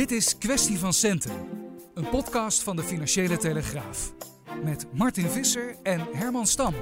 Dit 0.00 0.10
is 0.10 0.38
Kwestie 0.38 0.78
van 0.78 0.92
Centen, 0.92 1.32
een 1.94 2.08
podcast 2.08 2.62
van 2.62 2.76
de 2.76 2.82
Financiële 2.82 3.36
Telegraaf. 3.36 4.12
Met 4.64 4.86
Martin 4.92 5.28
Visser 5.28 5.74
en 5.82 6.00
Herman 6.12 6.46
Stam. 6.46 6.74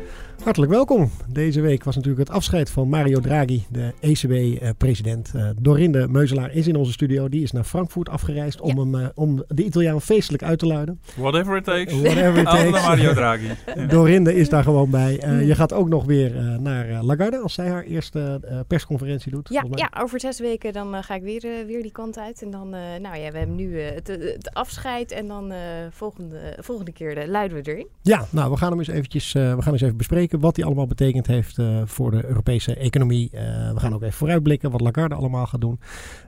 Hartelijk 0.43 0.73
welkom. 0.73 1.11
Deze 1.33 1.61
week 1.61 1.85
was 1.85 1.97
natuurlijk 1.97 2.29
het 2.29 2.37
afscheid 2.37 2.71
van 2.71 2.89
Mario 2.89 3.21
Draghi, 3.21 3.65
de 3.71 3.93
ECB-president. 4.01 5.33
Uh, 5.37 5.51
Dorinde 5.61 6.09
Meuzelaar 6.09 6.53
is 6.53 6.67
in 6.67 6.77
onze 6.77 6.93
studio. 6.93 7.29
Die 7.29 7.43
is 7.43 7.53
naar 7.53 7.65
Frankfurt 7.65 8.09
afgereisd 8.09 8.61
om, 8.61 8.79
hem, 8.79 8.95
uh, 8.95 9.09
om 9.15 9.45
de 9.49 9.65
Italiaan 9.65 10.01
feestelijk 10.01 10.43
uit 10.43 10.59
te 10.59 10.67
luiden. 10.67 11.01
Whatever 11.17 11.57
it 11.57 11.65
takes. 11.65 12.01
Whatever 12.01 12.39
it 12.39 12.45
takes. 12.45 12.71
Mario 12.71 13.13
Draghi. 13.13 13.49
Dorinde 13.89 14.35
is 14.35 14.49
daar 14.49 14.63
gewoon 14.63 14.91
bij. 14.91 15.23
Uh, 15.25 15.47
je 15.47 15.55
gaat 15.55 15.73
ook 15.73 15.89
nog 15.89 16.05
weer 16.05 16.61
naar 16.61 17.03
Lagarde 17.03 17.39
als 17.39 17.55
zij 17.55 17.69
haar 17.69 17.85
eerste 17.85 18.41
persconferentie 18.67 19.31
doet. 19.31 19.49
Ja, 19.49 19.65
ja, 19.71 19.91
over 20.01 20.21
zes 20.21 20.41
weken 20.41 20.73
dan 20.73 21.03
ga 21.03 21.15
ik 21.15 21.23
weer, 21.23 21.67
weer 21.67 21.83
die 21.83 21.93
kant 21.93 22.19
uit. 22.19 22.43
En 22.43 22.51
dan, 22.51 22.71
nou 23.01 23.17
ja, 23.17 23.31
we 23.31 23.39
hebben 23.39 23.57
nu 23.57 23.81
het, 23.81 24.07
het, 24.07 24.51
afscheid 24.53 25.11
en 25.13 25.29
dan 25.29 25.53
volgende, 25.91 26.57
volgende 26.61 26.93
keer 26.93 27.27
luiden 27.27 27.57
we 27.57 27.63
erin. 27.69 27.87
Ja, 28.03 28.27
nou, 28.31 28.51
we 28.51 28.57
gaan 28.57 28.71
hem 28.71 28.79
eens 28.79 28.89
eventjes 28.89 29.33
we 29.33 29.63
gaan 29.63 29.73
eens 29.73 29.83
even 29.83 29.97
bespreken 29.97 30.41
wat 30.41 30.55
die 30.55 30.65
allemaal 30.65 30.87
betekend 30.87 31.27
heeft 31.27 31.59
uh, 31.59 31.83
voor 31.85 32.11
de 32.11 32.27
Europese 32.27 32.75
economie. 32.75 33.31
Uh, 33.33 33.41
we 33.73 33.81
gaan 33.81 33.95
ook 33.95 34.03
even 34.03 34.15
vooruitblikken 34.15 34.71
wat 34.71 34.81
Lagarde 34.81 35.15
allemaal 35.15 35.47
gaat 35.47 35.61
doen. 35.61 35.81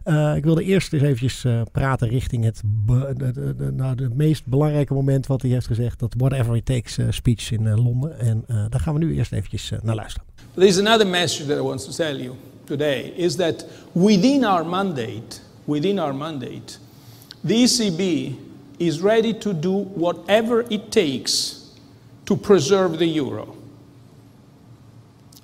Uh, 0.04 0.36
ik 0.36 0.44
wilde 0.44 0.64
eerst 0.64 0.92
eens 0.92 1.02
eventjes 1.02 1.46
praten 1.72 2.08
richting 2.08 2.44
het 2.44 2.62
de, 2.86 3.14
de, 3.32 3.54
de, 3.56 3.72
nou, 3.72 4.02
het 4.02 4.16
meest 4.16 4.46
belangrijke 4.46 4.94
moment 4.94 5.26
wat 5.26 5.42
hij 5.42 5.50
heeft 5.50 5.66
gezegd. 5.66 5.98
Dat 5.98 6.14
whatever 6.18 6.56
it 6.56 6.64
takes 6.64 6.98
speech 7.08 7.52
in 7.52 7.80
Londen. 7.80 8.18
En 8.18 8.44
daar 8.46 8.80
gaan 8.80 8.94
we 8.94 9.00
nu 9.00 9.14
eerst 9.14 9.32
eventjes 9.32 9.72
naar 9.82 9.94
luisteren. 9.94 10.28
There 10.54 10.66
is 10.66 10.78
another 10.78 11.06
message 11.06 11.48
that 11.48 11.58
I 11.58 11.62
want 11.62 11.84
to 11.84 11.92
tell 11.92 12.22
you 12.22 12.34
today. 12.64 13.12
Is 13.16 13.34
that 13.34 13.66
within 13.92 14.44
our 14.44 14.66
mandate, 14.66 15.40
within 15.64 15.98
our 15.98 16.14
mandate, 16.14 16.78
the 17.46 17.54
ECB 17.54 18.34
is 18.80 19.00
ready 19.02 19.32
to 19.34 19.52
do 19.52 19.70
whatever 19.70 20.62
it 20.62 20.90
takes 20.90 21.70
to 22.24 22.36
preserve 22.36 22.98
the 22.98 23.06
euro. 23.06 23.56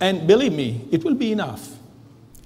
And 0.01 0.27
believe 0.27 0.53
me, 0.53 0.89
it 0.91 1.05
will 1.05 1.15
be 1.15 1.33
enough. 1.33 1.76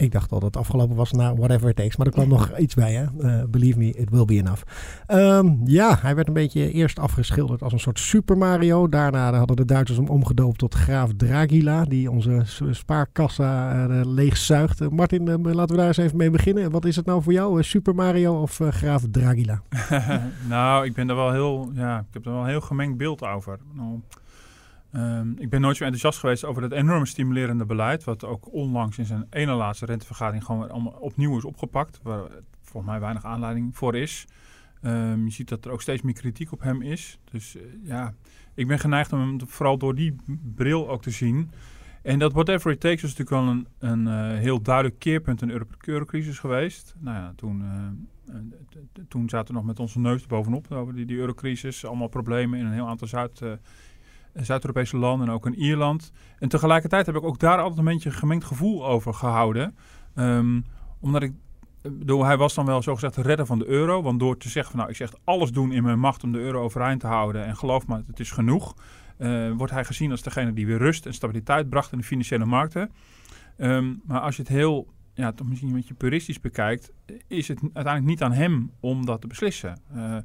Ik 0.00 0.12
dacht 0.12 0.32
al 0.32 0.40
dat 0.40 0.54
het 0.54 0.56
afgelopen 0.56 0.96
was 0.96 1.12
na 1.12 1.34
whatever 1.34 1.68
it 1.68 1.76
takes. 1.76 1.96
Maar 1.96 2.06
er 2.06 2.12
kwam 2.12 2.28
nog 2.28 2.58
iets 2.58 2.74
bij, 2.74 2.92
hè? 2.92 3.04
Uh, 3.18 3.44
believe 3.48 3.78
me, 3.78 3.92
it 3.92 4.10
will 4.10 4.24
be 4.24 4.34
enough. 4.34 4.62
Um, 5.08 5.60
ja, 5.64 5.98
hij 6.00 6.14
werd 6.14 6.28
een 6.28 6.34
beetje 6.34 6.72
eerst 6.72 6.98
afgeschilderd 6.98 7.62
als 7.62 7.72
een 7.72 7.80
soort 7.80 7.98
Super 7.98 8.38
Mario. 8.38 8.88
Daarna 8.88 9.34
hadden 9.34 9.56
de 9.56 9.64
Duitsers 9.64 9.98
hem 9.98 10.08
omgedoopt 10.08 10.58
tot 10.58 10.74
Graaf 10.74 11.10
Dragila. 11.16 11.84
Die 11.84 12.10
onze 12.10 12.42
spaarkassa 12.70 13.86
uh, 13.86 14.00
leegzuigt. 14.04 14.80
Uh, 14.80 14.88
Martin, 14.88 15.54
laten 15.54 15.74
we 15.74 15.80
daar 15.80 15.86
eens 15.86 15.96
even 15.96 16.16
mee 16.16 16.30
beginnen. 16.30 16.70
Wat 16.70 16.84
is 16.84 16.96
het 16.96 17.06
nou 17.06 17.22
voor 17.22 17.32
jou? 17.32 17.62
Super 17.62 17.94
Mario 17.94 18.40
of 18.40 18.60
Graaf 18.70 19.04
Dragila? 19.10 19.62
nou, 20.48 20.84
ik 20.84 20.94
ben 20.94 21.08
er 21.08 21.16
wel 21.16 21.32
heel... 21.32 21.70
Ja, 21.74 21.98
ik 21.98 22.06
heb 22.12 22.26
er 22.26 22.32
wel 22.32 22.40
een 22.40 22.48
heel 22.48 22.60
gemengd 22.60 22.96
beeld 22.96 23.22
over. 23.22 23.58
Nou, 23.72 24.00
Um, 24.92 25.34
ik 25.38 25.50
ben 25.50 25.60
nooit 25.60 25.76
zo 25.76 25.84
enthousiast 25.84 26.18
geweest 26.18 26.44
over 26.44 26.62
het 26.62 26.72
enorme 26.72 27.06
stimulerende 27.06 27.64
beleid. 27.64 28.04
Wat 28.04 28.24
ook 28.24 28.52
onlangs 28.52 28.98
in 28.98 29.04
zijn 29.04 29.26
ene 29.30 29.52
laatste 29.52 29.86
rentevergadering 29.86 30.44
gewoon 30.44 30.70
allemaal 30.70 30.92
opnieuw 30.92 31.36
is 31.36 31.44
opgepakt. 31.44 32.00
Waar 32.02 32.28
volgens 32.62 32.92
mij 32.92 33.00
weinig 33.00 33.24
aanleiding 33.24 33.76
voor 33.76 33.96
is. 33.96 34.26
Um, 34.82 35.24
je 35.24 35.30
ziet 35.30 35.48
dat 35.48 35.64
er 35.64 35.70
ook 35.70 35.82
steeds 35.82 36.02
meer 36.02 36.14
kritiek 36.14 36.52
op 36.52 36.60
hem 36.60 36.82
is. 36.82 37.18
Dus 37.30 37.56
uh, 37.56 37.62
ja, 37.84 38.14
ik 38.54 38.66
ben 38.66 38.78
geneigd 38.78 39.12
om 39.12 39.20
hem 39.20 39.48
vooral 39.48 39.78
door 39.78 39.94
die 39.94 40.16
bril 40.54 40.88
ook 40.88 41.02
te 41.02 41.10
zien. 41.10 41.50
En 42.02 42.18
dat 42.18 42.32
whatever 42.32 42.70
it 42.70 42.80
takes 42.80 43.02
is 43.02 43.16
natuurlijk 43.16 43.30
wel 43.30 43.64
een, 43.90 44.06
uh, 44.06 44.38
heel 44.38 44.62
duidelijk 44.62 44.98
keerpunt 44.98 45.42
in 45.42 45.48
de 45.48 45.66
eurocrisis 45.80 46.38
geweest. 46.38 46.94
Nou 46.98 47.16
ja, 47.16 47.32
toen, 47.36 47.62
uh, 47.62 48.36
toen 49.08 49.28
zaten 49.28 49.54
we 49.54 49.60
nog 49.60 49.68
met 49.68 49.78
onze 49.78 49.98
neus 49.98 50.26
bovenop 50.26 50.72
over 50.72 50.94
die, 50.94 51.06
die 51.06 51.16
eurocrisis. 51.16 51.84
Allemaal 51.84 52.08
problemen 52.08 52.58
in 52.58 52.66
een 52.66 52.72
heel 52.72 52.88
aantal 52.88 53.08
Zuid- 53.08 53.42
Zuid-Europese 54.34 54.96
landen 54.96 55.28
en 55.28 55.34
ook 55.34 55.46
in 55.46 55.54
Ierland. 55.54 56.12
En 56.38 56.48
tegelijkertijd 56.48 57.06
heb 57.06 57.16
ik 57.16 57.24
ook 57.24 57.38
daar 57.38 57.58
altijd 57.58 57.78
een 57.78 57.84
beetje 57.84 58.08
een 58.08 58.14
gemengd 58.14 58.44
gevoel 58.44 58.86
over 58.86 59.14
gehouden. 59.14 59.76
Um, 60.14 60.64
omdat 61.00 61.22
ik, 61.22 61.32
bedoel, 61.82 62.24
hij 62.24 62.36
was 62.36 62.54
dan 62.54 62.66
wel 62.66 62.82
zogezegd 62.82 63.14
de 63.14 63.22
redder 63.22 63.46
van 63.46 63.58
de 63.58 63.66
euro. 63.66 64.02
Want 64.02 64.20
door 64.20 64.36
te 64.36 64.48
zeggen 64.48 64.70
van 64.70 64.80
nou, 64.80 64.90
ik 64.90 64.96
zeg 64.96 65.14
alles 65.24 65.52
doen 65.52 65.72
in 65.72 65.82
mijn 65.82 65.98
macht 65.98 66.22
om 66.22 66.32
de 66.32 66.38
euro 66.38 66.62
overeind 66.62 67.00
te 67.00 67.06
houden. 67.06 67.44
En 67.44 67.56
geloof 67.56 67.86
me, 67.86 68.02
het 68.06 68.20
is 68.20 68.30
genoeg. 68.30 68.74
Uh, 69.18 69.52
wordt 69.52 69.72
hij 69.72 69.84
gezien 69.84 70.10
als 70.10 70.22
degene 70.22 70.52
die 70.52 70.66
weer 70.66 70.78
rust 70.78 71.06
en 71.06 71.14
stabiliteit 71.14 71.68
bracht 71.68 71.92
in 71.92 71.98
de 71.98 72.04
financiële 72.04 72.44
markten. 72.44 72.90
Um, 73.56 74.00
maar 74.04 74.20
als 74.20 74.36
je 74.36 74.42
het 74.42 74.50
heel, 74.50 74.88
ja, 75.14 75.32
toch 75.32 75.48
misschien 75.48 75.68
een 75.68 75.76
beetje 75.76 75.94
puristisch 75.94 76.40
bekijkt, 76.40 76.92
is 77.26 77.48
het 77.48 77.60
uiteindelijk 77.62 78.04
niet 78.04 78.22
aan 78.22 78.32
hem 78.32 78.70
om 78.80 79.06
dat 79.06 79.20
te 79.20 79.26
beslissen. 79.26 79.80
Uh, 79.94 80.16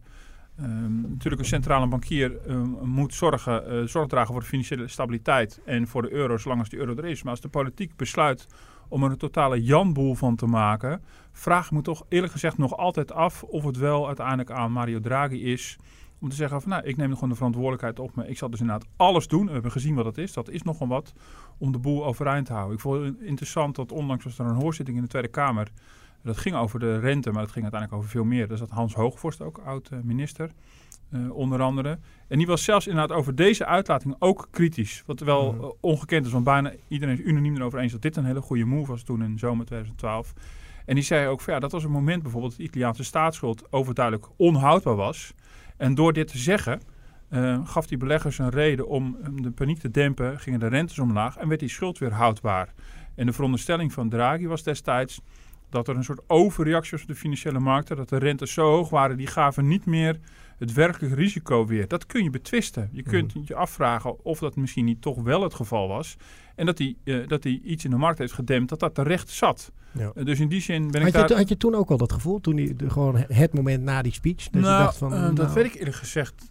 Um, 0.62 1.02
natuurlijk, 1.02 1.42
een 1.42 1.48
centrale 1.48 1.88
bankier 1.88 2.50
um, 2.50 2.78
moet 2.82 3.14
zorgen, 3.14 3.74
uh, 3.74 3.88
zorg 3.88 4.08
dragen 4.08 4.32
voor 4.32 4.42
de 4.42 4.48
financiële 4.48 4.88
stabiliteit 4.88 5.62
en 5.66 5.88
voor 5.88 6.02
de 6.02 6.12
euro, 6.12 6.38
zolang 6.38 6.60
als 6.60 6.70
de 6.70 6.78
euro 6.78 6.96
er 6.96 7.06
is. 7.06 7.24
Maar 7.24 7.32
als 7.32 7.42
de 7.42 7.48
politiek 7.48 7.96
besluit 7.96 8.48
om 8.88 9.04
er 9.04 9.12
een 9.12 9.18
totale 9.18 9.64
janboel 9.64 10.16
van 10.16 10.36
te 10.36 10.46
maken, 10.46 11.02
vraag 11.32 11.66
ik 11.66 11.72
me 11.72 11.82
toch 11.82 12.06
eerlijk 12.10 12.32
gezegd 12.32 12.58
nog 12.58 12.78
altijd 12.78 13.12
af 13.12 13.44
of 13.44 13.64
het 13.64 13.78
wel 13.78 14.08
uiteindelijk 14.08 14.52
aan 14.52 14.72
Mario 14.72 15.00
Draghi 15.00 15.52
is 15.52 15.78
om 16.20 16.30
te 16.30 16.36
zeggen 16.36 16.62
van 16.62 16.70
nou, 16.70 16.84
ik 16.84 16.98
neem 16.98 17.14
gewoon 17.14 17.30
de 17.30 17.36
verantwoordelijkheid 17.36 18.00
op 18.00 18.16
me. 18.16 18.28
Ik 18.28 18.38
zal 18.38 18.50
dus 18.50 18.60
inderdaad 18.60 18.88
alles 18.96 19.28
doen. 19.28 19.46
We 19.46 19.52
hebben 19.52 19.72
gezien 19.72 19.96
wat 19.96 20.04
dat 20.04 20.18
is. 20.18 20.34
Dat 20.34 20.50
is 20.50 20.62
nogal 20.62 20.88
wat 20.88 21.14
om 21.58 21.72
de 21.72 21.80
boel 21.80 22.06
overeind 22.06 22.46
te 22.46 22.54
houden. 22.54 22.76
Ik 22.76 22.82
vond 22.82 23.06
het 23.06 23.20
interessant 23.20 23.76
dat 23.76 23.92
onlangs 23.92 24.24
was 24.24 24.40
er 24.40 24.46
een 24.46 24.62
hoorzitting 24.62 24.98
in 24.98 25.04
de 25.04 25.10
Tweede 25.10 25.28
Kamer 25.28 25.72
dat 26.26 26.38
ging 26.38 26.56
over 26.56 26.80
de 26.80 27.00
rente, 27.00 27.32
maar 27.32 27.42
het 27.42 27.52
ging 27.52 27.64
uiteindelijk 27.64 28.02
over 28.02 28.10
veel 28.14 28.24
meer. 28.24 28.48
Daar 28.48 28.58
zat 28.58 28.70
Hans 28.70 28.94
Hoogvorst 28.94 29.42
ook, 29.42 29.58
oud-minister, 29.58 30.52
uh, 31.12 31.36
onder 31.36 31.62
andere. 31.62 32.00
En 32.28 32.38
die 32.38 32.48
was 32.48 32.64
zelfs 32.64 32.88
inderdaad 32.88 33.18
over 33.18 33.36
deze 33.36 33.66
uitlating 33.66 34.16
ook 34.20 34.48
kritisch. 34.52 35.04
Wat 35.06 35.20
wel 35.20 35.56
uh, 35.56 35.70
ongekend 35.80 36.26
is, 36.26 36.32
want 36.32 36.44
bijna 36.44 36.74
iedereen 36.88 37.20
is 37.20 37.26
unaniem 37.26 37.56
erover 37.56 37.80
eens 37.80 37.92
dat 37.92 38.02
dit 38.02 38.16
een 38.16 38.26
hele 38.26 38.42
goede 38.42 38.66
move 38.66 38.92
was 38.92 39.04
toen 39.04 39.24
in 39.24 39.40
zomer 39.40 39.66
2012. 39.66 40.34
En 40.86 40.96
die 40.96 41.04
zei 41.04 41.28
ook 41.28 41.42
van 41.42 41.54
ja, 41.54 41.60
dat 41.60 41.72
was 41.72 41.84
een 41.84 41.92
moment 41.92 42.22
bijvoorbeeld 42.22 42.52
dat 42.52 42.62
de 42.62 42.68
Italiaanse 42.68 43.04
staatsschuld 43.04 43.72
overduidelijk 43.72 44.28
onhoudbaar 44.36 44.96
was. 44.96 45.34
En 45.78 45.96
door 45.96 46.14
dit 46.14 46.28
te 46.28 46.38
zeggen, 46.38 46.82
uh, 47.30 47.68
gaf 47.68 47.88
die 47.88 47.98
beleggers 47.98 48.38
een 48.38 48.50
reden 48.50 48.88
om 48.88 49.18
de 49.42 49.52
paniek 49.52 49.80
te 49.80 49.92
dempen, 49.92 50.40
gingen 50.40 50.60
de 50.60 50.68
rentes 50.68 51.00
omlaag 51.00 51.38
en 51.38 51.48
werd 51.48 51.60
die 51.60 51.70
schuld 51.70 51.98
weer 51.98 52.14
houdbaar. 52.14 52.74
En 53.16 53.26
de 53.26 53.34
veronderstelling 53.34 53.94
van 53.94 54.10
Draghi 54.10 54.48
was 54.48 54.64
destijds 54.64 55.22
dat 55.76 55.88
er 55.88 55.96
een 55.96 56.04
soort 56.04 56.22
overreactie 56.28 56.92
was 56.92 57.02
op 57.02 57.08
de 57.08 57.16
financiële 57.16 57.60
markten. 57.60 57.96
Dat 57.96 58.10
de 58.10 58.18
rentes 58.18 58.54
zo 58.54 58.70
hoog 58.70 58.90
waren, 58.90 59.18
die 59.18 59.28
gaven 59.28 59.68
niet 59.68 59.86
meer 59.86 60.20
het 60.58 60.74
werkelijke 60.74 61.16
risico 61.16 61.66
weer. 61.66 61.88
Dat 61.88 62.06
kun 62.06 62.24
je 62.24 62.30
betwisten. 62.30 62.90
Je 62.92 63.02
kunt 63.02 63.36
mhm. 63.36 63.44
je 63.48 63.56
afvragen 63.56 64.26
of 64.26 64.40
dat 64.40 64.56
misschien 64.56 64.86
niet 64.86 65.02
toch 65.02 65.22
wel 65.22 65.44
het 65.44 65.54
geval 65.54 65.88
was. 65.88 66.18
En 66.56 66.66
dat 66.66 66.78
hij, 66.78 66.96
uh, 67.04 67.28
dat 67.28 67.44
hij 67.44 67.62
iets 67.64 67.86
in 67.86 67.90
de 67.90 67.98
markt 67.98 68.20
heeft 68.20 68.34
gedempt, 68.34 68.70
dat 68.70 68.80
dat 68.80 68.96
terecht 68.96 69.30
zat. 69.30 69.72
Ja. 69.92 70.12
Uh, 70.16 70.26
dus 70.26 70.40
in 70.40 70.48
die 70.48 70.62
zin 70.62 70.92
ben 70.92 71.02
had 71.02 71.10
ik 71.10 71.22
je, 71.22 71.28
daar... 71.28 71.38
Had 71.38 71.50
je 71.50 71.58
toen 71.58 71.76
ook 71.76 71.90
al 71.90 71.98
dat 71.98 72.12
gevoel, 72.12 72.42
toen 72.42 72.56
de, 72.56 72.90
gewoon 72.90 73.16
het 73.28 73.54
moment 73.54 73.84
na 73.84 74.02
die 74.02 74.14
speech? 74.14 74.50
Dat 74.50 74.62
nou, 74.62 74.84
dacht 74.84 74.98
van, 74.98 75.14
uh, 75.14 75.20
nou. 75.20 75.34
dat 75.34 75.54
weet 75.54 75.66
ik 75.66 75.76
eerlijk 75.76 75.96
gezegd 75.96 76.50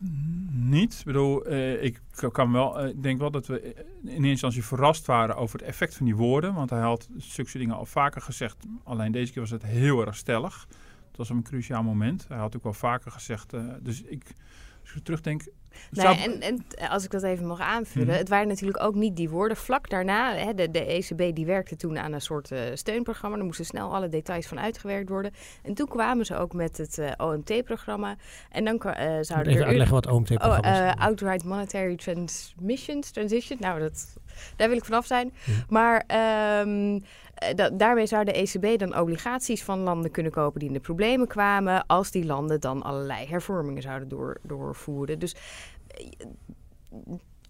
niet. 0.50 0.94
Ik 0.98 1.04
bedoel, 1.04 1.52
ik 1.80 2.00
kan 2.32 2.52
wel, 2.52 2.86
ik 2.86 3.02
denk 3.02 3.18
wel 3.18 3.30
dat 3.30 3.46
we 3.46 3.60
in 4.02 4.08
eerste 4.10 4.28
instantie 4.28 4.64
verrast 4.64 5.06
waren 5.06 5.36
over 5.36 5.58
het 5.58 5.68
effect 5.68 5.94
van 5.94 6.06
die 6.06 6.16
woorden. 6.16 6.54
Want 6.54 6.70
hij 6.70 6.80
had 6.80 7.08
zulke 7.16 7.58
dingen 7.58 7.76
al 7.76 7.86
vaker 7.86 8.20
gezegd. 8.20 8.56
Alleen 8.84 9.12
deze 9.12 9.32
keer 9.32 9.42
was 9.42 9.50
het 9.50 9.62
heel 9.62 10.06
erg 10.06 10.16
stellig. 10.16 10.66
Het 11.16 11.28
was 11.28 11.36
een 11.36 11.42
cruciaal 11.42 11.82
moment. 11.82 12.24
Hij 12.28 12.38
had 12.38 12.56
ook 12.56 12.62
wel 12.62 12.72
vaker 12.72 13.10
gezegd. 13.10 13.52
dus 13.80 14.02
ik, 14.02 14.34
als 14.82 14.94
ik 14.94 15.04
terugdenk, 15.04 15.42
Nee, 15.90 16.06
en, 16.06 16.40
en, 16.40 16.88
als 16.88 17.04
ik 17.04 17.10
dat 17.10 17.22
even 17.22 17.46
mag 17.46 17.60
aanvullen, 17.60 18.08
mm. 18.08 18.18
het 18.18 18.28
waren 18.28 18.48
natuurlijk 18.48 18.82
ook 18.82 18.94
niet 18.94 19.16
die 19.16 19.30
woorden. 19.30 19.56
Vlak 19.56 19.90
daarna, 19.90 20.34
hè, 20.34 20.54
de, 20.54 20.70
de 20.70 20.84
ECB 20.84 21.34
die 21.34 21.46
werkte 21.46 21.76
toen 21.76 21.98
aan 21.98 22.12
een 22.12 22.20
soort 22.20 22.50
uh, 22.50 22.58
steunprogramma. 22.74 23.36
Er 23.38 23.44
moesten 23.44 23.64
snel 23.64 23.94
alle 23.94 24.08
details 24.08 24.46
van 24.46 24.60
uitgewerkt 24.60 25.08
worden. 25.08 25.32
En 25.62 25.74
toen 25.74 25.88
kwamen 25.88 26.26
ze 26.26 26.36
ook 26.36 26.52
met 26.52 26.76
het 26.76 26.98
uh, 26.98 27.10
OMT-programma. 27.16 28.16
En 28.50 28.64
dan 28.64 28.82
uh, 28.86 28.92
zouden 29.20 29.52
Even 29.52 29.66
uitleggen 29.66 29.94
wat 29.94 30.06
OMT-programma 30.06 30.88
oh, 30.88 30.96
is. 30.96 31.02
Outright 31.02 31.44
Monetary 31.44 31.96
Transmissions, 31.96 33.10
Transition. 33.10 33.58
Nou, 33.60 33.80
dat 33.80 34.16
Daar 34.56 34.68
wil 34.68 34.76
ik 34.76 34.84
vanaf 34.84 35.06
zijn. 35.06 35.32
Maar 35.68 36.04
ehm, 36.06 36.98
eh, 37.34 37.68
daarmee 37.72 38.06
zou 38.06 38.24
de 38.24 38.32
ECB 38.32 38.78
dan 38.78 38.98
obligaties 38.98 39.62
van 39.62 39.78
landen 39.78 40.10
kunnen 40.10 40.32
kopen 40.32 40.58
die 40.58 40.68
in 40.68 40.74
de 40.74 40.80
problemen 40.80 41.26
kwamen, 41.26 41.86
als 41.86 42.10
die 42.10 42.24
landen 42.24 42.60
dan 42.60 42.82
allerlei 42.82 43.26
hervormingen 43.26 43.82
zouden 43.82 44.08
door, 44.08 44.38
doorvoeren. 44.42 45.18
Dus 45.18 45.36
eh, 45.86 46.06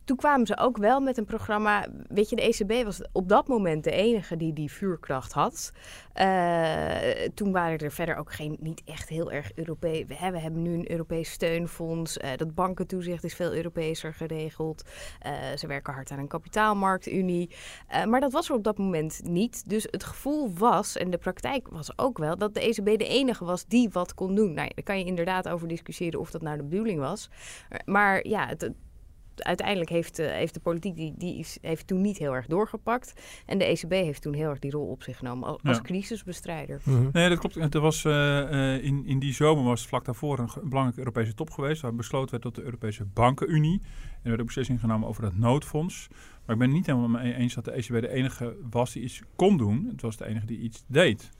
toen 0.04 0.16
kwamen 0.16 0.46
ze 0.46 0.58
ook 0.58 0.76
wel 0.76 1.00
met 1.00 1.18
een 1.18 1.24
programma. 1.24 1.86
Weet 2.08 2.30
je, 2.30 2.36
de 2.36 2.42
ECB 2.42 2.84
was 2.84 3.02
op 3.12 3.28
dat 3.28 3.48
moment 3.48 3.84
de 3.84 3.90
enige 3.90 4.36
die 4.36 4.52
die 4.52 4.72
vuurkracht 4.72 5.32
had. 5.32 5.72
Uh, 6.20 6.96
toen 7.34 7.52
waren 7.52 7.78
er 7.78 7.92
verder 7.92 8.16
ook 8.16 8.32
geen, 8.32 8.56
niet 8.60 8.82
echt 8.84 9.08
heel 9.08 9.32
erg 9.32 9.50
Europees. 9.54 10.06
We, 10.06 10.14
hebben 10.14 10.62
nu 10.62 10.74
een 10.74 10.90
Europees 10.90 11.30
steunfonds. 11.30 12.16
Uh, 12.18 12.30
dat 12.36 12.54
bankentoezicht 12.54 13.24
is 13.24 13.34
veel 13.34 13.54
Europeeser 13.54 14.14
geregeld. 14.14 14.82
Uh, 15.26 15.32
ze 15.56 15.66
werken 15.66 15.92
hard 15.92 16.10
aan 16.10 16.18
een 16.18 16.28
kapitaalmarktunie. 16.28 17.50
maar 18.08 18.20
dat 18.20 18.32
was 18.32 18.48
er 18.48 18.54
op 18.54 18.64
dat 18.64 18.78
moment 18.78 19.20
niet. 19.24 19.68
Dus 19.68 19.86
het 19.90 20.04
gevoel 20.04 20.52
was, 20.54 20.96
en 20.96 21.10
de 21.10 21.18
praktijk 21.18 21.68
was 21.68 21.98
ook 21.98 22.18
wel, 22.18 22.36
dat 22.36 22.54
de 22.54 22.60
ECB 22.60 22.98
de 22.98 23.08
enige 23.08 23.44
was 23.44 23.66
die 23.66 23.88
wat 23.92 24.14
kon 24.14 24.34
doen. 24.34 24.52
Nou, 24.52 24.70
daar 24.74 24.84
kan 24.84 24.98
je 24.98 25.04
inderdaad 25.04 25.48
over 25.48 25.68
discussiëren 25.68 26.20
of 26.20 26.30
dat 26.30 26.42
nou 26.42 26.56
de 26.56 26.62
bedoeling 26.62 27.00
was. 27.00 27.30
Maar 27.84 28.26
ja, 28.26 28.46
het, 28.46 28.70
uiteindelijk 29.36 29.90
heeft, 29.90 30.18
uh, 30.18 30.26
heeft 30.26 30.54
de 30.54 30.60
politiek 30.60 30.96
die, 30.96 31.14
die 31.16 31.38
is, 31.38 31.58
heeft 31.60 31.86
toen 31.86 32.00
niet 32.00 32.18
heel 32.18 32.34
erg 32.34 32.46
doorgepakt. 32.46 33.14
En 33.46 33.58
de 33.58 33.64
ECB 33.64 33.90
heeft 33.90 34.22
toen 34.22 34.34
heel 34.34 34.48
erg 34.48 34.58
die 34.58 34.70
rol 34.70 34.86
op 34.86 35.02
zich 35.02 35.16
genomen 35.16 35.48
als, 35.48 35.62
als 35.62 35.80
crisisbestrijder. 35.82 36.80
Mhm. 36.84 37.08
Nee, 37.12 37.28
dat 37.28 37.38
klopt. 37.38 37.74
Er 37.74 37.80
was, 37.80 38.04
uh, 38.04 38.84
in, 38.84 39.06
in 39.06 39.18
die 39.18 39.32
zomer 39.32 39.64
was 39.64 39.86
vlak 39.86 40.04
daarvoor 40.04 40.38
een, 40.38 40.50
belangrijke 40.62 40.98
Europese 40.98 41.34
top 41.34 41.50
geweest. 41.50 41.82
Waar 41.82 41.94
besloten 41.94 42.30
werd 42.30 42.42
tot 42.42 42.54
de 42.54 42.62
Europese 42.62 43.04
Bankenunie. 43.04 43.80
En 43.82 44.20
er 44.22 44.28
werd 44.28 44.38
een 44.38 44.46
beslissing 44.46 44.80
genomen 44.80 45.08
over 45.08 45.22
dat 45.22 45.36
noodfonds. 45.36 46.08
Maar 46.10 46.54
ik 46.54 46.58
ben 46.58 46.68
het 46.68 46.76
niet 46.76 46.86
helemaal 46.86 47.08
mee 47.08 47.34
eens 47.34 47.54
dat 47.54 47.64
de 47.64 47.70
ECB 47.70 48.00
de 48.00 48.08
enige 48.08 48.56
was 48.70 48.92
die 48.92 49.02
iets 49.02 49.22
kon 49.36 49.56
doen. 49.56 49.86
Het 49.90 50.02
was 50.02 50.16
de 50.16 50.26
enige 50.26 50.46
die 50.46 50.58
iets 50.58 50.84
deed. 50.86 51.30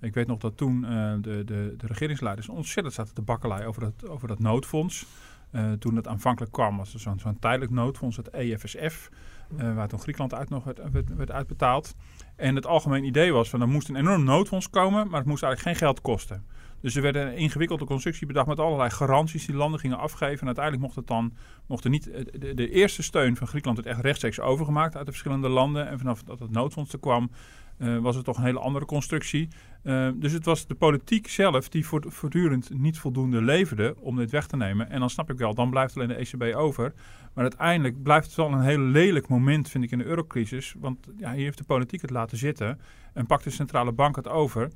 Ik 0.00 0.14
weet 0.14 0.26
nog 0.26 0.38
dat 0.38 0.56
toen 0.56 0.80
de, 0.80 1.42
de, 1.44 1.74
de 1.76 1.86
regeringsleiders 1.86 2.48
ontzettend 2.48 2.94
zaten 2.94 3.14
te 3.14 3.22
bakkeleien 3.22 3.66
over 3.66 3.80
dat, 3.80 4.08
over 4.08 4.28
dat 4.28 4.38
noodfonds. 4.38 5.06
Uh, 5.54 5.72
toen 5.72 5.96
het 5.96 6.08
aanvankelijk 6.08 6.52
kwam, 6.52 6.76
was 6.76 6.94
er 6.94 7.00
zo'n 7.00 7.18
zo'n 7.18 7.38
tijdelijk 7.38 7.70
noodfonds, 7.70 8.16
het 8.16 8.30
EFSF, 8.30 9.10
uh, 9.56 9.68
eh, 9.68 9.74
waar 9.76 9.88
toen 9.88 10.00
Griekenland 10.00 10.34
uit 10.34 10.48
nog 10.48 10.64
werd, 10.64 10.80
werd, 11.16 11.30
uitbetaald. 11.30 11.94
En 12.36 12.54
het 12.54 12.66
algemeen 12.66 13.04
idee 13.04 13.32
was 13.32 13.50
van 13.50 13.60
er 13.60 13.68
moest 13.68 13.88
een 13.88 13.96
enorm 13.96 14.24
noodfonds 14.24 14.70
komen, 14.70 15.08
maar 15.08 15.18
het 15.18 15.28
moest 15.28 15.42
eigenlijk 15.42 15.76
geen 15.76 15.86
geld 15.86 16.00
kosten. 16.00 16.44
Dus 16.80 16.96
er 16.96 17.02
werd 17.02 17.14
een 17.14 17.36
ingewikkelde 17.36 17.84
constructie 17.84 18.26
bedacht 18.26 18.46
met 18.46 18.60
allerlei 18.60 18.90
garanties 18.90 19.46
die 19.46 19.54
landen 19.54 19.80
gingen 19.80 19.98
afgeven. 19.98 20.40
En 20.40 20.46
uiteindelijk 20.46 20.84
mocht 20.84 20.96
het 20.96 21.06
dan 21.06 21.34
mocht 21.66 21.84
er 21.84 21.90
niet. 21.90 22.10
Eh, 22.10 22.24
de, 22.54 22.70
eerste 22.70 23.02
steun 23.02 23.36
van 23.36 23.46
Griekenland 23.46 23.84
werd 23.84 23.96
echt 23.96 24.04
rechtstreeks 24.04 24.40
overgemaakt 24.40 24.96
uit 24.96 25.06
de 25.06 25.12
verschillende 25.12 25.48
landen. 25.48 25.88
En 25.88 25.98
vanaf 25.98 26.22
dat 26.22 26.38
het 26.38 26.50
noodfonds 26.50 26.92
er 26.92 27.00
kwam, 27.00 27.30
was 28.00 28.16
het 28.16 28.24
toch 28.24 28.36
een 28.36 28.44
hele 28.44 28.58
andere 28.58 28.84
constructie. 28.84 29.48
Uh, 29.84 30.08
dus 30.14 30.32
het 30.32 30.44
was 30.44 30.66
de 30.66 30.74
politiek 30.74 31.28
zelf 31.28 31.68
die 31.68 31.86
voortdurend 31.86 32.70
niet 32.78 32.98
voldoende 32.98 33.42
leverde 33.42 33.94
om 34.00 34.16
dit 34.16 34.30
weg 34.30 34.46
te 34.46 34.56
nemen. 34.56 34.90
En 34.90 35.00
dan 35.00 35.10
snap 35.10 35.30
ik 35.30 35.38
wel, 35.38 35.54
dan 35.54 35.70
blijft 35.70 35.96
alleen 35.96 36.08
de 36.08 36.14
ECB 36.14 36.56
over. 36.56 36.92
Maar 37.34 37.44
uiteindelijk 37.44 38.02
blijft 38.02 38.26
het 38.26 38.34
wel 38.34 38.52
een 38.52 38.60
heel 38.60 38.78
lelijk 38.78 39.28
moment, 39.28 39.70
vind 39.70 39.84
ik, 39.84 39.90
in 39.90 39.98
de 39.98 40.04
eurocrisis. 40.04 40.74
Want 40.78 41.06
ja, 41.16 41.32
hier 41.32 41.44
heeft 41.44 41.58
de 41.58 41.64
politiek 41.64 42.00
het 42.00 42.10
laten 42.10 42.38
zitten 42.38 42.80
en 43.12 43.26
pakt 43.26 43.44
de 43.44 43.50
centrale 43.50 43.92
bank 43.92 44.16
het 44.16 44.28
over. 44.28 44.70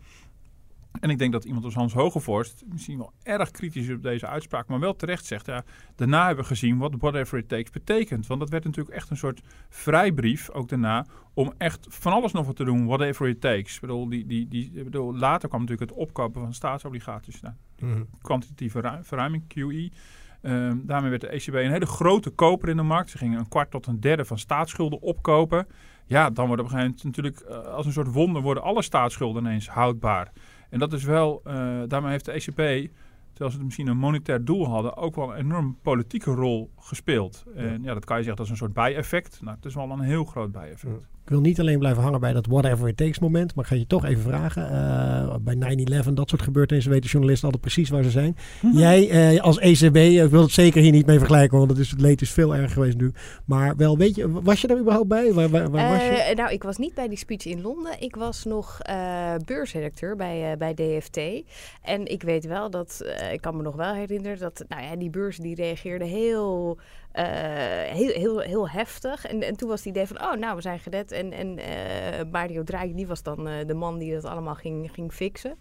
En 1.00 1.10
ik 1.10 1.18
denk 1.18 1.32
dat 1.32 1.44
iemand 1.44 1.64
als 1.64 1.74
Hans 1.74 1.92
Hogevorst 1.92 2.64
misschien 2.66 2.98
wel 2.98 3.12
erg 3.22 3.50
kritisch 3.50 3.86
is 3.86 3.94
op 3.94 4.02
deze 4.02 4.26
uitspraak, 4.26 4.68
maar 4.68 4.80
wel 4.80 4.96
terecht 4.96 5.24
zegt. 5.24 5.46
Ja, 5.46 5.64
daarna 5.96 6.26
hebben 6.26 6.44
we 6.44 6.50
gezien 6.50 6.78
wat 6.78 6.94
whatever 6.98 7.38
it 7.38 7.48
takes 7.48 7.70
betekent. 7.70 8.26
Want 8.26 8.40
dat 8.40 8.50
werd 8.50 8.64
natuurlijk 8.64 8.96
echt 8.96 9.10
een 9.10 9.16
soort 9.16 9.40
vrijbrief, 9.68 10.50
ook 10.50 10.68
daarna, 10.68 11.06
om 11.34 11.52
echt 11.58 11.86
van 11.88 12.12
alles 12.12 12.32
nog 12.32 12.46
wat 12.46 12.56
te 12.56 12.64
doen, 12.64 12.86
whatever 12.86 13.28
it 13.28 13.40
takes. 13.40 13.74
Ik 13.74 13.80
bedoel, 13.80 14.08
die, 14.08 14.26
die, 14.26 14.48
die, 14.48 14.84
bedoel, 14.84 15.16
later 15.16 15.48
kwam 15.48 15.60
natuurlijk 15.60 15.90
het 15.90 16.00
opkopen 16.00 16.40
van 16.40 16.54
staatsobligaties. 16.54 17.40
Nou, 17.40 17.54
mm 17.78 18.06
Kwantitatieve 18.22 18.98
verruiming, 19.02 19.44
QE. 19.48 19.90
Ehm, 20.42 20.76
daarmee 20.82 21.10
werd 21.10 21.20
de 21.20 21.28
ECB 21.28 21.54
een 21.54 21.70
hele 21.70 21.86
grote 21.86 22.30
koper 22.30 22.68
in 22.68 22.76
de 22.76 22.82
markt. 22.82 23.10
Ze 23.10 23.18
gingen 23.18 23.38
een 23.38 23.48
kwart 23.48 23.70
tot 23.70 23.86
een 23.86 24.00
derde 24.00 24.24
van 24.24 24.38
staatsschulden 24.38 25.00
opkopen. 25.00 25.66
Ja, 26.06 26.30
dan 26.30 26.46
wordt 26.46 26.62
op 26.62 26.68
een 26.68 26.74
gegeven 26.74 26.96
moment 26.96 27.16
natuurlijk 27.16 27.44
uh, 27.48 27.74
als 27.74 27.86
een 27.86 27.92
soort 27.92 28.12
wonder 28.12 28.42
worden 28.42 28.62
alle 28.62 28.82
staatsschulden 28.82 29.44
ineens 29.44 29.68
houdbaar. 29.68 30.32
En 30.68 30.78
dat 30.78 30.92
is 30.92 31.04
wel, 31.04 31.42
uh, 31.46 31.82
daarmee 31.86 32.10
heeft 32.10 32.24
de 32.24 32.32
ECB, 32.32 32.90
terwijl 33.32 33.58
ze 33.58 33.64
misschien 33.64 33.86
een 33.86 33.96
monetair 33.96 34.44
doel 34.44 34.66
hadden, 34.66 34.96
ook 34.96 35.14
wel 35.14 35.30
een 35.30 35.36
enorm 35.36 35.78
politieke 35.82 36.30
rol 36.30 36.70
gespeeld. 36.78 37.44
En 37.54 37.82
ja, 37.82 37.94
dat 37.94 38.04
kan 38.04 38.16
je 38.16 38.22
zeggen, 38.22 38.36
dat 38.36 38.44
is 38.44 38.50
een 38.50 38.56
soort 38.56 38.72
bijeffect. 38.72 39.40
Nou, 39.42 39.56
het 39.56 39.64
is 39.64 39.74
wel 39.74 39.90
een 39.90 40.00
heel 40.00 40.24
groot 40.24 40.52
bijeffect. 40.52 41.08
Ik 41.28 41.34
wil 41.34 41.42
niet 41.42 41.60
alleen 41.60 41.78
blijven 41.78 42.02
hangen 42.02 42.20
bij 42.20 42.32
dat 42.32 42.46
whatever 42.46 42.88
it 42.88 42.96
takes 42.96 43.18
moment, 43.18 43.54
maar 43.54 43.64
ik 43.64 43.70
ga 43.70 43.76
je 43.76 43.86
toch 43.86 44.04
even 44.04 44.22
vragen. 44.22 44.62
Uh, 44.72 45.34
bij 45.40 45.76
9-11, 46.04 46.12
dat 46.12 46.28
soort 46.28 46.42
gebeurtenissen 46.42 46.92
weten 46.92 47.10
journalisten 47.10 47.44
altijd 47.44 47.64
precies 47.64 47.90
waar 47.90 48.02
ze 48.02 48.10
zijn. 48.10 48.36
Mhm. 48.62 48.78
Jij 48.78 49.32
uh, 49.34 49.40
als 49.40 49.58
ECB, 49.58 49.96
ik 49.96 50.30
wil 50.30 50.42
het 50.42 50.50
zeker 50.50 50.82
hier 50.82 50.92
niet 50.92 51.06
mee 51.06 51.18
vergelijken, 51.18 51.58
want 51.58 51.70
het, 51.70 51.78
is, 51.78 51.90
het 51.90 52.00
leed 52.00 52.20
is 52.20 52.30
veel 52.30 52.54
erger 52.54 52.68
geweest 52.68 52.96
nu. 52.96 53.12
Maar 53.44 53.76
wel, 53.76 53.98
weet 53.98 54.14
je, 54.14 54.42
was 54.42 54.60
je 54.60 54.66
daar 54.66 54.78
überhaupt 54.78 55.08
bij? 55.08 55.32
Waar, 55.32 55.48
waar, 55.48 55.70
waar 55.70 55.90
was 55.90 56.02
je? 56.02 56.26
Uh, 56.30 56.36
nou, 56.36 56.52
ik 56.52 56.62
was 56.62 56.76
niet 56.76 56.94
bij 56.94 57.08
die 57.08 57.18
speech 57.18 57.46
in 57.46 57.60
Londen. 57.60 58.00
Ik 58.00 58.16
was 58.16 58.44
nog 58.44 58.78
beursredacteur 59.44 60.16
bij, 60.16 60.56
bij 60.58 60.74
DFT. 60.74 61.20
En 61.82 62.06
ik 62.06 62.22
weet 62.22 62.46
wel 62.46 62.70
dat, 62.70 63.04
ik 63.32 63.40
kan 63.40 63.56
me 63.56 63.62
nog 63.62 63.76
wel 63.76 63.94
herinneren, 63.94 64.38
dat 64.38 64.64
nou 64.68 64.82
ja, 64.82 64.96
die 64.96 65.10
beurs 65.10 65.36
die 65.36 65.54
reageerde 65.54 66.04
heel 66.04 66.78
heel, 67.92 68.08
heel, 68.08 68.38
heel 68.38 68.68
heftig. 68.68 69.26
En, 69.26 69.42
en 69.42 69.56
toen 69.56 69.68
was 69.68 69.78
het 69.78 69.88
idee 69.88 70.06
van, 70.06 70.20
oh, 70.22 70.34
nou, 70.34 70.56
we 70.56 70.62
zijn 70.62 70.78
gered. 70.78 71.12
En, 71.12 71.32
en 71.32 71.58
uh, 71.58 72.32
Mario 72.32 72.62
Draghi, 72.62 72.94
die 72.94 73.06
was 73.06 73.22
dan 73.22 73.48
uh, 73.48 73.54
de 73.66 73.74
man 73.74 73.98
die 73.98 74.14
dat 74.14 74.24
allemaal 74.24 74.54
ging, 74.54 74.90
ging 74.92 75.12
fixen. 75.12 75.58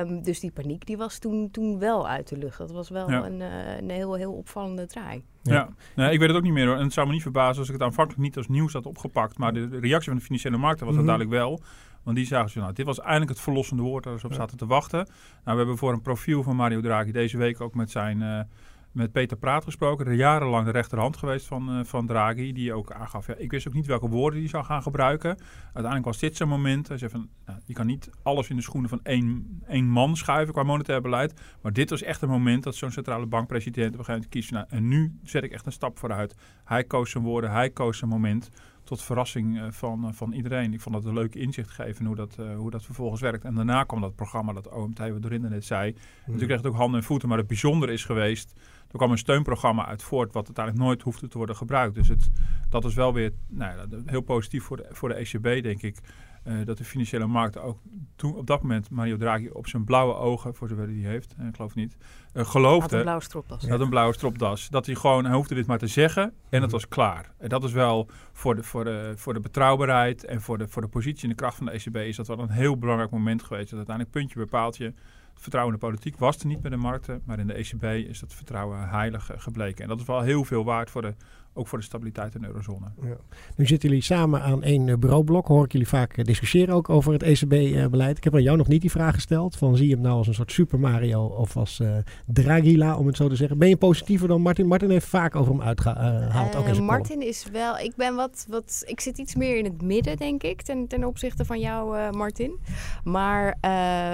Um, 0.00 0.22
dus 0.22 0.40
die 0.40 0.50
paniek, 0.50 0.86
die 0.86 0.96
was 0.96 1.18
toen, 1.18 1.50
toen 1.50 1.78
wel 1.78 2.08
uit 2.08 2.28
de 2.28 2.36
lucht. 2.36 2.58
Dat 2.58 2.70
was 2.70 2.88
wel 2.88 3.10
ja. 3.10 3.24
een, 3.24 3.40
een 3.78 3.90
heel, 3.90 4.14
heel 4.14 4.32
opvallende 4.32 4.86
draai. 4.86 5.24
Ja, 5.42 5.54
ja. 5.54 5.68
Nee, 5.94 6.12
ik 6.12 6.18
weet 6.18 6.28
het 6.28 6.36
ook 6.36 6.42
niet 6.42 6.52
meer 6.52 6.66
hoor. 6.66 6.76
En 6.76 6.84
het 6.84 6.92
zou 6.92 7.06
me 7.06 7.12
niet 7.12 7.22
verbazen 7.22 7.58
als 7.58 7.66
ik 7.66 7.74
het 7.74 7.82
aanvankelijk 7.82 8.22
niet 8.22 8.36
als 8.36 8.48
nieuws 8.48 8.72
had 8.72 8.86
opgepakt. 8.86 9.38
Maar 9.38 9.52
de 9.52 9.78
reactie 9.80 10.08
van 10.08 10.18
de 10.18 10.24
financiële 10.24 10.56
markten 10.56 10.86
was 10.86 10.94
mm 10.94 11.00
-hmm. 11.00 11.08
duidelijk 11.08 11.36
wel. 11.36 11.60
Want 12.02 12.16
die 12.16 12.26
zagen 12.26 12.50
ze, 12.50 12.58
nou, 12.58 12.72
dit 12.72 12.86
was 12.86 13.00
eindelijk 13.00 13.30
het 13.30 13.40
verlossende 13.40 13.82
woord 13.82 14.04
waar 14.04 14.18
ze 14.18 14.26
op 14.26 14.32
zaten 14.32 14.56
te 14.56 14.66
wachten. 14.66 14.98
Nou, 14.98 15.10
we 15.44 15.56
hebben 15.56 15.76
voor 15.76 15.92
een 15.92 16.02
profiel 16.02 16.42
van 16.42 16.56
Mario 16.56 16.80
Draghi 16.80 17.12
deze 17.12 17.38
week 17.38 17.60
ook 17.60 17.74
met 17.74 17.90
zijn 17.90 18.48
met 18.98 19.12
Peter 19.12 19.36
Praat 19.36 19.64
gesproken. 19.64 20.06
Er 20.06 20.12
jarenlang 20.12 20.64
de 20.64 20.70
rechterhand 20.70 21.16
geweest 21.16 21.46
van, 21.46 21.78
uh, 21.78 21.84
van 21.84 22.06
Draghi. 22.06 22.52
Die 22.52 22.72
ook 22.72 22.92
aangaf, 22.92 23.26
ja, 23.26 23.34
ik 23.34 23.50
wist 23.50 23.68
ook 23.68 23.74
niet 23.74 23.86
welke 23.86 24.08
woorden 24.08 24.40
hij 24.40 24.48
zou 24.48 24.64
gaan 24.64 24.82
gebruiken. 24.82 25.38
Uiteindelijk 25.64 26.04
was 26.04 26.18
dit 26.18 26.36
zijn 26.36 26.48
moment. 26.48 26.88
Hij 26.88 26.98
zei 26.98 27.10
van, 27.10 27.28
nou, 27.46 27.58
je 27.64 27.74
kan 27.74 27.86
niet 27.86 28.10
alles 28.22 28.48
in 28.48 28.56
de 28.56 28.62
schoenen 28.62 28.90
van 28.90 29.00
één, 29.02 29.60
één 29.68 29.88
man 29.88 30.16
schuiven 30.16 30.54
qua 30.54 30.62
monetair 30.62 31.00
beleid. 31.00 31.40
Maar 31.62 31.72
dit 31.72 31.90
was 31.90 32.02
echt 32.02 32.22
een 32.22 32.28
moment 32.28 32.62
dat 32.62 32.74
zo'n 32.74 32.90
centrale 32.90 33.26
bankpresident 33.26 33.92
op 33.92 33.98
een 33.98 34.04
gegeven 34.04 34.12
moment 34.12 34.30
kiest. 34.30 34.50
Nou, 34.50 34.66
en 34.68 34.88
nu 34.88 35.18
zet 35.22 35.44
ik 35.44 35.52
echt 35.52 35.66
een 35.66 35.72
stap 35.72 35.98
vooruit. 35.98 36.34
Hij 36.64 36.84
koos 36.84 37.10
zijn 37.10 37.24
woorden, 37.24 37.50
hij 37.50 37.70
koos 37.70 37.98
zijn 37.98 38.10
moment 38.10 38.50
tot 38.88 39.02
verrassing 39.02 39.60
van, 39.70 40.04
uh, 40.04 40.12
van 40.12 40.32
iedereen. 40.32 40.72
Ik 40.72 40.80
vond 40.80 40.94
dat 40.94 41.04
een 41.04 41.14
leuk 41.14 41.34
inzicht 41.34 41.70
geven 41.70 42.06
hoe 42.06 42.16
dat, 42.16 42.36
uh, 42.40 42.56
hoe 42.56 42.70
dat 42.70 42.84
vervolgens 42.84 43.20
werkt. 43.20 43.44
En 43.44 43.54
daarna 43.54 43.84
kwam 43.84 44.00
dat 44.00 44.14
programma 44.14 44.52
dat 44.52 44.68
OMT, 44.68 44.98
wat 44.98 45.22
Dorinda 45.22 45.48
net 45.48 45.64
zei. 45.64 45.94
Natuurlijk 46.18 46.44
kreeg 46.44 46.56
het 46.56 46.66
ook 46.66 46.74
handen 46.74 47.00
en 47.00 47.06
voeten, 47.06 47.28
maar 47.28 47.38
het 47.38 47.46
bijzondere 47.46 47.92
is 47.92 48.04
geweest 48.04 48.60
er 48.90 48.98
kwam 48.98 49.10
een 49.10 49.18
steunprogramma 49.18 49.86
uit 49.86 50.02
voort, 50.02 50.32
wat 50.32 50.46
uiteindelijk 50.46 50.84
nooit 50.84 51.02
hoefde 51.02 51.28
te 51.28 51.36
worden 51.36 51.56
gebruikt. 51.56 51.94
Dus 51.94 52.08
het, 52.08 52.30
dat 52.68 52.84
is 52.84 52.94
wel 52.94 53.12
weer 53.12 53.32
nou 53.48 53.76
ja, 53.76 53.98
heel 54.06 54.20
positief 54.20 54.64
voor 54.64 54.76
de, 54.76 54.86
voor 54.90 55.08
de 55.08 55.14
ECB, 55.14 55.62
denk 55.62 55.82
ik. 55.82 55.98
Uh, 56.44 56.64
dat 56.64 56.78
de 56.78 56.84
financiële 56.84 57.26
markten 57.26 57.62
ook 57.62 57.78
toen 58.16 58.36
op 58.36 58.46
dat 58.46 58.62
moment 58.62 58.90
Mario 58.90 59.16
Draghi 59.16 59.48
op 59.48 59.66
zijn 59.66 59.84
blauwe 59.84 60.14
ogen, 60.14 60.54
voor 60.54 60.68
zover 60.68 60.84
hij 60.84 60.92
die 60.92 61.06
heeft, 61.06 61.34
ik 61.48 61.56
geloof 61.56 61.74
niet, 61.74 61.96
uh, 62.34 62.44
geloofde. 62.44 62.80
Had 62.80 62.92
een 62.92 63.02
blauwe 63.02 63.22
stropdas. 63.22 63.68
Had 63.68 63.80
een 63.80 63.88
blauwe 63.88 64.14
stropdas. 64.14 64.68
Dat 64.68 64.86
hij 64.86 64.94
gewoon, 64.94 65.24
hij 65.24 65.34
hoefde 65.34 65.54
dit 65.54 65.66
maar 65.66 65.78
te 65.78 65.86
zeggen 65.86 66.22
en 66.22 66.32
het 66.50 66.60
mhm. 66.60 66.70
was 66.70 66.88
klaar. 66.88 67.32
En 67.38 67.48
dat 67.48 67.64
is 67.64 67.72
wel 67.72 68.08
voor 68.32 68.54
de, 68.54 68.62
voor 68.62 68.84
de, 68.84 69.12
voor 69.16 69.34
de 69.34 69.40
betrouwbaarheid 69.40 70.24
en 70.24 70.40
voor 70.40 70.58
de, 70.58 70.68
voor 70.68 70.82
de 70.82 70.88
positie 70.88 71.22
en 71.22 71.28
de 71.28 71.34
kracht 71.34 71.56
van 71.56 71.66
de 71.66 71.72
ECB 71.72 71.96
is 71.96 72.16
dat 72.16 72.26
wel 72.26 72.38
een 72.38 72.50
heel 72.50 72.78
belangrijk 72.78 73.10
moment 73.10 73.42
geweest. 73.42 73.68
Dat 73.68 73.76
uiteindelijk 73.76 74.16
puntje 74.16 74.38
bepaalt 74.38 74.76
je 74.76 74.92
vertrouwen 75.38 75.74
in 75.74 75.80
de 75.80 75.86
politiek 75.86 76.18
was 76.18 76.38
er 76.38 76.46
niet 76.46 76.60
bij 76.60 76.70
de 76.70 76.76
markten, 76.76 77.22
maar 77.24 77.38
in 77.38 77.46
de 77.46 77.52
ECB 77.52 77.84
is 77.84 78.20
dat 78.20 78.34
vertrouwen 78.34 78.88
heilig 78.88 79.30
eh, 79.30 79.40
gebleken. 79.40 79.82
En 79.82 79.88
dat 79.88 80.00
is 80.00 80.06
wel 80.06 80.20
heel 80.20 80.44
veel 80.44 80.64
waard 80.64 80.90
voor 80.90 81.02
de, 81.02 81.14
ook 81.54 81.68
voor 81.68 81.78
de 81.78 81.84
stabiliteit 81.84 82.34
in 82.34 82.40
de 82.40 82.46
eurozone. 82.46 82.86
Ja. 83.02 83.16
Nu 83.56 83.66
zitten 83.66 83.88
jullie 83.88 84.04
samen 84.04 84.42
aan 84.42 84.62
één 84.62 84.88
eh, 84.88 84.96
bureaublok. 84.96 85.46
Hoor 85.46 85.64
ik 85.64 85.72
jullie 85.72 85.88
vaak 85.88 86.16
eh, 86.16 86.24
discussiëren 86.24 86.74
ook 86.74 86.88
over 86.88 87.12
het 87.12 87.22
ECB-beleid. 87.22 88.16
Ik 88.16 88.24
heb 88.24 88.34
aan 88.34 88.42
jou 88.42 88.56
nog 88.56 88.68
niet 88.68 88.80
die 88.80 88.90
vraag 88.90 89.14
gesteld. 89.14 89.56
Van 89.56 89.76
zie 89.76 89.88
je 89.88 89.94
hem 89.94 90.02
nou 90.02 90.16
als 90.16 90.26
een 90.26 90.34
soort 90.34 90.52
Super 90.52 90.80
Mario 90.80 91.24
of 91.24 91.56
als 91.56 91.80
uh, 91.80 91.96
Dragila, 92.26 92.96
om 92.96 93.06
het 93.06 93.16
zo 93.16 93.28
te 93.28 93.36
zeggen. 93.36 93.58
Ben 93.58 93.68
je 93.68 93.76
positiever 93.76 94.28
dan 94.28 94.40
Martin? 94.40 94.66
Martin 94.66 94.90
heeft 94.90 95.06
vaak 95.06 95.36
over 95.36 95.52
hem 95.52 95.62
uitgehaald. 95.62 96.54
Uh, 96.54 96.68
uh, 96.68 96.80
Martin 96.80 97.22
is 97.22 97.46
wel, 97.52 97.78
ik 97.78 97.92
ben 97.96 98.14
wat, 98.14 98.46
wat, 98.48 98.82
ik 98.86 99.00
zit 99.00 99.18
iets 99.18 99.34
meer 99.34 99.56
in 99.56 99.64
het 99.64 99.82
midden, 99.82 100.16
denk 100.16 100.42
ik, 100.42 100.62
ten, 100.62 100.86
ten 100.86 101.04
opzichte 101.04 101.44
van 101.44 101.60
jou, 101.60 102.12
Martin. 102.16 102.58
Maar... 103.04 103.56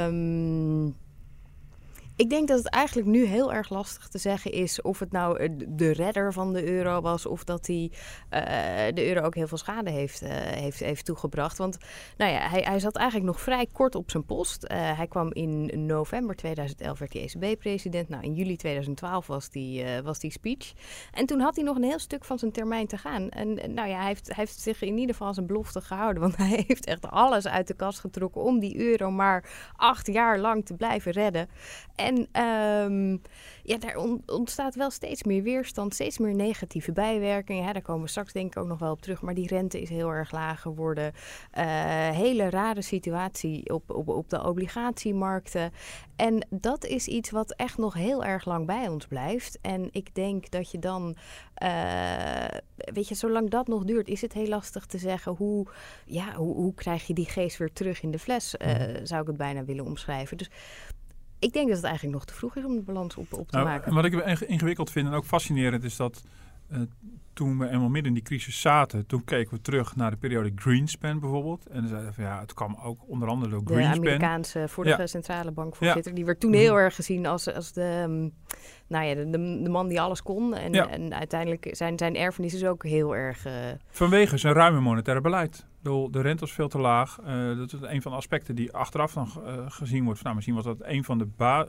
Um, 0.06 0.94
Ik 2.16 2.30
denk 2.30 2.49
dat 2.49 2.59
het 2.59 2.68
eigenlijk 2.68 3.09
nu 3.09 3.25
heel 3.25 3.52
erg 3.52 3.68
lastig 3.68 4.09
te 4.09 4.18
zeggen 4.18 4.52
is 4.52 4.83
of 4.83 4.99
het 4.99 5.12
nou 5.12 5.38
eh, 5.38 5.49
de 5.68 5.90
redder 5.90 6.33
van 6.33 6.52
de 6.52 6.64
euro 6.68 7.00
was 7.00 7.26
of 7.26 7.44
dat 7.44 7.66
hij 7.66 7.90
uh, 7.92 8.94
de 8.94 9.06
euro 9.06 9.21
ook 9.21 9.35
heel 9.35 9.47
veel 9.47 9.59
schade 9.59 9.90
heeft, 9.90 10.23
uh, 10.23 10.28
heeft, 10.30 10.80
heeft 10.80 11.04
toegebracht. 11.04 11.59
Want 11.59 11.78
nou 12.16 12.33
ja, 12.33 12.49
hij, 12.49 12.61
hij 12.61 12.80
zat 12.80 12.97
eigenlijk 12.97 13.26
nog 13.26 13.40
vrij 13.40 13.66
kort 13.73 13.94
op 13.94 14.11
zijn 14.11 14.25
post. 14.25 14.64
hij 14.68 15.06
kwam 15.09 15.33
in 15.33 15.87
november 15.87 16.37
2011 16.37 16.99
werd 16.99 17.12
hij 17.12 17.23
ECB-president. 17.23 18.09
Nou, 18.09 18.23
in 18.23 18.35
juli 18.35 18.56
2012 18.56 19.26
was 19.26 19.50
die, 19.50 19.85
was 20.02 20.18
die 20.18 20.30
speech. 20.30 20.73
En 21.12 21.26
toen 21.26 21.40
had 21.40 21.56
hij 21.56 21.64
nog 21.64 21.76
een 21.76 21.83
heel 21.83 21.99
stuk 21.99 22.25
van 22.25 22.38
zijn 22.38 22.52
termijn 22.52 22.87
te 22.87 22.99
gaan. 22.99 23.28
En 23.28 23.75
nou 23.75 23.88
ja, 23.88 23.97
hij 23.97 24.06
heeft, 24.06 24.26
hij 24.26 24.37
heeft 24.37 24.61
zich 24.61 24.83
in 24.83 24.99
ieder 24.99 25.14
geval 25.14 25.35
zijn 25.35 25.47
belofte 25.47 25.80
gehouden. 25.80 26.23
Want 26.23 26.37
hij 26.47 26.64
heeft 26.66 26.87
echt 26.87 27.11
alles 27.11 27.47
uit 27.47 27.66
de 27.66 27.75
kast 27.75 28.00
getrokken 28.00 28.42
om 28.42 28.59
die 28.59 28.78
euro 28.78 29.11
maar 29.11 29.73
acht 29.76 30.06
jaar 30.06 30.38
lang 30.38 30.66
te 30.66 30.75
blijven 30.75 31.12
redden. 31.12 31.49
En 32.04 32.42
um, 32.42 33.20
ja, 33.62 33.76
daar 33.78 33.96
ontstaat 34.26 34.75
wel 34.75 34.90
steeds 34.90 35.23
meer 35.23 35.42
weerstand, 35.42 35.94
steeds 35.94 36.18
meer 36.18 36.34
negatieve 36.34 36.92
bijwerkingen. 36.92 37.64
Ja, 37.64 37.73
daar 37.73 37.82
komen 37.82 38.02
we 38.02 38.08
straks 38.08 38.32
denk 38.32 38.56
ik 38.56 38.62
ook 38.62 38.68
nog 38.68 38.78
wel 38.78 38.92
op 38.92 39.02
terug. 39.02 39.23
Maar 39.23 39.34
die 39.34 39.49
rente 39.49 39.80
is 39.80 39.88
heel 39.88 40.11
erg 40.11 40.32
laag 40.32 40.61
geworden. 40.61 41.12
Uh, 41.58 41.64
hele 42.11 42.50
rare 42.50 42.82
situatie 42.82 43.75
op, 43.75 43.90
op, 43.90 44.08
op 44.08 44.30
de 44.30 44.44
obligatiemarkten. 44.44 45.73
En 46.16 46.46
dat 46.50 46.84
is 46.84 47.06
iets 47.06 47.30
wat 47.30 47.52
echt 47.52 47.78
nog 47.78 47.94
heel 47.94 48.25
erg 48.25 48.44
lang 48.44 48.66
bij 48.66 48.88
ons 48.88 49.06
blijft. 49.06 49.58
En 49.61 49.88
ik 49.92 50.14
denk 50.14 50.50
dat 50.50 50.70
je 50.70 50.78
dan, 50.78 51.16
uh, 51.62 52.58
weet 52.76 53.08
je, 53.08 53.14
zolang 53.14 53.50
dat 53.50 53.66
nog 53.66 53.84
duurt, 53.84 54.08
is 54.08 54.20
het 54.20 54.32
heel 54.32 54.49
lastig 54.49 54.87
te 54.87 54.99
zeggen 54.99 55.32
hoe, 55.32 55.66
ja, 56.04 56.34
hoe, 56.34 56.54
hoe 56.54 56.75
krijg 56.75 57.06
je 57.06 57.14
die 57.14 57.28
geest 57.28 57.56
weer 57.56 57.73
terug 57.73 58.02
in 58.02 58.11
de 58.11 58.18
fles, 58.18 58.54
uh, 58.58 58.73
zou 59.02 59.20
ik 59.20 59.26
het 59.26 59.37
bijna 59.37 59.64
willen 59.64 59.84
omschrijven. 59.84 60.37
Dus 60.37 60.50
ik 61.44 61.52
denk 61.52 61.66
dat 61.68 61.76
het 61.76 61.84
eigenlijk 61.84 62.14
nog 62.14 62.24
te 62.24 62.34
vroeg 62.34 62.56
is 62.56 62.64
om 62.64 62.74
de 62.74 62.82
balans 62.82 63.16
op, 63.16 63.32
op 63.32 63.48
te 63.48 63.56
nou, 63.56 63.68
maken. 63.68 63.86
En 63.86 63.94
wat 63.94 64.04
ik 64.04 64.40
ingewikkeld 64.40 64.90
vind 64.90 65.06
en 65.06 65.12
ook 65.12 65.24
fascinerend 65.24 65.84
is 65.84 65.96
dat 65.96 66.22
uh, 66.72 66.78
toen 67.32 67.58
we 67.58 67.68
eenmaal 67.68 67.88
midden 67.88 68.06
in 68.06 68.14
die 68.14 68.22
crisis 68.22 68.60
zaten, 68.60 69.06
toen 69.06 69.24
keken 69.24 69.54
we 69.54 69.60
terug 69.60 69.96
naar 69.96 70.10
de 70.10 70.16
periode 70.16 70.52
Greenspan 70.54 71.20
bijvoorbeeld. 71.20 71.66
En 71.66 71.80
dan 71.80 71.88
zeiden 71.88 72.08
we 72.08 72.14
van 72.14 72.24
ja, 72.24 72.40
het 72.40 72.54
kwam 72.54 72.76
ook 72.82 72.98
onder 73.06 73.28
andere 73.28 73.50
door 73.50 73.62
Greenspan. 73.64 74.00
De 74.00 74.08
Amerikaanse 74.08 74.68
vorige 74.68 75.06
centrale 75.06 75.50
bankvoorzitter. 75.50 76.10
Ja. 76.10 76.16
Die 76.16 76.24
werd 76.24 76.40
toen 76.40 76.52
heel 76.52 76.78
erg 76.78 76.94
gezien 76.94 77.26
als, 77.26 77.54
als 77.54 77.72
de, 77.72 78.02
um, 78.04 78.32
nou 78.86 79.04
ja, 79.04 79.14
de, 79.14 79.30
de, 79.62 79.68
man 79.68 79.88
die 79.88 80.00
alles 80.00 80.22
kon. 80.22 80.54
En, 80.54 80.72
ja. 80.72 80.88
en 80.88 81.14
uiteindelijk 81.14 81.68
zijn 81.70 81.98
zijn 81.98 82.16
erfenis 82.16 82.54
is 82.54 82.64
ook 82.64 82.82
heel 82.84 83.16
erg... 83.16 83.46
Uh... 83.46 83.52
Vanwege 83.90 84.36
zijn 84.36 84.54
ruime 84.54 84.80
monetaire 84.80 85.22
beleid 85.22 85.66
de 85.84 86.20
rente 86.20 86.40
was 86.40 86.52
veel 86.52 86.68
te 86.68 86.78
laag. 86.78 87.20
Uh, 87.26 87.56
dat 87.56 87.72
is 87.72 87.80
een 87.82 88.02
van 88.02 88.10
de 88.12 88.16
aspecten 88.16 88.54
die 88.54 88.72
achteraf 88.72 89.12
dan 89.12 89.28
uh, 89.36 89.52
gezien 89.68 90.04
wordt. 90.04 90.22
Nou, 90.22 90.34
misschien 90.34 90.54
was 90.56 90.64
dat 90.64 90.82
een 90.82 91.04
van 91.04 91.18
de, 91.18 91.28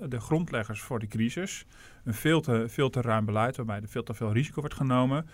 de 0.10 0.20
grondleggers 0.20 0.82
voor 0.82 1.00
die 1.00 1.10
crisis. 1.10 1.66
Een 2.04 2.14
veel 2.14 2.42
te, 2.42 2.66
veel 2.68 2.90
te 2.90 3.02
ruim 3.02 3.26
beleid 3.26 3.58
waarbij 3.58 3.82
er 3.82 3.88
veel 3.88 4.04
te 4.04 4.14
veel 4.14 4.32
risico 4.32 4.62
werd 4.62 4.74
genomen. 4.74 5.26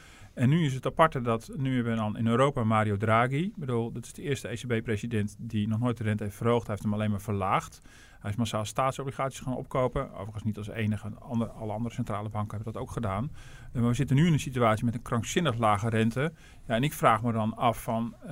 En 0.41 0.49
nu 0.49 0.65
is 0.65 0.73
het 0.73 0.85
aparte 0.85 1.21
dat 1.21 1.51
nu 1.57 1.75
hebben 1.75 1.93
we 1.93 1.99
dan 1.99 2.17
in 2.17 2.27
Europa 2.27 2.63
Mario 2.63 2.97
Draghi. 2.97 3.43
Ik 3.43 3.55
bedoel, 3.55 3.91
dat 3.91 4.05
is 4.05 4.13
de 4.13 4.21
eerste 4.21 4.47
ECB-president 4.47 5.35
die 5.39 5.67
nog 5.67 5.79
nooit 5.79 5.97
de 5.97 6.03
rente 6.03 6.23
heeft 6.23 6.35
verhoogd. 6.35 6.67
Hij 6.67 6.71
heeft 6.71 6.83
hem 6.83 6.93
alleen 6.93 7.11
maar 7.11 7.21
verlaagd. 7.21 7.81
Hij 8.19 8.31
is 8.31 8.35
massaal 8.35 8.65
staatsobligaties 8.65 9.39
gaan 9.39 9.55
opkopen. 9.55 10.13
Overigens 10.13 10.43
niet 10.43 10.57
als 10.57 10.69
enige. 10.69 11.11
Andere, 11.19 11.49
alle 11.51 11.71
andere 11.71 11.95
centrale 11.95 12.29
banken 12.29 12.55
hebben 12.55 12.73
dat 12.73 12.81
ook 12.81 12.91
gedaan. 12.91 13.31
Maar 13.73 13.87
we 13.87 13.93
zitten 13.93 14.15
nu 14.15 14.27
in 14.27 14.33
een 14.33 14.39
situatie 14.39 14.85
met 14.85 14.93
een 14.93 15.01
krankzinnig 15.01 15.57
lage 15.57 15.89
rente. 15.89 16.33
Ja, 16.67 16.75
en 16.75 16.83
ik 16.83 16.93
vraag 16.93 17.23
me 17.23 17.31
dan 17.31 17.55
af 17.55 17.83
van, 17.83 18.15
uh, 18.25 18.31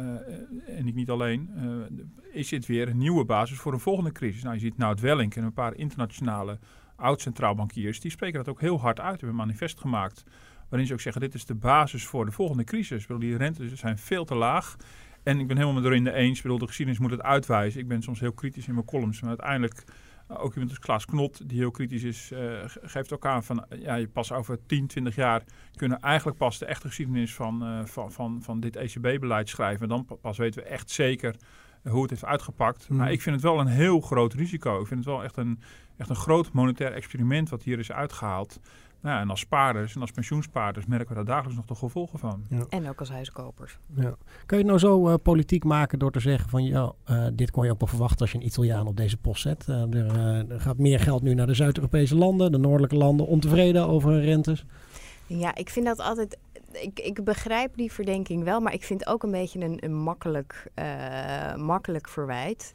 en 0.78 0.88
ik 0.88 0.96
niet 0.96 1.10
alleen, 1.10 1.50
uh, 1.56 2.00
is 2.32 2.50
dit 2.50 2.66
weer 2.66 2.88
een 2.88 2.98
nieuwe 2.98 3.26
basis 3.26 3.58
voor 3.58 3.74
een 3.74 3.80
volgende 3.80 4.12
crisis? 4.12 4.44
Nou, 4.44 4.56
je 4.56 4.62
ziet 4.62 4.78
Nout 4.78 5.00
Welling 5.00 5.36
en 5.36 5.44
een 5.44 5.54
paar 5.54 5.76
internationale 5.76 6.60
oud-centraalbankiers, 6.96 8.00
die 8.00 8.12
spreken 8.12 8.38
dat 8.38 8.50
ook 8.50 8.62
heel 8.62 8.80
hard 8.80 9.00
uit, 9.00 9.12
hebben 9.12 9.30
een 9.30 9.46
manifest 9.46 9.80
gemaakt. 9.80 10.24
Waarin 10.70 10.88
ze 10.88 10.94
ook 10.94 11.02
zeggen, 11.02 11.22
dit 11.22 11.34
is 11.34 11.46
de 11.46 11.56
basis 11.56 12.06
voor 12.06 12.26
de 12.26 12.32
volgende 12.32 12.64
crisis. 12.64 13.06
Bedoel, 13.06 13.22
die 13.22 13.38
rentes 13.38 13.74
zijn 13.74 13.98
veel 13.98 14.26
te 14.26 14.36
laag. 14.36 14.76
En 15.24 15.40
ik 15.40 15.48
ben 15.48 15.58
helemaal 15.58 15.82
met 15.82 15.92
erin 15.92 16.04
de 16.04 16.14
eens. 16.14 16.38
Ik 16.38 16.44
bedoel, 16.44 16.58
de 16.58 16.68
geschiedenis 16.68 17.02
moet 17.02 17.12
het 17.12 17.22
uitwijzen. 17.22 17.82
Ik 17.82 17.88
ben 17.88 18.02
soms 18.02 18.20
heel 18.20 18.34
kritisch 18.34 18.68
in 18.68 18.74
mijn 18.74 18.86
columns. 18.86 19.22
Maar 19.22 19.30
uiteindelijk, 19.30 19.84
uh, 20.32 20.44
ook 20.44 20.52
iemand 20.54 20.70
als 20.70 20.80
Klaas 20.80 21.06
Knot, 21.06 21.50
die 21.50 21.58
heel 21.58 21.72
kritisch 21.72 22.04
is, 22.04 22.32
uh, 22.32 22.40
geeft 22.66 23.14
ook 23.14 23.26
aan 23.26 23.44
van, 23.44 23.66
ja, 23.80 23.96
je 23.96 24.08
pas 24.08 24.32
over 24.32 24.60
10, 24.66 24.88
20 24.88 25.16
jaar 25.16 25.44
kunnen 25.76 26.00
eigenlijk 26.00 26.38
pas 26.38 26.58
de 26.58 26.66
echte 26.66 26.88
geschiedenis 26.88 27.34
van, 27.34 27.64
uh, 27.64 27.86
van, 27.86 28.12
van, 28.12 28.42
van 28.42 28.60
dit 28.60 28.76
ECB-beleid 28.76 29.50
schrijven. 29.50 29.82
En 29.82 29.90
dan 29.90 30.20
pas 30.22 30.38
weten 30.38 30.64
we 30.64 30.70
echt 30.70 30.90
zeker 30.90 31.36
hoe 31.84 32.02
het 32.02 32.10
heeft 32.10 32.26
uitgepakt. 32.26 32.90
Mm. 32.90 32.98
Maar 32.98 33.12
ik 33.12 33.22
vind 33.22 33.36
het 33.36 33.44
wel 33.44 33.60
een 33.60 33.68
heel 33.68 34.02
groot 34.02 34.34
risico. 34.34 34.82
Ik 34.82 34.88
vind 34.88 35.00
het 35.00 35.10
wel 35.10 35.24
echt 35.24 35.38
een, 35.38 35.60
echt 35.98 36.10
een 36.10 36.16
groot 36.16 36.52
monetair 36.52 36.94
experiment 36.94 37.50
wat 37.50 37.64
hier 37.64 37.80
is 37.80 37.92
uitgehaald. 37.92 38.60
Nou, 39.02 39.22
en 39.22 39.30
als 39.30 39.40
spaarders 39.40 39.96
en 39.96 40.02
als 40.02 40.12
pensioenspaarders 40.12 40.86
merken 40.86 41.08
we 41.08 41.14
daar 41.14 41.26
dagelijks 41.26 41.56
nog 41.56 41.66
de 41.66 41.76
gevolgen 41.76 42.20
van. 42.20 42.46
Ja. 42.50 42.66
En 42.70 42.90
ook 42.90 43.00
als 43.00 43.10
huiskopers. 43.10 43.78
Ja. 43.96 44.16
Kan 44.46 44.58
je 44.58 44.64
het 44.64 44.66
nou 44.66 44.80
zo 44.80 45.10
uh, 45.10 45.14
politiek 45.24 45.64
maken 45.64 46.00
door 46.00 46.12
te 46.12 46.20
zeggen 46.20 46.50
van 46.50 46.64
ja, 46.64 46.94
uh, 47.10 47.28
dit 47.34 47.52
kon 47.52 47.66
je 47.66 47.72
ook 47.72 47.80
wel 47.80 47.88
verwachten 47.88 48.20
als 48.20 48.32
je 48.32 48.38
een 48.38 48.46
Italiaan 48.46 48.88
op 48.88 48.98
deze 48.98 49.18
post 49.18 49.42
zet. 49.42 49.66
Uh, 49.70 49.94
er, 49.94 50.20
er, 50.50 50.62
gaat 50.62 50.78
meer 50.78 51.00
geld 51.00 51.22
nu 51.22 51.34
naar 51.34 51.48
de 51.48 51.54
Zuid-Europese 51.54 52.16
landen, 52.16 52.52
de 52.52 52.58
noordelijke 52.58 52.96
landen, 52.96 53.28
ontevreden 53.28 53.88
over 53.88 54.22
rentes. 54.22 54.66
Ja, 55.26 55.56
ik 55.56 55.70
vind 55.70 55.86
dat 55.86 56.00
altijd 56.00 56.38
ik, 56.72 57.00
ik 57.00 57.24
begrijp 57.24 57.76
die 57.76 57.92
verdenking 57.92 58.44
wel, 58.44 58.60
maar 58.60 58.74
ik 58.74 58.84
vind 58.84 59.08
ook 59.08 59.24
een 59.24 59.32
beetje 59.32 59.78
een, 59.80 59.96
makkelijk, 59.96 60.68
uh, 60.76 61.56
makkelijk 61.56 62.08
verwijt. 62.08 62.74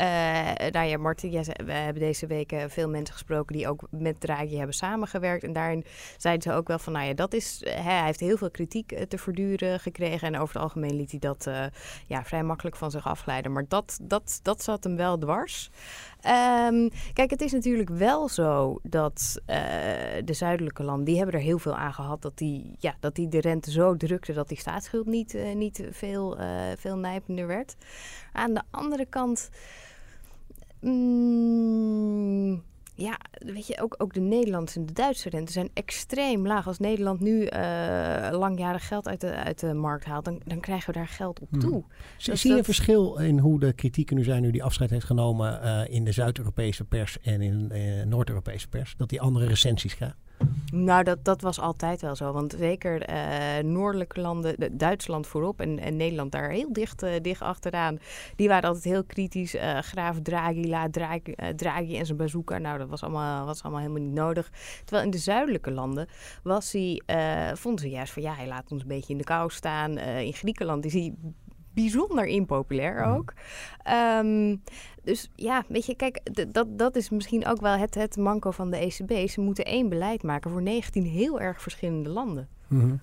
Uh, 0.00 0.04
nou 0.70 0.86
ja, 0.86 0.98
Martin, 0.98 1.30
we 1.64 1.72
hebben 1.72 2.02
deze 2.02 2.26
week 2.26 2.54
veel 2.68 2.88
mensen 2.88 3.14
gesproken 3.14 3.56
die 3.56 3.68
ook 3.68 3.86
met 3.90 4.20
Draghi 4.20 4.56
hebben 4.56 4.74
samengewerkt. 4.74 5.44
En 5.44 5.52
daarin 5.52 5.84
zeiden 6.16 6.50
ze 6.52 6.58
ook 6.58 6.68
wel 6.68 6.78
van, 6.78 6.92
nou 6.92 7.06
ja, 7.06 7.14
dat 7.14 7.34
is, 7.34 7.60
hij 7.64 8.04
heeft 8.04 8.20
heel 8.20 8.36
veel 8.36 8.50
kritiek 8.50 9.04
te 9.08 9.18
verduren 9.18 9.80
gekregen. 9.80 10.28
En 10.28 10.40
over 10.40 10.54
het 10.54 10.62
algemeen 10.62 10.96
liet 10.96 11.10
hij 11.10 11.20
dat 11.20 11.50
ja, 12.06 12.24
vrij 12.24 12.42
makkelijk 12.42 12.76
van 12.76 12.90
zich 12.90 13.06
afglijden. 13.06 13.52
Maar 13.52 13.64
dat, 13.68 13.98
dat, 14.02 14.40
dat 14.42 14.62
zat 14.62 14.84
hem 14.84 14.96
wel 14.96 15.18
dwars. 15.18 15.70
Um, 16.28 16.90
kijk, 17.12 17.30
het 17.30 17.40
is 17.40 17.52
natuurlijk 17.52 17.88
wel 17.88 18.28
zo 18.28 18.78
dat 18.82 19.40
uh, 19.46 19.56
de 20.24 20.32
zuidelijke 20.32 20.82
landen, 20.82 21.04
die 21.04 21.16
hebben 21.16 21.34
er 21.34 21.40
heel 21.40 21.58
veel 21.58 21.76
aan 21.76 21.94
gehad 21.94 22.22
dat 22.22 22.38
die, 22.38 22.76
ja, 22.78 22.94
dat 23.00 23.14
die 23.14 23.28
de 23.28 23.40
rente 23.40 23.70
zo 23.70 23.96
drukte 23.96 24.32
dat 24.32 24.48
die 24.48 24.58
staatsschuld 24.58 25.06
niet, 25.06 25.34
uh, 25.34 25.54
niet 25.54 25.84
veel, 25.90 26.40
uh, 26.40 26.46
veel 26.76 26.96
nijpender 26.96 27.46
werd. 27.46 27.76
Aan 28.32 28.54
de 28.54 28.62
andere 28.70 29.06
kant. 29.06 29.50
Mm, 30.80 32.62
ja, 32.96 33.18
weet 33.38 33.66
je, 33.66 33.80
ook, 33.80 33.94
ook 33.98 34.14
de 34.14 34.20
Nederlandse 34.20 34.78
en 34.78 34.86
de 34.86 34.92
Duitse 34.92 35.28
rente 35.28 35.52
zijn 35.52 35.70
extreem 35.74 36.46
laag. 36.46 36.66
Als 36.66 36.78
Nederland 36.78 37.20
nu 37.20 37.40
uh, 37.40 37.48
langjarig 38.30 38.88
geld 38.88 39.08
uit 39.08 39.20
de, 39.20 39.34
uit 39.34 39.60
de 39.60 39.74
markt 39.74 40.04
haalt, 40.04 40.24
dan, 40.24 40.40
dan 40.44 40.60
krijgen 40.60 40.92
we 40.92 40.98
daar 40.98 41.08
geld 41.08 41.40
op 41.40 41.50
hmm. 41.50 41.60
toe. 41.60 41.84
Dus 42.24 42.40
zie 42.40 42.50
je 42.50 42.58
een 42.58 42.64
verschil 42.64 43.18
in 43.18 43.38
hoe 43.38 43.60
de 43.60 43.72
kritieken 43.72 44.16
nu 44.16 44.24
zijn, 44.24 44.42
nu 44.42 44.50
die 44.50 44.64
afscheid 44.64 44.90
heeft 44.90 45.06
genomen 45.06 45.60
uh, 45.64 45.94
in 45.94 46.04
de 46.04 46.12
Zuid-Europese 46.12 46.84
pers 46.84 47.20
en 47.20 47.40
in 47.40 47.70
uh, 47.72 48.04
Noord-Europese 48.04 48.68
pers, 48.68 48.94
dat 48.96 49.08
die 49.08 49.20
andere 49.20 49.46
recensies 49.46 49.94
krijgen? 49.94 50.18
Nou, 50.72 51.02
dat, 51.04 51.24
dat 51.24 51.40
was 51.40 51.60
altijd 51.60 52.00
wel 52.00 52.16
zo. 52.16 52.32
Want 52.32 52.54
zeker 52.58 53.10
uh, 53.10 53.64
noordelijke 53.64 54.20
landen, 54.20 54.78
Duitsland 54.78 55.26
voorop 55.26 55.60
en, 55.60 55.78
en 55.78 55.96
Nederland 55.96 56.32
daar 56.32 56.50
heel 56.50 56.72
dicht, 56.72 57.02
uh, 57.02 57.10
dicht 57.22 57.42
achteraan. 57.42 57.98
Die 58.36 58.48
waren 58.48 58.68
altijd 58.68 58.84
heel 58.84 59.04
kritisch. 59.04 59.54
Uh, 59.54 59.78
graaf 59.78 60.20
Draghi, 60.22 60.68
la 60.68 60.88
Draghi, 61.56 61.98
en 61.98 62.06
zijn 62.06 62.18
bazooka. 62.18 62.58
Nou, 62.58 62.78
dat 62.78 62.88
was 62.88 63.02
allemaal, 63.02 63.46
was 63.46 63.62
allemaal 63.62 63.80
helemaal 63.80 64.02
niet 64.02 64.14
nodig. 64.14 64.50
Terwijl 64.84 65.04
in 65.04 65.10
de 65.10 65.18
zuidelijke 65.18 65.70
landen 65.70 66.08
was 66.42 66.72
hij, 66.72 67.02
vonden 67.54 67.80
ze 67.80 67.90
juist 67.90 68.12
van 68.12 68.22
ja, 68.22 68.34
hij 68.34 68.46
laat 68.46 68.70
ons 68.72 68.82
een 68.82 68.88
beetje 68.88 69.12
in 69.12 69.18
de 69.18 69.24
kou 69.24 69.50
staan. 69.50 69.98
in 69.98 70.32
Griekenland 70.32 70.84
is 70.84 70.92
hij 70.92 71.14
bijzonder 71.76 72.24
impopulair 72.24 73.00
mhm. 73.00 73.10
ook. 73.10 73.32
Um, 74.22 74.62
dus 75.02 75.30
ja, 75.34 75.64
weet 75.68 75.86
je, 75.86 75.94
kijk, 75.94 76.20
dat, 76.52 76.78
dat 76.78 76.96
is 76.96 77.10
misschien 77.10 77.46
ook 77.46 77.60
wel 77.60 77.76
het, 77.76 77.94
het 77.94 78.16
manco 78.16 78.50
van 78.50 78.70
de 78.70 78.76
ECB. 78.76 79.28
Ze 79.28 79.40
moeten 79.40 79.64
één 79.64 79.88
beleid 79.88 80.22
maken 80.22 80.50
voor 80.50 80.62
19 80.62 81.04
heel 81.04 81.40
erg 81.40 81.62
verschillende 81.62 82.08
landen. 82.08 82.48
Mm 82.68 83.00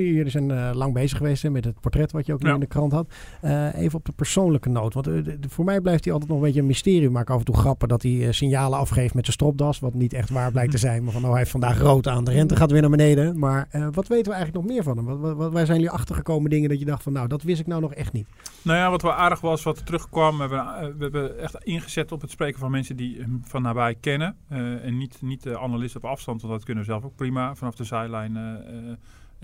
Jullie 0.00 0.30
zijn 0.30 0.48
uh, 0.48 0.70
lang 0.74 0.94
bezig 0.94 1.16
geweest 1.18 1.48
met 1.48 1.64
het 1.64 1.80
portret 1.80 2.12
wat 2.12 2.26
je 2.26 2.32
ook 2.32 2.42
nu 2.42 2.52
in 2.52 2.60
de 2.60 2.66
krant 2.66 2.92
had. 2.92 3.12
Uh, 3.44 3.74
even 3.74 3.98
op 3.98 4.04
de 4.04 4.12
persoonlijke 4.12 4.68
noot. 4.68 4.94
Want 4.94 5.08
uh, 5.08 5.34
voor 5.48 5.64
mij 5.64 5.80
blijft 5.80 6.04
hij 6.04 6.12
altijd 6.12 6.30
nog 6.30 6.40
een 6.40 6.46
beetje 6.46 6.60
een 6.60 6.66
mysterie. 6.66 7.10
Maar 7.10 7.22
ik 7.22 7.30
af 7.30 7.38
en 7.38 7.44
toe 7.44 7.56
grappen 7.56 7.88
dat 7.88 8.02
hij 8.02 8.32
signalen 8.32 8.78
afgeeft 8.78 9.14
met 9.14 9.24
zijn 9.24 9.36
stropdas. 9.36 9.78
Wat 9.78 9.94
niet 9.94 10.12
echt 10.12 10.30
waar 10.30 10.52
blijkt 10.52 10.70
te 10.70 10.78
zijn. 10.88 11.04
Maar 11.04 11.12
van, 11.12 11.22
oh, 11.22 11.28
hij 11.28 11.38
heeft 11.38 11.50
vandaag 11.50 11.80
rood 11.80 12.08
aan. 12.08 12.24
De 12.24 12.30
rente 12.30 12.56
gaat 12.56 12.70
weer 12.70 12.80
naar 12.80 12.90
beneden. 12.90 13.38
Maar 13.38 13.68
wat 13.92 14.08
weten 14.08 14.32
we 14.32 14.36
eigenlijk 14.36 14.64
nog 14.64 14.74
meer 14.74 14.82
van 14.82 14.96
hem? 14.96 15.20
Wat, 15.20 15.36
wat, 15.36 15.52
waar 15.52 15.66
zijn 15.66 15.78
jullie 15.78 15.94
achtergekomen 15.94 16.50
dingen 16.50 16.68
dat 16.68 16.78
je 16.78 16.84
dacht 16.84 17.02
van, 17.02 17.12
nou, 17.12 17.28
dat 17.28 17.42
wist 17.42 17.60
ik 17.60 17.66
nou 17.66 17.80
nog 17.80 17.94
echt 17.94 18.12
niet? 18.12 18.26
Nou 18.62 18.78
ja, 18.78 18.90
wat 18.90 19.02
wel 19.02 19.12
aardig 19.12 19.40
was, 19.40 19.62
wat 19.62 19.86
terugkwam. 19.86 20.36
We 20.36 20.40
hebben, 20.40 20.96
we 20.96 21.02
hebben 21.02 21.38
echt 21.38 21.64
ingezet 21.64 22.12
op 22.12 22.20
het 22.20 22.30
spreken 22.30 22.58
van 22.58 22.70
mensen 22.70 22.96
die 22.96 23.20
hem 23.20 23.40
van 23.44 23.62
nabij 23.62 23.94
kennen. 24.00 24.36
en 24.82 24.98
niet, 24.98 25.18
niet 25.22 25.42
de 25.42 25.58
analist 25.58 25.96
op 25.96 26.04
afstand. 26.04 26.40
Want 26.40 26.52
dat 26.52 26.64
kunnen 26.64 26.84
we 26.84 26.90
zelf 26.90 27.04
ook 27.04 27.16
prima 27.16 27.54
vanaf 27.54 27.74
de 27.74 27.84
zijlijn 27.84 28.36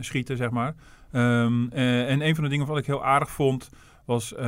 schieten, 0.05 0.37
zeg 0.37 0.50
maar. 0.50 0.75
Um, 1.12 1.71
en 1.73 2.26
een 2.26 2.35
van 2.35 2.45
de 2.45 2.50
dingen 2.50 2.67
wat 2.67 2.78
ik 2.78 2.87
heel 2.87 3.05
aardig 3.05 3.31
vond, 3.31 3.71
was, 4.05 4.33
uh, 4.33 4.38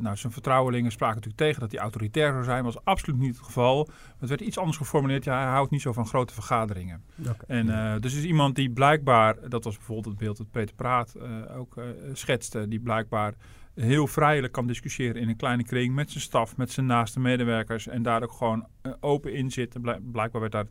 nou, 0.00 0.16
zijn 0.16 0.32
vertrouwelingen 0.32 0.92
spraken 0.92 1.14
natuurlijk 1.14 1.42
tegen 1.42 1.60
dat 1.60 1.70
hij 1.70 1.80
autoritair 1.80 2.32
zou 2.32 2.44
zijn. 2.44 2.64
was 2.64 2.84
absoluut 2.84 3.18
niet 3.18 3.36
het 3.36 3.44
geval. 3.44 3.88
Het 4.18 4.28
werd 4.28 4.40
iets 4.40 4.58
anders 4.58 4.76
geformuleerd. 4.76 5.24
Ja, 5.24 5.42
hij 5.42 5.50
houdt 5.50 5.70
niet 5.70 5.80
zo 5.80 5.92
van 5.92 6.06
grote 6.06 6.34
vergaderingen. 6.34 7.04
En 7.46 7.66
uh, 7.66 7.94
dus 8.00 8.14
is 8.14 8.24
iemand 8.24 8.54
die 8.54 8.70
blijkbaar, 8.70 9.48
dat 9.48 9.64
was 9.64 9.76
bijvoorbeeld 9.76 10.06
het 10.06 10.18
beeld 10.18 10.36
dat 10.36 10.50
Peter 10.50 10.74
Praat 10.74 11.14
uh, 11.16 11.58
ook 11.58 11.74
schetste, 12.12 12.68
die 12.68 12.80
blijkbaar 12.80 13.34
heel 13.74 14.06
vrijelijk 14.06 14.52
kan 14.52 14.66
discussiëren 14.66 15.20
in 15.20 15.28
een 15.28 15.36
kleine 15.36 15.64
kring 15.64 15.94
met 15.94 16.10
zijn 16.10 16.22
staf, 16.22 16.56
met 16.56 16.70
zijn 16.70 16.86
naaste 16.86 17.20
medewerkers 17.20 17.88
en 17.88 18.02
daar 18.02 18.22
ook 18.22 18.32
gewoon 18.32 18.66
open 19.00 19.34
in 19.34 19.50
zit. 19.50 19.76
Blijkbaar 20.12 20.40
werd 20.40 20.52
daar 20.52 20.66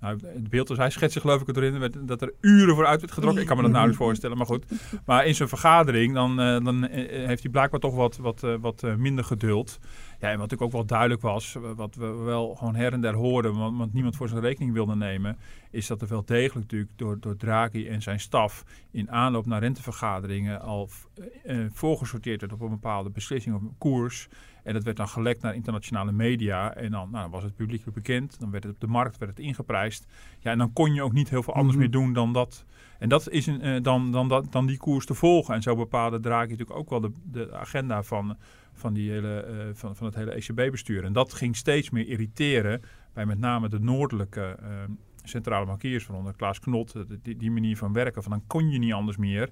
nou, 0.00 0.18
het 0.22 0.50
beeld 0.50 0.68
dat 0.68 0.76
hij 0.76 0.90
schetsen 0.90 1.20
geloof 1.20 1.40
ik 1.40 1.56
erin, 1.56 1.92
dat 2.06 2.22
er 2.22 2.32
uren 2.40 2.74
voor 2.74 2.86
uit 2.86 3.00
werd 3.00 3.12
getrokken. 3.12 3.40
Ik 3.40 3.46
kan 3.46 3.56
me 3.56 3.62
dat 3.62 3.72
nauwelijks 3.72 4.04
voorstellen, 4.04 4.36
maar 4.36 4.46
goed. 4.46 4.64
Maar 5.04 5.26
in 5.26 5.34
zijn 5.34 5.48
vergadering, 5.48 6.14
dan, 6.14 6.30
uh, 6.40 6.64
dan 6.64 6.84
uh, 6.84 6.90
heeft 7.26 7.42
hij 7.42 7.50
blijkbaar 7.50 7.80
toch 7.80 7.94
wat, 7.94 8.16
wat, 8.16 8.42
uh, 8.44 8.54
wat 8.60 8.82
minder 8.96 9.24
geduld. 9.24 9.78
Ja, 10.20 10.26
en 10.26 10.38
wat 10.38 10.50
natuurlijk 10.50 10.62
ook 10.62 10.72
wel 10.72 10.84
duidelijk 10.86 11.20
was, 11.20 11.56
wat 11.76 11.94
we 11.94 12.06
wel 12.06 12.54
gewoon 12.54 12.74
her 12.74 12.92
en 12.92 13.00
der 13.00 13.14
hoorden, 13.14 13.56
want, 13.56 13.78
want, 13.78 13.92
niemand 13.92 14.16
voor 14.16 14.28
zijn 14.28 14.40
rekening 14.40 14.72
wilde 14.72 14.96
nemen, 14.96 15.38
is 15.70 15.86
dat 15.86 16.02
er 16.02 16.08
wel 16.08 16.24
degelijk 16.24 16.54
natuurlijk 16.54 16.90
door, 16.96 17.20
door 17.20 17.36
Draghi 17.36 17.88
en 17.88 18.02
zijn 18.02 18.20
staf 18.20 18.64
in 18.90 19.10
aanloop 19.10 19.46
naar 19.46 19.60
rentevergaderingen 19.60 20.60
al 20.60 20.88
voorgesorteerd 21.72 22.40
werd 22.40 22.52
op 22.52 22.60
een 22.60 22.68
bepaalde 22.68 23.10
beslissing 23.10 23.56
of 23.56 23.62
koers. 23.78 24.28
En 24.62 24.72
dat 24.72 24.82
werd 24.82 24.96
dan 24.96 25.08
gelekt 25.08 25.42
naar 25.42 25.54
internationale 25.54 26.12
media. 26.12 26.74
En 26.74 26.90
dan, 26.90 27.10
nou, 27.10 27.30
was 27.30 27.42
het 27.42 27.56
publiek 27.56 27.92
bekend. 27.92 28.40
Dan 28.40 28.50
werd 28.50 28.64
het 28.64 28.72
op 28.72 28.80
de 28.80 28.86
markt 28.86 29.18
werd 29.18 29.30
het 29.30 29.40
ingeprijsd. 29.46 30.06
Ja, 30.38 30.50
en 30.50 30.58
dan 30.58 30.72
kon 30.72 30.94
je 30.94 31.02
ook 31.02 31.12
niet 31.12 31.30
heel 31.30 31.42
veel 31.42 31.54
anders 31.54 31.74
mhm. 31.74 31.82
meer 31.82 31.90
doen 31.90 32.12
dan 32.12 32.32
dat. 32.32 32.64
En 32.98 33.08
dat 33.08 33.30
is 33.30 33.46
een, 33.46 33.82
dan, 33.82 34.12
dan, 34.12 34.28
dan, 34.28 34.46
dan 34.50 34.66
die 34.66 34.78
koers 34.78 35.06
te 35.06 35.14
volgen. 35.14 35.54
En 35.54 35.62
zo 35.62 35.76
bepaalde 35.76 36.20
Draghi 36.20 36.50
natuurlijk 36.50 36.78
ook 36.78 36.90
wel 36.90 37.00
de, 37.00 37.12
de 37.22 37.54
agenda 37.54 38.02
van, 38.02 38.36
van, 38.72 38.94
die 38.94 39.10
hele, 39.10 39.46
uh, 39.48 39.74
van, 39.74 39.96
van 39.96 40.06
het 40.06 40.14
hele 40.14 40.30
ECB-bestuur. 40.30 41.04
En 41.04 41.12
dat 41.12 41.32
ging 41.32 41.56
steeds 41.56 41.90
meer 41.90 42.06
irriteren 42.06 42.82
bij 43.12 43.26
met 43.26 43.38
name 43.38 43.68
de 43.68 43.80
noordelijke 43.80 44.56
uh, 44.62 44.68
centrale 45.22 45.66
bankiers. 45.66 46.04
Van 46.04 46.14
onder 46.14 46.36
Klaas 46.36 46.60
Knot, 46.60 46.94
die, 47.22 47.36
die 47.36 47.50
manier 47.50 47.76
van 47.76 47.92
werken. 47.92 48.22
Van 48.22 48.32
dan 48.32 48.46
kon 48.46 48.70
je 48.70 48.78
niet 48.78 48.92
anders 48.92 49.16
meer. 49.16 49.48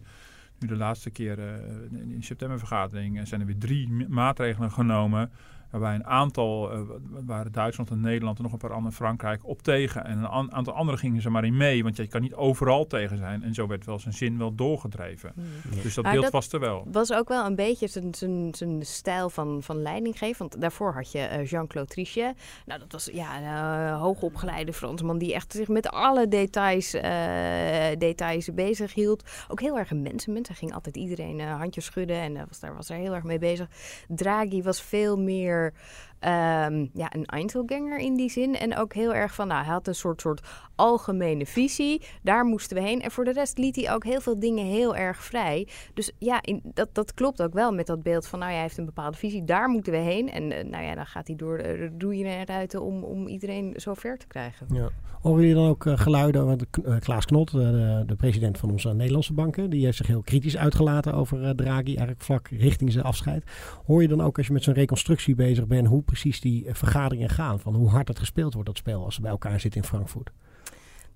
Nu 0.59 0.69
de 0.69 0.77
laatste 0.77 1.11
keer 1.11 1.39
uh, 1.39 2.13
in 2.15 2.23
septembervergadering 2.23 3.29
zijn 3.29 3.41
er 3.41 3.47
weer 3.47 3.59
drie 3.59 4.09
maatregelen 4.09 4.71
genomen 4.71 5.31
Waarbij 5.71 5.95
een 5.95 6.07
aantal, 6.07 6.73
uh, 6.73 6.81
waren 7.27 7.53
Duitsland 7.53 7.91
en 7.91 8.01
Nederland 8.01 8.37
en 8.37 8.43
nog 8.43 8.53
een 8.53 8.59
paar 8.59 8.73
andere, 8.73 8.95
Frankrijk, 8.95 9.47
op 9.47 9.63
tegen. 9.63 10.05
En 10.05 10.19
een 10.19 10.53
aantal 10.53 10.75
anderen 10.75 11.01
gingen 11.01 11.23
ze 11.23 11.31
maar 11.31 11.45
in 11.45 11.57
mee. 11.57 11.83
Want 11.83 11.97
je 11.97 12.07
kan 12.07 12.21
niet 12.21 12.35
overal 12.35 12.87
tegen 12.87 13.17
zijn. 13.17 13.43
En 13.43 13.55
zo 13.55 13.67
werd 13.67 13.85
wel 13.85 13.99
zijn 13.99 14.15
zin 14.15 14.39
wel 14.39 14.55
doorgedreven. 14.55 15.33
Hmm. 15.35 15.83
Dus 15.83 15.95
dat 15.95 16.05
beeld 16.05 16.31
was 16.31 16.53
er 16.53 16.61
wel. 16.61 16.87
was 16.93 17.13
ook 17.13 17.29
wel 17.29 17.47
een 17.47 17.55
beetje 17.55 17.87
zijn, 17.87 18.15
zijn, 18.55 18.79
stijl 18.81 19.31
van, 19.31 19.63
van 19.63 19.83
leiding 19.83 20.19
geven. 20.19 20.39
Want 20.39 20.61
daarvoor 20.61 20.93
had 20.93 21.13
je 21.13 21.29
uh, 21.33 21.47
Jean-Claude 21.47 21.91
Trichet. 21.91 22.37
Nou, 22.67 22.81
dat 22.81 22.93
was 22.93 23.09
ja, 23.13 23.37
een 23.37 23.43
uh, 23.43 24.01
hoogopgeleide 24.01 24.73
Fransman 24.73 25.19
die 25.19 25.35
echt 25.35 25.53
zich 25.53 25.69
met 25.69 25.89
alle 25.89 26.29
details, 26.29 26.91
details 27.99 28.55
bezig 28.55 28.95
hield. 28.95 29.25
Ook 29.49 29.61
heel 29.61 29.79
erg 29.79 29.91
een 29.91 30.03
mensenmens. 30.03 30.49
Hij 30.49 30.57
ging 30.57 30.75
altijd 30.75 30.97
iedereen 30.97 31.41
handjes 31.41 31.85
schudden 31.85 32.17
en 32.17 32.47
was, 32.49 32.61
daar 32.61 32.75
was 32.75 32.89
hij 32.89 33.01
heel 33.01 33.15
erg 33.15 33.25
mee 33.25 33.39
bezig. 33.39 33.69
Draghi 34.09 34.63
was 34.63 34.83
veel 34.83 35.19
meer 35.19 35.58
their 35.59 35.73
Ehm, 36.19 36.87
ja, 36.93 37.15
een 37.15 37.27
Einzelganger 37.27 37.99
in 37.99 38.15
die 38.15 38.31
zin. 38.31 38.57
En 38.57 38.77
ook 38.77 38.93
heel 38.93 39.15
erg 39.15 39.35
van, 39.35 39.49
nou, 39.49 39.65
hij 39.65 39.73
had 39.73 39.87
een 39.87 39.95
soort, 39.95 40.21
soort 40.21 40.41
algemene 40.75 41.47
visie. 41.47 42.03
Daar 42.23 42.45
moesten 42.45 42.77
we 42.77 42.83
heen. 42.83 43.03
En 43.03 43.11
voor 43.11 43.25
de 43.25 43.33
rest 43.33 43.59
liet 43.59 43.77
hij 43.77 43.93
ook 43.93 44.05
heel 44.05 44.21
veel 44.21 44.39
dingen 44.39 44.65
heel 44.65 44.97
erg 44.97 45.25
vrij. 45.25 45.69
Dus 45.95 46.13
ja, 46.19 46.43
in, 46.43 46.61
dat, 46.65 46.89
dat 46.93 47.15
klopt 47.15 47.43
ook 47.43 47.53
wel 47.53 47.73
met 47.73 47.87
dat 47.87 48.03
beeld 48.03 48.27
van, 48.27 48.39
nou 48.39 48.51
ja, 48.51 48.57
hij 48.57 48.67
heeft 48.67 48.79
een 48.79 48.85
bepaalde 48.85 49.17
visie. 49.17 49.45
Daar 49.45 49.69
moeten 49.69 49.93
we 49.93 49.99
heen. 49.99 50.31
En 50.31 50.43
uh, 50.43 50.65
nou 50.65 50.85
ja, 50.85 50.95
dan 50.95 51.07
gaat 51.07 51.27
hij 51.27 51.37
door 51.37 51.59
de 51.59 51.91
roeien 51.99 52.27
en 52.27 52.47
ruiten 52.47 52.83
om, 52.83 53.03
om 53.03 53.27
iedereen 53.27 53.75
zo 53.77 53.95
ver 53.95 54.19
te 54.19 54.27
krijgen. 54.27 54.67
Ja. 54.73 54.89
Horen 55.21 55.41
jullie 55.41 55.55
dan 55.55 55.69
ook 55.69 55.85
uh, 55.85 55.99
geluiden? 55.99 56.47
Want 56.47 56.65
Klaas 56.99 57.25
Knot, 57.25 57.51
de, 57.51 58.03
de, 58.07 58.15
president 58.15 58.59
van 58.59 58.71
onze 58.71 58.95
Nederlandse 58.95 59.33
banken, 59.33 59.71
die 59.71 59.85
heeft 59.85 59.97
zich 59.97 60.07
heel 60.07 60.23
kritisch 60.23 60.57
uitgelaten 60.57 61.15
over 61.15 61.57
Draghi, 61.57 61.87
eigenlijk 61.87 62.23
vlak 62.23 62.49
richting 62.49 62.93
zijn 62.93 63.05
afscheid. 63.05 63.45
Hoor 63.87 64.03
je 64.03 64.09
dan 64.09 64.21
ook 64.21 64.37
als 64.37 64.47
je 64.47 64.53
met 64.53 64.63
zo'n 64.63 64.75
reconstructie 64.75 65.35
bezig 65.35 65.67
bent, 65.67 65.87
hoe 65.87 66.03
precies 66.09 66.41
die 66.41 66.67
vergaderingen 66.69 67.29
gaan? 67.31 67.61
Van 67.61 67.75
hoe 67.75 67.89
hard 67.89 68.09
het 68.09 68.19
gespeeld 68.19 68.53
wordt, 68.55 68.69
dat 68.69 68.79
spel, 68.79 69.05
als 69.05 69.15
ze 69.15 69.21
bij 69.21 69.31
elkaar 69.31 69.61
zitten 69.61 69.81
in 69.81 69.87
Frankfurt? 69.87 70.31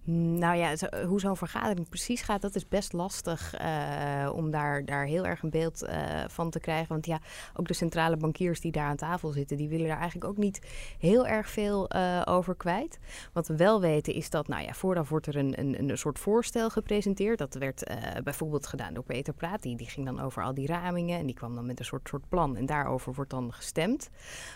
Nou 0.05 0.57
ja, 0.57 0.75
hoe 1.07 1.21
zo'n 1.21 1.37
vergadering 1.37 1.89
precies 1.89 2.23
gaat, 2.23 2.41
dat 2.43 2.55
is 2.55 2.69
best 2.69 2.93
lastig 2.93 3.61
uh, 3.61 4.33
om 4.35 4.51
daar, 4.51 4.85
daar 4.85 5.05
heel 5.05 5.27
erg 5.27 5.43
een 5.43 5.51
beeld 5.51 5.83
uh, 5.83 5.91
van 6.27 6.51
te 6.51 6.61
krijgen. 6.61 6.89
Want 6.89 7.07
ja, 7.07 7.21
ook 7.55 7.69
de 7.69 7.75
centrale 7.75 8.17
bankiers 8.17 8.61
die 8.61 8.73
daar 8.73 8.87
aan 8.87 8.97
tafel 8.97 9.31
zitten, 9.31 9.57
die 9.57 9.69
willen 9.69 9.87
daar 9.87 9.99
eigenlijk 9.99 10.31
ook 10.31 10.37
niet 10.37 10.61
heel 10.99 11.27
erg 11.27 11.51
veel 11.51 11.91
over 12.25 12.57
kwijt. 12.57 12.99
Wat 13.33 13.49
we 13.49 13.57
wel 13.57 13.81
weten 13.81 14.15
is 14.15 14.31
dat, 14.31 14.49
nou 14.49 14.63
ja, 14.63 14.73
vooraf 14.73 15.09
wordt 15.09 15.27
er 15.27 15.37
een, 15.37 15.59
een, 15.59 15.89
een 15.91 15.99
soort 15.99 16.19
voorstel 16.19 16.71
gepresenteerd. 16.71 17.39
Dat 17.39 17.55
werd 17.55 17.91
bijvoorbeeld 18.25 18.67
gedaan 18.67 18.95
door 18.95 19.05
Peter 19.05 19.35
Praat. 19.35 19.63
Die, 19.63 19.77
die 19.77 19.89
ging 19.89 20.07
dan 20.07 20.21
over 20.21 20.43
al 20.43 20.55
die 20.55 20.67
ramingen 20.67 21.19
en 21.19 21.27
die 21.27 21.35
kwam 21.35 21.55
dan 21.55 21.67
met 21.67 21.79
een 21.79 21.85
soort, 21.85 22.09
soort 22.09 22.29
plan. 22.29 22.57
En 22.57 22.67
daarover 22.67 23.15
wordt 23.15 23.31
dan 23.31 23.53
gestemd. 23.53 24.11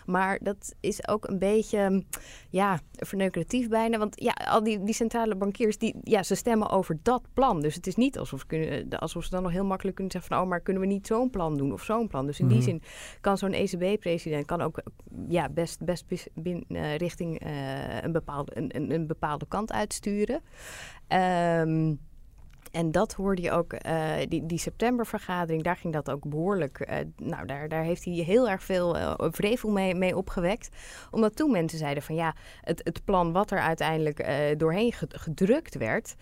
Maar 0.07 0.39
dat 0.43 0.75
is 0.81 1.09
ook 1.09 1.29
een 1.29 1.39
beetje, 1.39 2.05
ja, 2.51 2.81
verneukeratief 2.93 3.69
bijna. 3.69 3.99
Want 3.99 4.21
ja, 4.21 4.33
al 4.33 4.63
die, 4.63 4.83
die 4.83 4.95
centrale 4.95 5.36
bankiers, 5.37 5.79
die, 5.79 5.95
ja, 6.03 6.23
ze 6.23 6.35
stemmen 6.35 6.71
over 6.71 6.99
dat 7.03 7.23
plan. 7.33 7.61
Dus 7.61 7.75
het 7.75 7.87
is 7.87 7.97
niet 7.97 8.19
alsof, 8.19 8.41
ze 8.41 8.47
kunnen, 8.47 8.91
eh, 8.91 8.99
alsof 8.99 9.25
ze 9.25 9.31
dan 9.31 9.43
nog 9.43 9.53
heel 9.53 9.65
makkelijk 9.65 9.97
kunnen 9.97 10.13
zeggen 10.13 10.35
van... 10.35 10.43
oh, 10.43 10.49
maar 10.49 10.61
kunnen 10.61 10.83
we 10.83 10.89
niet 10.89 11.07
zo'n 11.07 11.31
plan 11.31 11.57
doen 11.57 11.73
of 11.73 11.83
zo'n 11.83 12.09
plan? 12.09 12.27
Dus 12.27 12.41
in 12.41 12.49
die 12.49 12.57
mhm. 12.57 12.67
zin 12.67 12.83
kan 13.21 13.39
zo'n 13.39 13.53
ECB-president 13.53 14.47
kan 14.47 14.61
ook 14.61 14.83
ja, 15.29 15.49
best, 15.49 15.85
best 15.85 16.05
bin, 16.35 16.65
uh, 16.69 16.97
richting 16.97 17.47
uh, 17.47 18.03
een, 18.03 18.13
bepaalde, 18.13 18.57
een, 18.57 18.77
een, 18.77 18.91
een, 18.93 19.07
bepaalde 19.07 19.47
kant 19.49 19.73
uitsturen. 19.73 20.41
Um, 21.09 21.99
en 22.77 22.93
dat 22.93 23.13
hoorde 23.13 23.43
je 23.43 23.51
ook, 23.51 23.73
uh, 23.73 24.13
die, 24.29 24.47
die 24.47 24.59
septembervergadering, 24.59 25.63
daar 25.63 25.77
ging 25.77 25.93
dat 25.93 26.11
ook 26.11 26.29
behoorlijk. 26.29 26.87
Uh, 26.91 26.97
nou, 27.17 27.47
daar, 27.47 27.69
daar 27.69 27.83
heeft 27.83 28.05
hij 28.05 28.15
heel 28.15 28.49
erg 28.49 28.63
veel 28.63 28.97
uh, 28.97 29.15
vrevel 29.19 29.71
mee, 29.71 29.95
mee 29.95 30.17
opgewekt. 30.17 30.69
Omdat 31.11 31.37
toen 31.37 31.51
mensen 31.51 31.79
zeiden 31.79 32.03
van 32.03 32.15
ja, 32.15 32.35
het, 32.61 32.81
het 32.85 33.05
plan 33.05 33.33
wat 33.33 33.51
er 33.51 33.61
uiteindelijk 33.61 34.25
doorheen 34.59 34.93
gedrukt 35.09 35.75
werd, 35.75 36.15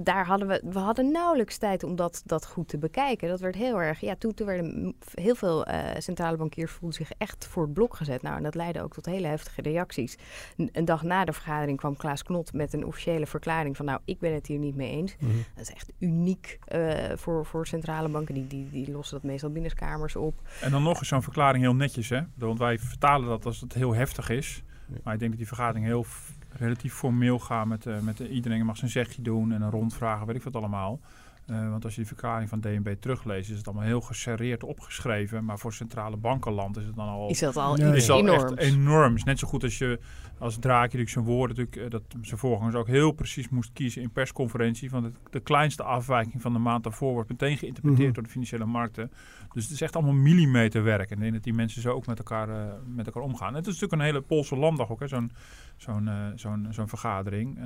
daar 0.00 0.26
hadden 0.26 0.48
we, 0.48 0.62
we 0.64 0.78
hadden 0.78 1.10
nauwelijks 1.10 1.58
tijd 1.58 1.82
om 1.82 1.96
dat, 1.96 2.22
dat 2.24 2.46
goed 2.46 2.68
te 2.68 2.78
bekijken. 2.78 3.28
Dat 3.28 3.40
werd 3.40 3.54
heel 3.54 3.80
erg, 3.80 4.00
ja, 4.00 4.16
toen, 4.16 4.34
toen 4.34 4.46
werden 4.46 4.96
heel 5.14 5.34
veel 5.34 5.66
centrale 5.98 6.36
bankiers 6.36 6.72
voelden 6.72 6.98
zich 6.98 7.10
echt 7.18 7.46
voor 7.46 7.62
het 7.62 7.72
blok 7.72 7.96
gezet. 7.96 8.22
Nou, 8.22 8.36
en 8.36 8.42
dat 8.42 8.54
leidde 8.54 8.82
ook 8.82 8.94
tot 8.94 9.06
hele 9.06 9.26
heftige 9.26 9.62
reacties. 9.62 10.16
een 10.56 10.84
dag 10.84 11.02
na 11.02 11.24
de 11.24 11.32
vergadering 11.32 11.78
kwam 11.78 11.96
Klaas 11.96 12.22
Knot 12.22 12.52
met 12.52 12.72
een 12.72 12.86
officiële 12.86 13.26
verklaring 13.26 13.76
van 13.76 13.86
nou, 13.86 14.00
ik 14.04 14.18
ben 14.18 14.34
het 14.34 14.46
hier 14.46 14.58
niet 14.58 14.76
mee 14.76 14.90
eens. 14.90 15.16
Mhm. 15.18 15.32
Dat 15.54 15.68
is 15.68 15.74
echt 15.74 15.87
uniek 15.98 16.58
uh, 16.74 16.94
voor, 17.14 17.46
voor 17.46 17.66
centrale 17.66 18.08
banken. 18.08 18.34
Die, 18.34 18.46
die, 18.46 18.70
die 18.70 18.90
lossen 18.90 19.20
dat 19.20 19.30
meestal 19.30 19.50
binnenkamers 19.50 20.16
op. 20.16 20.34
En 20.60 20.70
dan 20.70 20.82
nog 20.82 20.98
eens 20.98 21.08
zo'n 21.08 21.22
verklaring 21.22 21.62
heel 21.62 21.74
netjes, 21.74 22.08
hè? 22.08 22.20
Want 22.34 22.58
wij 22.58 22.78
vertalen 22.78 23.28
dat 23.28 23.46
als 23.46 23.60
het 23.60 23.72
heel 23.72 23.94
heftig 23.94 24.28
is. 24.28 24.62
Maar 25.02 25.14
ik 25.14 25.18
denk 25.18 25.30
dat 25.30 25.40
die 25.40 25.48
vergadering 25.48 25.86
heel 25.86 26.06
relatief 26.50 26.94
formeel 26.94 27.38
gaat 27.38 27.66
met, 27.66 27.86
uh, 27.86 27.98
met 27.98 28.20
uh, 28.20 28.34
iedereen 28.34 28.64
mag 28.64 28.76
zijn 28.76 28.90
zegje 28.90 29.22
doen 29.22 29.52
en 29.52 29.62
een 29.62 29.70
rondvragen, 29.70 30.26
weet 30.26 30.36
ik 30.36 30.42
wat 30.42 30.56
allemaal. 30.56 31.00
Uh, 31.50 31.70
want 31.70 31.84
als 31.84 31.92
je 31.92 31.98
die 32.00 32.08
verklaring 32.08 32.48
van 32.48 32.60
DNB 32.60 32.94
terugleest, 33.00 33.50
is 33.50 33.56
het 33.56 33.66
allemaal 33.66 33.84
heel 33.84 34.00
geserreerd 34.00 34.64
opgeschreven. 34.64 35.44
Maar 35.44 35.58
voor 35.58 35.72
centrale 35.72 36.16
bankenland 36.16 36.76
is 36.76 36.84
het 36.84 36.96
dan 36.96 37.08
al. 37.08 37.28
Is 37.28 37.38
dat 37.38 37.56
al 37.56 37.74
nee. 37.74 37.96
is 37.96 38.08
enorm? 38.08 38.54
enorm. 38.56 39.14
Is 39.14 39.24
net 39.24 39.38
zo 39.38 39.48
goed 39.48 39.62
als 39.62 39.78
je 39.78 39.98
als 40.38 40.58
Draakje 40.58 41.08
zijn 41.08 41.24
woorden, 41.24 41.56
natuurlijk, 41.56 41.90
dat 41.90 42.02
zijn 42.22 42.40
voorgangers 42.40 42.74
ook 42.74 42.86
heel 42.86 43.12
precies 43.12 43.48
moest 43.48 43.72
kiezen 43.72 44.02
in 44.02 44.10
persconferentie. 44.10 44.90
Van 44.90 45.02
de, 45.02 45.10
de 45.30 45.40
kleinste 45.40 45.82
afwijking 45.82 46.42
van 46.42 46.52
de 46.52 46.58
maand 46.58 46.84
daarvoor 46.84 47.12
wordt 47.12 47.28
meteen 47.28 47.56
geïnterpreteerd 47.56 48.06
mhm. 48.06 48.14
door 48.14 48.22
de 48.22 48.30
financiële 48.30 48.64
markten. 48.64 49.10
Dus 49.52 49.62
het 49.62 49.72
is 49.72 49.80
echt 49.80 49.96
allemaal 49.96 50.14
millimeterwerk. 50.14 51.10
En 51.10 51.16
ik 51.16 51.22
denk 51.22 51.32
dat 51.32 51.42
die 51.42 51.54
mensen 51.54 51.82
zo 51.82 51.92
ook 51.92 52.06
met 52.06 52.18
elkaar, 52.18 52.48
uh, 52.48 52.72
met 52.86 53.06
elkaar 53.06 53.22
omgaan. 53.22 53.48
En 53.48 53.54
het 53.54 53.66
is 53.66 53.72
natuurlijk 53.72 54.00
een 54.00 54.06
hele 54.06 54.20
Poolse 54.20 54.56
landdag 54.56 54.90
ook, 54.90 55.02
zo'n 55.04 55.30
zo'n 55.76 56.06
uh, 56.06 56.26
zo'n 56.34 56.66
zo'n 56.70 56.88
vergadering. 56.88 57.58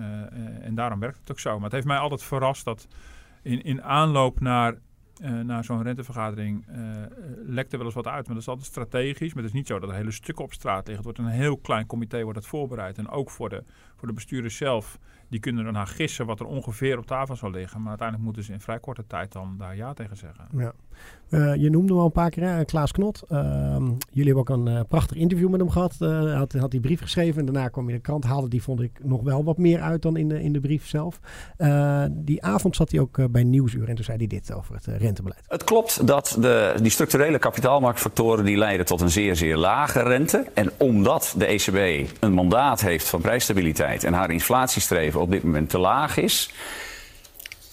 en 0.61 0.75
daarom 0.75 1.01
werkt 1.01 1.19
het 1.19 1.31
ook 1.31 1.41
zo. 1.41 1.55
Maar 1.55 1.65
het 1.65 1.73
heeft 1.73 1.87
mij 1.87 1.99
altijd 1.99 2.23
verrast 2.23 2.65
dat 2.65 2.89
in, 3.43 3.63
in 3.63 3.83
aanloop 3.83 4.41
naar, 4.41 4.79
uh, 5.23 5.41
naar 5.41 5.65
zo'n 5.65 5.83
rentevergadering 5.83 6.67
uh, 6.69 6.77
lekt 7.47 7.73
er 7.73 7.79
wel 7.79 7.87
eens 7.87 7.97
wat 7.97 8.07
uit. 8.07 8.27
Maar 8.27 8.35
dat 8.35 8.43
is 8.43 8.49
altijd 8.49 8.67
strategisch. 8.67 9.35
Maar 9.35 9.43
het 9.43 9.53
is 9.53 9.59
niet 9.59 9.67
zo 9.67 9.79
dat 9.79 9.89
er 9.89 9.95
hele 9.95 10.11
stukken 10.11 10.45
op 10.45 10.53
straat 10.53 10.87
liggen. 10.87 11.07
Het 11.07 11.17
wordt 11.17 11.19
een 11.19 11.41
heel 11.41 11.57
klein 11.57 11.87
comité 11.87 12.23
wordt 12.23 12.39
het 12.39 12.49
voorbereid. 12.49 12.99
En 12.99 13.09
ook 13.09 13.31
voor 13.31 13.49
de, 13.49 13.65
Voor 14.03 14.11
de 14.11 14.17
bestuurders 14.17 14.57
zelf, 14.57 14.99
die 15.29 15.41
kunnen 15.41 15.67
ernaar 15.67 15.87
gissen 15.87 16.27
wat 16.27 16.41
er 16.41 16.47
ongeveer 16.47 16.99
op 16.99 17.07
tafel 17.07 17.37
zal 17.37 17.51
liggen. 17.51 17.81
Maar 17.81 17.89
uiteindelijk 17.89 18.27
moeten 18.27 18.45
ze 18.45 18.53
in 18.53 18.61
vrij 18.61 18.79
korte 18.79 19.07
tijd 19.07 19.33
dan 19.33 19.55
daar 19.59 19.77
ja 19.77 19.93
tegen 19.93 20.17
zeggen. 20.17 20.45
Ja. 20.57 20.73
Uh, 21.31 21.55
je 21.55 21.71
noemde 21.71 21.95
wel 21.95 22.05
een 22.05 22.13
paar 22.13 22.31
keer 22.31 22.43
hè, 22.43 22.65
Klaas 22.65 22.93
Knot. 22.93 23.23
Uh, 23.29 23.39
jullie 24.11 24.35
hebben 24.35 24.37
ook 24.37 24.49
een 24.49 24.67
uh, 24.67 24.81
prachtig 24.89 25.17
interview 25.17 25.49
met 25.49 25.61
hem 25.61 25.71
gehad. 25.71 25.97
Hij 25.99 26.35
had, 26.35 26.53
had 26.53 26.71
die 26.71 26.81
brief 26.81 27.01
geschreven 27.01 27.39
en 27.39 27.53
daarna 27.53 27.69
kwam 27.69 27.85
hij 27.85 27.95
de 27.95 28.01
krant 28.01 28.25
halen. 28.25 28.51
Die 28.51 28.63
vond 28.63 28.81
ik 28.81 28.91
nog 29.03 29.23
wel 29.23 29.45
wat 29.45 29.59
meer 29.59 29.81
uit 29.81 30.03
dan 30.03 30.17
in 30.17 30.29
de, 30.29 30.43
in 30.43 30.53
de 30.53 30.61
brief 30.61 30.89
zelf. 30.89 31.21
die 32.11 32.43
avond 32.43 32.77
zat 32.77 32.91
hij 32.91 33.01
ook 33.01 33.31
bij 33.31 33.45
Nieuwsuur 33.45 33.89
en 33.89 33.95
toen 33.95 34.05
zei 34.05 34.17
hij 34.17 34.27
dit 34.27 34.53
over 34.53 34.75
het 34.75 34.87
rentebeleid. 34.87 35.43
Het 35.47 35.65
klopt 35.65 36.07
dat 36.07 36.37
de, 36.41 36.75
die 36.83 36.91
structurele 36.91 37.39
kapitaalmarktfactoren 37.39 38.45
die 38.45 38.57
leiden 38.57 38.87
tot 38.87 39.01
een 39.01 39.11
zeer, 39.11 39.37
zeer 39.37 39.57
lage 39.57 40.03
rente. 40.03 40.47
En 40.55 40.71
omdat 40.79 41.35
de 41.37 41.47
ECB 41.47 42.09
een 42.21 42.33
mandaat 42.33 42.81
heeft 42.81 43.09
van 43.09 43.21
prijsstabiliteit 43.21 43.92
en 44.01 44.13
haar 44.13 44.31
inflatiestreven 44.31 45.21
op 45.21 45.31
dit 45.31 45.43
moment 45.43 45.71
te 45.71 45.79
laag 45.79 46.17
is 46.17 46.51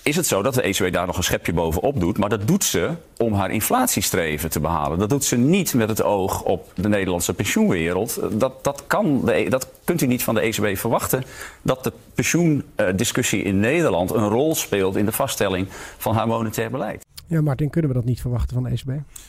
is 0.09 0.15
het 0.15 0.27
zo 0.27 0.41
dat 0.41 0.53
de 0.53 0.61
ECB 0.61 0.93
daar 0.93 1.05
nog 1.05 1.17
een 1.17 1.23
schepje 1.23 1.53
bovenop 1.53 1.99
doet. 1.99 2.17
Maar 2.17 2.29
dat 2.29 2.47
doet 2.47 2.63
ze 2.63 2.89
om 3.17 3.33
haar 3.33 3.51
inflatiestreven 3.51 4.49
te 4.49 4.59
behalen. 4.59 4.99
Dat 4.99 5.09
doet 5.09 5.23
ze 5.23 5.37
niet 5.37 5.73
met 5.73 5.89
het 5.89 6.03
oog 6.03 6.41
op 6.43 6.71
de 6.75 6.89
Nederlandse 6.89 7.33
pensioenwereld. 7.33 8.19
Dat, 8.31 8.63
dat, 8.63 8.83
kan 8.87 9.25
de, 9.25 9.33
e, 9.33 9.49
dat 9.49 9.67
kunt 9.83 10.01
u 10.01 10.07
niet 10.07 10.23
van 10.23 10.35
de 10.35 10.41
ECB 10.41 10.77
verwachten. 10.77 11.23
Dat 11.61 11.83
de 11.83 11.93
pensioendiscussie 12.13 13.43
in 13.43 13.59
Nederland 13.59 14.11
een 14.11 14.27
rol 14.27 14.55
speelt 14.55 14.95
in 14.95 15.05
de 15.05 15.11
vaststelling 15.11 15.67
van 15.97 16.15
haar 16.15 16.27
monetair 16.27 16.71
beleid. 16.71 17.05
Ja, 17.29 17.41
Martin, 17.41 17.69
kunnen 17.69 17.91
we 17.91 17.97
dat 17.97 18.05
niet 18.05 18.21
verwachten 18.21 18.53
van 18.53 18.63
de 18.63 18.69
ECB? 18.69 18.87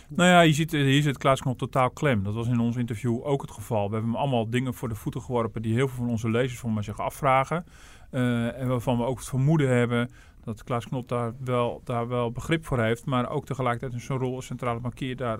Nou 0.09 0.29
ja, 0.29 0.41
je 0.41 0.53
ziet, 0.53 0.73
hier 0.73 1.03
zit 1.03 1.19
Klaas 1.19 1.41
Knop 1.41 1.59
totaal 1.59 1.91
klem. 1.91 2.23
Dat 2.23 2.35
was 2.35 2.49
in 2.49 2.61
ons 2.61 2.77
interview 2.77 3.27
ook 3.27 3.43
het 3.43 3.51
geval. 3.51 3.89
We 3.89 3.95
hebben 3.95 4.11
hem 4.11 4.21
allemaal 4.21 4.51
dingen 4.51 4.75
voor 4.75 4.89
de 4.89 4.95
voeten 4.95 5.21
geworpen 5.21 5.63
die 5.63 5.75
heel 5.75 5.89
veel 5.89 5.97
van 5.97 6.09
onze 6.09 6.31
lezers 6.31 6.61
van 6.61 6.75
mij 6.75 6.83
zich 6.83 7.01
afvragen. 7.01 7.65
Uh, 8.11 8.61
en 8.61 8.69
waarvan 8.69 8.99
we 8.99 9.05
ook 9.05 9.19
het 9.19 9.29
vermoeden 9.29 9.69
hebben 9.69 10.11
dat 10.45 10.65
Klaas 10.65 10.87
Knop 10.87 11.09
daar 11.09 11.33
wel, 11.45 11.81
daar 11.85 12.09
wel 12.09 12.33
begrip 12.33 12.67
voor 12.67 12.81
heeft, 12.81 13.05
maar 13.05 13.31
ook 13.31 13.47
tegelijkertijd 13.47 13.93
in 13.93 14.01
zijn 14.01 14.19
rol 14.19 14.35
als 14.35 14.47
centrale 14.47 14.81
bankier 14.81 15.17
daar 15.17 15.39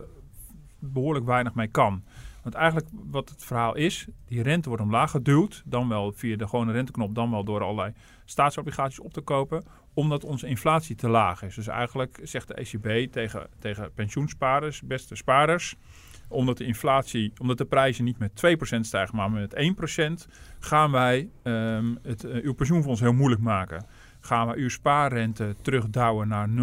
behoorlijk 0.79 1.27
weinig 1.27 1.55
mee 1.55 1.69
kan. 1.69 2.03
Want 2.43 2.55
eigenlijk 2.55 2.87
wat 2.93 3.29
het 3.29 3.45
verhaal 3.45 3.77
is, 3.77 4.07
die 4.27 4.43
rente 4.43 4.69
wordt 4.69 4.85
omlaag 4.85 5.11
geduwd, 5.11 5.63
dan 5.65 5.89
wel 5.89 6.13
via 6.13 6.37
de 6.37 6.49
gewone 6.49 6.73
renteknop, 6.73 7.15
dan 7.15 7.31
wel 7.31 7.45
door 7.45 7.63
allerlei 7.63 7.93
staatsobligaties 8.25 9.01
op 9.01 9.13
te 9.13 9.21
kopen, 9.21 9.65
omdat 9.95 10.25
onze 10.25 10.47
inflatie 10.47 10.97
te 10.97 11.09
laag 11.09 11.43
is. 11.43 11.55
Dus 11.55 11.67
eigenlijk 11.67 12.21
zegt 12.23 12.49
de 12.49 12.55
ECB 12.55 13.13
tegen, 13.13 13.49
tegen 13.59 13.93
pensioensparers, 13.95 14.83
beste 14.83 15.15
spaarders, 15.15 15.77
omdat 16.29 16.59
de 16.59 16.65
inflatie, 16.65 17.33
omdat 17.39 17.59
de 17.59 17.65
prijzen 17.65 18.05
niet 18.05 18.19
met 18.19 18.43
2% 18.77 18.81
stijgen, 18.81 19.17
maar 19.17 19.31
met 19.31 19.75
1%, 20.27 20.31
gaan 20.59 20.91
wij 20.91 21.29
um, 21.43 21.99
het, 22.03 22.25
uh, 22.25 22.45
uw 22.45 22.55
pensioenfonds 22.55 23.01
heel 23.01 23.13
moeilijk 23.13 23.43
maken 23.43 23.87
gaan 24.21 24.49
we 24.49 24.57
uw 24.57 24.69
spaarrente 24.69 25.55
terugdouwen 25.63 26.29
naar 26.29 26.49
0,01%. 26.49 26.55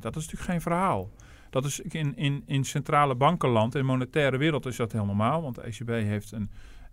Dat 0.00 0.16
is 0.16 0.22
natuurlijk 0.22 0.50
geen 0.50 0.60
verhaal. 0.60 1.10
Dat 1.52 1.64
is 1.64 1.80
in, 1.80 2.16
in, 2.16 2.42
in 2.46 2.64
centrale 2.64 3.14
bankenland, 3.14 3.74
in 3.74 3.80
de 3.80 3.86
monetaire 3.86 4.36
wereld 4.36 4.66
is 4.66 4.76
dat 4.76 4.92
heel 4.92 5.04
normaal. 5.04 5.42
Want 5.42 5.54
de 5.54 5.62
ECB 5.62 5.88
heeft 5.88 6.32
een, 6.32 6.50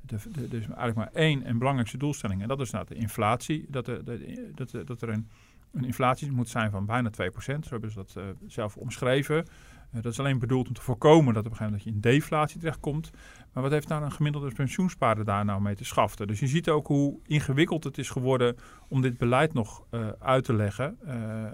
eigenlijk 0.08 0.95
maar 0.95 1.10
één 1.13 1.43
en 1.43 1.58
belangrijkste 1.58 1.98
doelstelling. 1.98 2.41
En 2.41 2.48
dat 2.48 2.60
is 2.60 2.69
nou 2.69 2.86
de 2.88 2.95
inflatie. 2.95 3.65
Dat, 3.69 3.86
de, 3.86 4.52
dat, 4.56 4.88
dat 4.88 5.02
er 5.02 5.10
een, 5.10 5.30
een 5.72 5.84
inflatie 5.84 6.32
moet 6.32 6.50
zijn 6.50 6.72
van 6.72 6.86
bijna 6.86 7.10
2%. 7.10 7.13
Zo 7.43 7.54
hebben 7.69 7.91
ze 7.91 7.95
dat 7.95 8.15
uh, 8.17 8.24
zelf 8.48 8.78
omschreven. 8.78 9.45
Uh, 9.93 10.02
dat 10.02 10.12
is 10.12 10.19
alleen 10.19 10.39
bedoeld 10.39 10.67
om 10.67 10.73
te 10.73 10.82
voorkomen 10.82 11.34
dat 11.34 11.45
op 11.45 11.52
een 11.52 11.58
gegeven 11.58 11.65
moment 11.65 11.84
dat 11.84 12.04
je 12.04 12.10
in 12.10 12.19
deflatie 12.19 12.60
terechtkomt. 12.60 13.12
Maar 13.54 13.63
wat 13.63 13.71
heeft 13.71 13.88
nou 13.88 14.04
een 14.04 14.12
gemiddelde 14.12 14.52
pensioenspaarder 14.52 15.25
daar 15.25 15.45
nou 15.45 15.62
mee 15.62 15.75
te 15.75 15.86
schaften? 15.86 16.28
Dus 16.28 16.39
je 16.39 16.47
ziet 16.47 16.69
ook 16.69 16.88
hoe 16.88 17.19
ingewikkeld 17.25 17.84
het 17.84 17.97
is 17.97 18.10
geworden 18.10 18.56
om 18.88 19.02
dit 19.02 19.17
beleid 19.17 19.54
nog 19.54 19.86
uh, 19.91 20.08
uit 20.19 20.43
te 20.43 20.54
leggen. 20.54 20.97
Uh, 21.08 21.45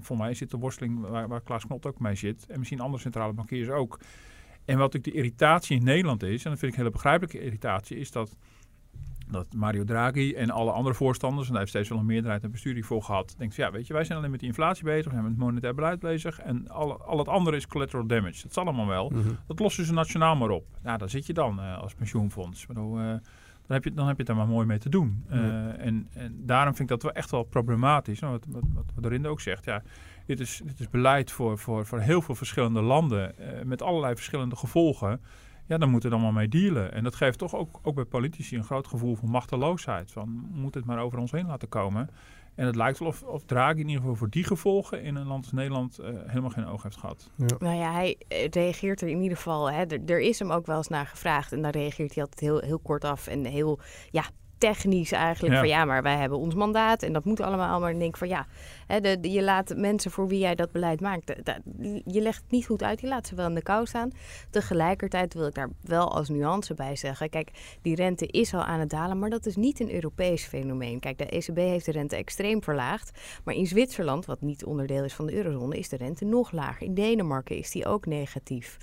voor 0.00 0.16
mij 0.16 0.34
zit 0.34 0.50
de 0.50 0.56
worsteling 0.56 1.00
waar, 1.00 1.28
waar 1.28 1.40
Klaas 1.40 1.66
Knot 1.66 1.86
ook 1.86 1.98
mee 1.98 2.14
zit. 2.14 2.46
En 2.46 2.58
misschien 2.58 2.80
andere 2.80 3.02
centrale 3.02 3.32
bankiers 3.32 3.68
ook. 3.68 4.00
En 4.64 4.78
wat 4.78 4.94
ik 4.94 5.04
de 5.04 5.12
irritatie 5.12 5.76
in 5.76 5.84
Nederland 5.84 6.22
is, 6.22 6.44
en 6.44 6.50
dat 6.50 6.58
vind 6.58 6.72
ik 6.72 6.78
een 6.78 6.84
hele 6.84 6.96
begrijpelijke 6.96 7.44
irritatie, 7.44 7.96
is 7.96 8.10
dat 8.10 8.36
dat 9.30 9.54
Mario 9.54 9.84
Draghi 9.84 10.34
en 10.34 10.50
alle 10.50 10.70
andere 10.70 10.94
voorstanders, 10.94 11.46
en 11.46 11.50
daar 11.50 11.60
heeft 11.60 11.72
steeds 11.72 11.88
wel 11.88 11.98
een 11.98 12.06
meerderheid 12.06 12.42
en 12.42 12.50
bestuur 12.50 12.84
voor 12.84 13.02
gehad, 13.02 13.34
denkt 13.38 13.54
ja, 13.54 13.70
weet 13.70 13.86
je, 13.86 13.92
wij 13.92 14.04
zijn 14.04 14.18
alleen 14.18 14.30
met 14.30 14.40
die 14.40 14.48
inflatie 14.48 14.84
bezig, 14.84 15.04
we 15.04 15.10
zijn 15.10 15.22
met 15.22 15.32
het 15.32 15.40
monetair 15.40 15.74
beleid 15.74 16.00
bezig 16.00 16.40
en 16.40 16.68
al, 16.68 17.02
al 17.02 17.18
het 17.18 17.28
andere 17.28 17.56
is 17.56 17.66
collateral 17.66 18.06
damage. 18.06 18.42
Dat 18.42 18.52
zal 18.52 18.64
allemaal 18.64 18.86
wel. 18.86 19.10
Mhm. 19.10 19.28
Dat 19.46 19.58
lossen 19.58 19.84
ze 19.84 19.92
nationaal 19.92 20.36
maar 20.36 20.50
op. 20.50 20.66
Ja, 20.84 20.96
daar 20.96 21.10
zit 21.10 21.26
je 21.26 21.32
dan 21.32 21.58
uh, 21.58 21.78
als 21.78 21.94
pensioenfonds. 21.94 22.66
Bedoel, 22.66 22.98
uh, 22.98 23.06
dan, 23.06 23.20
heb 23.66 23.84
je, 23.84 23.92
dan 23.92 24.06
heb 24.06 24.16
je 24.16 24.22
het 24.22 24.30
er 24.30 24.36
maar 24.36 24.48
mooi 24.48 24.66
mee 24.66 24.78
te 24.78 24.88
doen. 24.88 25.24
Uh, 25.30 25.38
en, 25.86 26.08
en 26.12 26.42
daarom 26.46 26.74
vind 26.74 26.90
ik 26.90 27.00
dat 27.00 27.02
wel 27.02 27.12
echt 27.12 27.30
wel 27.30 27.42
problematisch. 27.42 28.20
Nou, 28.20 28.32
wat, 28.32 28.44
wat, 28.48 28.62
wat, 28.74 28.84
wat 28.94 29.02
Dorinde 29.02 29.28
ook 29.28 29.40
zegt, 29.40 29.64
ja, 29.64 29.82
dit 30.26 30.40
is, 30.40 30.60
dit 30.64 30.80
is 30.80 30.88
beleid 30.88 31.30
voor, 31.30 31.58
voor, 31.58 31.86
voor 31.86 32.00
heel 32.00 32.22
veel 32.22 32.34
verschillende 32.34 32.80
landen 32.80 33.34
met 33.64 33.82
allerlei 33.82 34.14
verschillende 34.14 34.56
gevolgen 34.56 35.20
ja, 35.72 35.78
dan 35.78 35.90
moeten 35.90 36.10
we 36.10 36.16
dan 36.16 36.24
maar 36.24 36.34
mee 36.34 36.48
dealen. 36.48 36.92
En 36.92 37.04
dat 37.04 37.14
geeft 37.14 37.38
toch 37.38 37.54
ook, 37.54 37.80
ook 37.82 37.94
bij 37.94 38.04
politici 38.04 38.56
een 38.56 38.64
groot 38.64 38.86
gevoel 38.86 39.14
van 39.14 39.30
machteloosheid. 39.30 40.12
Van, 40.12 40.28
moet 40.50 40.74
het 40.74 40.84
maar 40.84 40.98
over 40.98 41.18
ons 41.18 41.30
heen 41.30 41.46
laten 41.46 41.68
komen. 41.68 42.10
En 42.54 42.66
het 42.66 42.76
lijkt 42.76 42.98
wel 42.98 43.08
of, 43.08 43.22
of 43.22 43.44
Draghi 43.44 43.80
in 43.80 43.86
ieder 43.86 44.00
geval 44.00 44.16
voor 44.16 44.30
die 44.30 44.44
gevolgen 44.44 45.02
in 45.02 45.14
een 45.14 45.26
land 45.26 45.44
als 45.44 45.52
Nederland 45.52 46.00
uh, 46.00 46.06
helemaal 46.26 46.50
geen 46.50 46.66
oog 46.66 46.82
heeft 46.82 46.96
gehad. 46.96 47.30
Ja. 47.36 47.56
Nou 47.58 47.76
ja, 47.76 47.92
hij 47.92 48.16
eh, 48.28 48.48
reageert 48.48 49.00
er 49.00 49.08
in 49.08 49.20
ieder 49.20 49.36
geval. 49.36 49.70
Hè, 49.70 49.84
er, 49.84 50.00
er, 50.06 50.20
is 50.20 50.38
hem 50.38 50.52
ook 50.52 50.66
wel 50.66 50.76
eens 50.76 50.88
naar 50.88 51.06
gevraagd. 51.06 51.52
En 51.52 51.62
dan 51.62 51.70
reageert 51.70 52.14
hij 52.14 52.22
altijd 52.22 52.40
heel, 52.40 52.60
heel 52.60 52.78
kort 52.78 53.04
af 53.04 53.26
en 53.26 53.44
heel 53.44 53.80
ja, 54.10 54.24
technisch 54.58 55.12
eigenlijk. 55.12 55.54
Ja. 55.54 55.60
Van 55.60 55.68
ja, 55.68 55.84
maar 55.84 56.02
wij 56.02 56.16
hebben 56.16 56.38
ons 56.38 56.54
mandaat 56.54 57.02
en 57.02 57.12
dat 57.12 57.24
moet 57.24 57.40
allemaal. 57.40 57.80
Maar 57.80 57.90
dan 57.90 57.98
denk 57.98 58.12
ik 58.12 58.16
van 58.16 58.28
ja, 58.28 58.46
je 59.20 59.42
laat 59.42 59.76
mensen 59.76 60.10
voor 60.10 60.28
wie 60.28 60.38
jij 60.38 60.54
dat 60.54 60.72
beleid 60.72 61.00
maakt, 61.00 61.32
je 62.04 62.20
legt 62.20 62.42
het 62.42 62.50
niet 62.50 62.66
goed 62.66 62.82
uit. 62.82 63.00
Je 63.00 63.06
laat 63.06 63.26
ze 63.26 63.34
wel 63.34 63.48
in 63.48 63.54
de 63.54 63.62
kou 63.62 63.86
staan. 63.86 64.10
Tegelijkertijd 64.50 65.34
wil 65.34 65.46
ik 65.46 65.54
daar 65.54 65.70
wel 65.80 66.14
als 66.14 66.28
nuance 66.28 66.74
bij 66.74 66.96
zeggen. 66.96 67.30
Kijk, 67.30 67.50
die 67.82 67.94
rente 67.94 68.26
is 68.26 68.54
al 68.54 68.62
aan 68.62 68.80
het 68.80 68.90
dalen, 68.90 69.18
maar 69.18 69.30
dat 69.30 69.46
is 69.46 69.56
niet 69.56 69.80
een 69.80 69.94
Europees 69.94 70.44
fenomeen. 70.44 71.00
Kijk, 71.00 71.18
de 71.18 71.26
ECB 71.26 71.56
heeft 71.56 71.84
de 71.84 71.92
rente 71.92 72.16
extreem 72.16 72.62
verlaagd. 72.62 73.10
Maar 73.44 73.54
in 73.54 73.66
Zwitserland, 73.66 74.26
wat 74.26 74.40
niet 74.40 74.64
onderdeel 74.64 75.04
is 75.04 75.14
van 75.14 75.26
de 75.26 75.34
eurozone, 75.34 75.78
is 75.78 75.88
de 75.88 75.96
rente 75.96 76.24
nog 76.24 76.52
lager. 76.52 76.86
In 76.86 76.94
Denemarken 76.94 77.56
is 77.56 77.70
die 77.70 77.86
ook 77.86 78.06
negatief. 78.06 78.76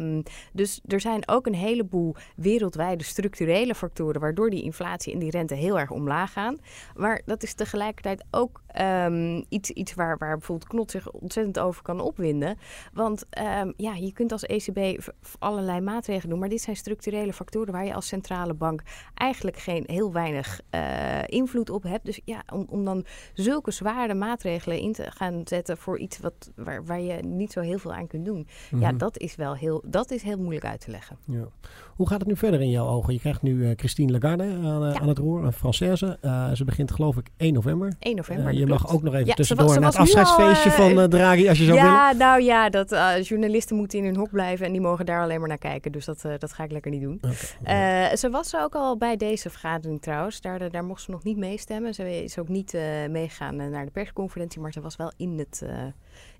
Um, 0.00 0.22
dus 0.52 0.80
er 0.86 1.00
zijn 1.00 1.28
ook 1.28 1.46
een 1.46 1.54
heleboel 1.54 2.14
wereldwijde 2.36 3.04
structurele 3.04 3.74
factoren 3.74 4.20
waardoor 4.20 4.50
die 4.50 4.62
inflatie 4.62 5.12
en 5.12 5.18
die 5.18 5.30
rente 5.30 5.54
heel 5.54 5.78
erg 5.78 5.90
omlaag 5.90 6.32
gaan. 6.32 6.58
Maar 6.94 7.22
dat 7.24 7.42
is 7.42 7.54
tegelijkertijd 7.54 8.24
ook 8.30 8.62
um, 9.06 9.44
iets, 9.48 9.70
iets 9.70 9.94
waar, 9.94 10.18
waar 10.18 10.36
bijvoorbeeld 10.36 10.68
Knot 10.68 10.90
zich 10.90 11.10
ontzettend 11.10 11.58
over 11.58 11.82
kan 11.82 12.00
opwinden. 12.00 12.58
Want 12.92 13.24
um, 13.62 13.72
ja, 13.76 13.94
je 13.94 14.12
kunt 14.12 14.32
als 14.32 14.44
ECB 14.44 15.10
allerlei 15.38 15.80
maatregelen 15.80 16.30
doen, 16.30 16.38
maar 16.38 16.48
dit 16.48 16.60
zijn 16.60 16.76
structurele 16.76 17.32
factoren 17.32 17.72
waar 17.72 17.84
je 17.84 17.94
als 17.94 18.06
centrale 18.06 18.54
bank 18.54 18.82
eigenlijk 19.14 19.56
geen 19.56 19.84
heel 19.86 20.12
weinig 20.12 20.60
uh, 20.74 20.80
invloed 21.26 21.70
op 21.70 21.82
hebt. 21.82 22.04
Dus 22.04 22.20
ja, 22.24 22.42
om, 22.52 22.66
om 22.68 22.84
dan 22.84 23.04
zulke 23.34 23.70
zware 23.70 24.14
maatregelen 24.14 24.78
in 24.78 24.92
te 24.92 25.10
gaan 25.10 25.40
zetten 25.44 25.76
voor 25.76 25.98
iets 25.98 26.18
wat, 26.18 26.50
waar, 26.54 26.84
waar 26.84 27.00
je 27.00 27.22
niet 27.22 27.52
zo 27.52 27.60
heel 27.60 27.78
veel 27.78 27.92
aan 27.92 28.06
kunt 28.06 28.24
doen. 28.24 28.46
Ja, 28.78 28.92
dat 28.92 29.18
is 29.18 29.36
wel 29.36 29.54
heel, 29.54 29.82
dat 29.86 30.10
is 30.10 30.22
heel 30.22 30.38
moeilijk 30.38 30.64
uit 30.64 30.80
te 30.80 30.90
leggen. 30.90 31.16
Ja. 31.24 31.48
Hoe 31.96 32.08
gaat 32.08 32.18
het 32.18 32.28
nu 32.28 32.36
verder 32.36 32.60
in 32.60 32.70
jouw 32.70 32.86
ogen? 32.86 33.12
Je 33.12 33.20
krijgt 33.20 33.42
nu 33.42 33.54
uh, 33.54 33.70
Christine 33.76 34.12
Lagarde 34.12 34.44
aan, 34.44 34.84
uh, 34.84 34.92
ja. 34.92 35.00
aan, 35.00 35.08
het 35.08 35.18
roer, 35.18 35.44
een 35.44 35.52
Française. 35.52 36.18
Ze 36.54 36.62
begint 36.64 36.90
geloof 36.90 37.16
ik 37.16 37.28
1 37.36 37.52
november. 37.52 37.92
1 37.98 38.16
november. 38.16 38.52
je 38.52 38.66
mag 38.66 38.85
ook 38.88 39.02
nog 39.02 39.14
even 39.14 39.26
ja, 39.26 39.34
tussendoor 39.34 39.80
naar 39.80 39.90
het 39.90 39.96
afscheidsfeestje 39.96 40.70
al, 40.70 40.76
van 40.76 41.08
Draghi 41.08 41.48
als 41.48 41.58
je 41.58 41.64
zo 41.64 41.74
ja, 41.74 41.82
wil. 41.82 41.90
Ja, 41.92 42.12
nou 42.12 42.42
ja, 42.42 42.68
dat, 42.68 42.90
journalisten 43.26 43.76
moeten 43.76 43.98
in 43.98 44.04
hun 44.04 44.16
hok 44.16 44.30
blijven 44.30 44.66
en 44.66 44.72
die 44.72 44.80
mogen 44.80 45.06
daar 45.06 45.22
alleen 45.22 45.38
maar 45.38 45.48
naar 45.48 45.58
kijken. 45.58 45.92
Dus 45.92 46.04
dat, 46.04 46.22
dat 46.38 46.52
ga 46.52 46.64
ik 46.64 46.70
lekker 46.70 46.90
niet 46.90 47.02
doen. 47.02 47.20
Okay. 47.60 48.16
ze 48.16 48.30
was 48.30 48.56
ook 48.56 48.74
al 48.74 48.96
bij 48.96 49.16
deze 49.16 49.50
vergadering 49.50 50.02
trouwens. 50.02 50.40
Daar, 50.40 50.70
daar 50.70 50.84
mocht 50.84 51.02
ze 51.02 51.10
nog 51.10 51.22
niet 51.22 51.36
meestemmen. 51.36 51.94
Ze 51.94 52.24
is 52.24 52.38
ook 52.38 52.48
niet 52.48 52.72
meegegaan 53.10 53.56
naar 53.56 53.84
de 53.84 53.90
persconferentie, 53.90 54.60
maar 54.60 54.72
ze 54.72 54.80
was 54.80 54.96
wel 54.96 55.12
in 55.16 55.38
het 55.38 55.62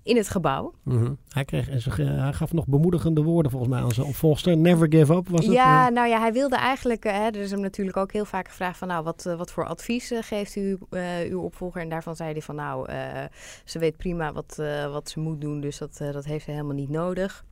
in 0.03 0.17
het 0.17 0.29
gebouw. 0.29 0.73
Mm 0.83 0.97
-hmm. 0.97 1.17
hij, 1.29 1.45
kreeg, 1.45 1.85
hij 1.95 2.33
gaf 2.33 2.53
nog 2.53 2.67
bemoedigende 2.67 3.21
woorden 3.21 3.51
volgens 3.51 3.71
mij 3.71 3.81
aan 3.81 3.91
zijn 3.91 4.07
opvolgster. 4.07 4.57
Never 4.57 4.87
give 4.89 5.13
up 5.13 5.29
was 5.29 5.45
het? 5.45 5.53
Ja, 5.53 5.89
nou 5.89 6.07
ja, 6.07 6.19
hij 6.19 6.33
wilde 6.33 6.55
eigenlijk... 6.55 7.03
Hè, 7.03 7.27
er 7.27 7.35
is 7.35 7.51
hem 7.51 7.59
natuurlijk 7.59 7.97
ook 7.97 8.11
heel 8.11 8.25
vaak 8.25 8.47
gevraagd 8.47 8.77
van... 8.77 8.87
nou, 8.87 9.03
wat, 9.03 9.23
wat 9.37 9.51
voor 9.51 9.65
advies 9.65 10.11
geeft 10.19 10.55
u 10.55 10.77
uh, 10.89 11.01
uw 11.29 11.41
opvolger? 11.41 11.81
En 11.81 11.89
daarvan 11.89 12.15
zei 12.15 12.31
hij 12.31 12.41
van 12.41 12.55
nou, 12.55 12.91
uh, 12.91 13.23
ze 13.65 13.79
weet 13.79 13.97
prima 13.97 14.33
wat, 14.33 14.57
uh, 14.59 14.91
wat 14.91 15.09
ze 15.09 15.19
moet 15.19 15.41
doen. 15.41 15.61
Dus 15.61 15.77
dat, 15.77 15.97
dat 15.97 16.25
heeft 16.25 16.45
ze 16.45 16.51
helemaal 16.51 16.75
niet 16.75 16.89
nodig. 16.89 17.45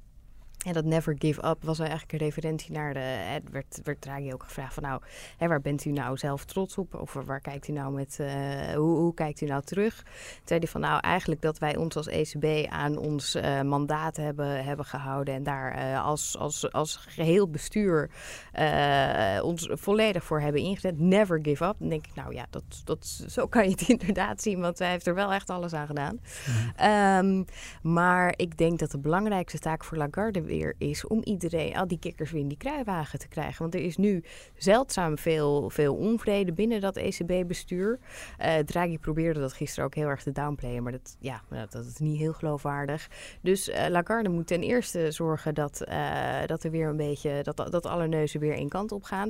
En 0.65 0.73
dat 0.73 0.85
never 0.85 1.15
give 1.19 1.47
up 1.47 1.63
was 1.63 1.79
eigenlijk 1.79 2.11
een 2.11 2.17
referentie 2.17 2.71
naar 2.71 2.93
de. 2.93 2.99
Het 2.99 3.43
werd, 3.51 3.79
werd 3.83 4.01
Draghi 4.01 4.33
ook 4.33 4.43
gevraagd 4.43 4.73
van 4.73 4.83
nou, 4.83 5.01
hè, 5.37 5.47
waar 5.47 5.61
bent 5.61 5.85
u 5.85 5.91
nou 5.91 6.17
zelf 6.17 6.45
trots 6.45 6.77
op? 6.77 6.93
Of 6.93 7.13
waar 7.13 7.41
kijkt 7.41 7.67
u 7.67 7.71
nou 7.71 7.93
met. 7.93 8.17
Uh, 8.21 8.27
hoe, 8.73 8.97
hoe, 8.97 9.13
kijkt 9.13 9.41
u 9.41 9.45
nou 9.45 9.61
terug? 9.63 9.95
Toen 9.95 10.41
zei 10.45 10.59
hij 10.59 10.69
van 10.69 10.81
nou, 10.81 10.99
eigenlijk 10.99 11.41
dat 11.41 11.57
wij 11.57 11.75
ons 11.75 11.95
als 11.95 12.07
ECB 12.07 12.69
aan 12.69 12.97
ons 12.97 13.35
uh, 13.35 13.61
mandaat 13.61 14.17
hebben, 14.17 14.63
hebben 14.63 14.85
gehouden. 14.85 15.33
En 15.33 15.43
daar 15.43 15.77
uh, 15.77 16.05
als, 16.05 16.37
als, 16.37 16.71
als 16.71 16.95
geheel 16.95 17.49
bestuur 17.49 18.09
ons 19.41 19.69
volledig 19.71 20.23
voor 20.23 20.39
hebben 20.39 20.61
ingezet. 20.61 20.99
Never 20.99 21.39
give 21.41 21.65
up. 21.65 21.75
Dan 21.79 21.89
denk 21.89 22.05
ik, 22.05 22.15
nou 22.15 22.33
ja, 22.33 22.45
dat, 22.49 22.63
dat, 22.83 23.05
zo 23.27 23.47
kan 23.47 23.63
je 23.63 23.69
het 23.69 23.89
inderdaad 23.99 24.41
zien. 24.41 24.59
Want 24.59 24.79
hij 24.79 24.89
heeft 24.89 25.07
er 25.07 25.15
wel 25.15 25.33
echt 25.33 25.49
alles 25.49 25.73
aan 25.73 25.87
gedaan. 25.87 26.19
Mm. 26.47 26.85
Um, 26.85 27.45
maar 27.81 28.33
ik 28.35 28.57
denk 28.57 28.79
dat 28.79 28.91
de 28.91 28.99
belangrijkste 28.99 29.59
taak 29.59 29.83
voor 29.83 29.97
Lagarde 29.97 30.41
is 30.77 31.07
om 31.07 31.23
iedereen, 31.23 31.75
al 31.75 31.87
die 31.87 31.99
kikkers 31.99 32.31
weer 32.31 32.41
in 32.41 32.47
die 32.47 32.57
kruiwagen 32.57 33.19
te 33.19 33.27
krijgen. 33.27 33.61
Want 33.61 33.75
er 33.75 33.81
is 33.81 33.97
nu 33.97 34.23
zeldzaam 34.57 35.17
veel, 35.17 35.69
veel 35.69 35.95
onvrede 35.95 36.53
binnen 36.53 36.81
dat 36.81 36.97
ECB-bestuur. 36.97 37.99
Uh, 38.39 38.57
Draghi 38.57 38.97
probeerde 38.97 39.39
dat 39.39 39.53
gisteren 39.53 39.85
ook 39.85 39.95
heel 39.95 40.07
erg 40.07 40.23
te 40.23 40.31
downplayen, 40.31 40.83
maar 40.83 40.91
dat, 40.91 41.17
ja, 41.19 41.41
dat 41.49 41.85
is 41.85 41.97
niet 41.97 42.17
heel 42.17 42.33
geloofwaardig. 42.33 43.07
Dus 43.41 43.69
uh, 43.69 43.85
Lagarde 43.89 44.29
moet 44.29 44.47
ten 44.47 44.61
eerste 44.61 45.11
zorgen 45.11 45.53
dat, 45.53 45.83
uh, 45.89 46.45
dat 46.45 46.63
er 46.63 46.71
weer 46.71 46.87
een 46.87 46.97
beetje, 46.97 47.43
dat, 47.43 47.67
dat 47.71 47.85
alle 47.85 48.07
neuzen 48.07 48.39
weer 48.39 48.53
één 48.53 48.69
kant 48.69 48.91
op 48.91 49.03
gaan. 49.03 49.29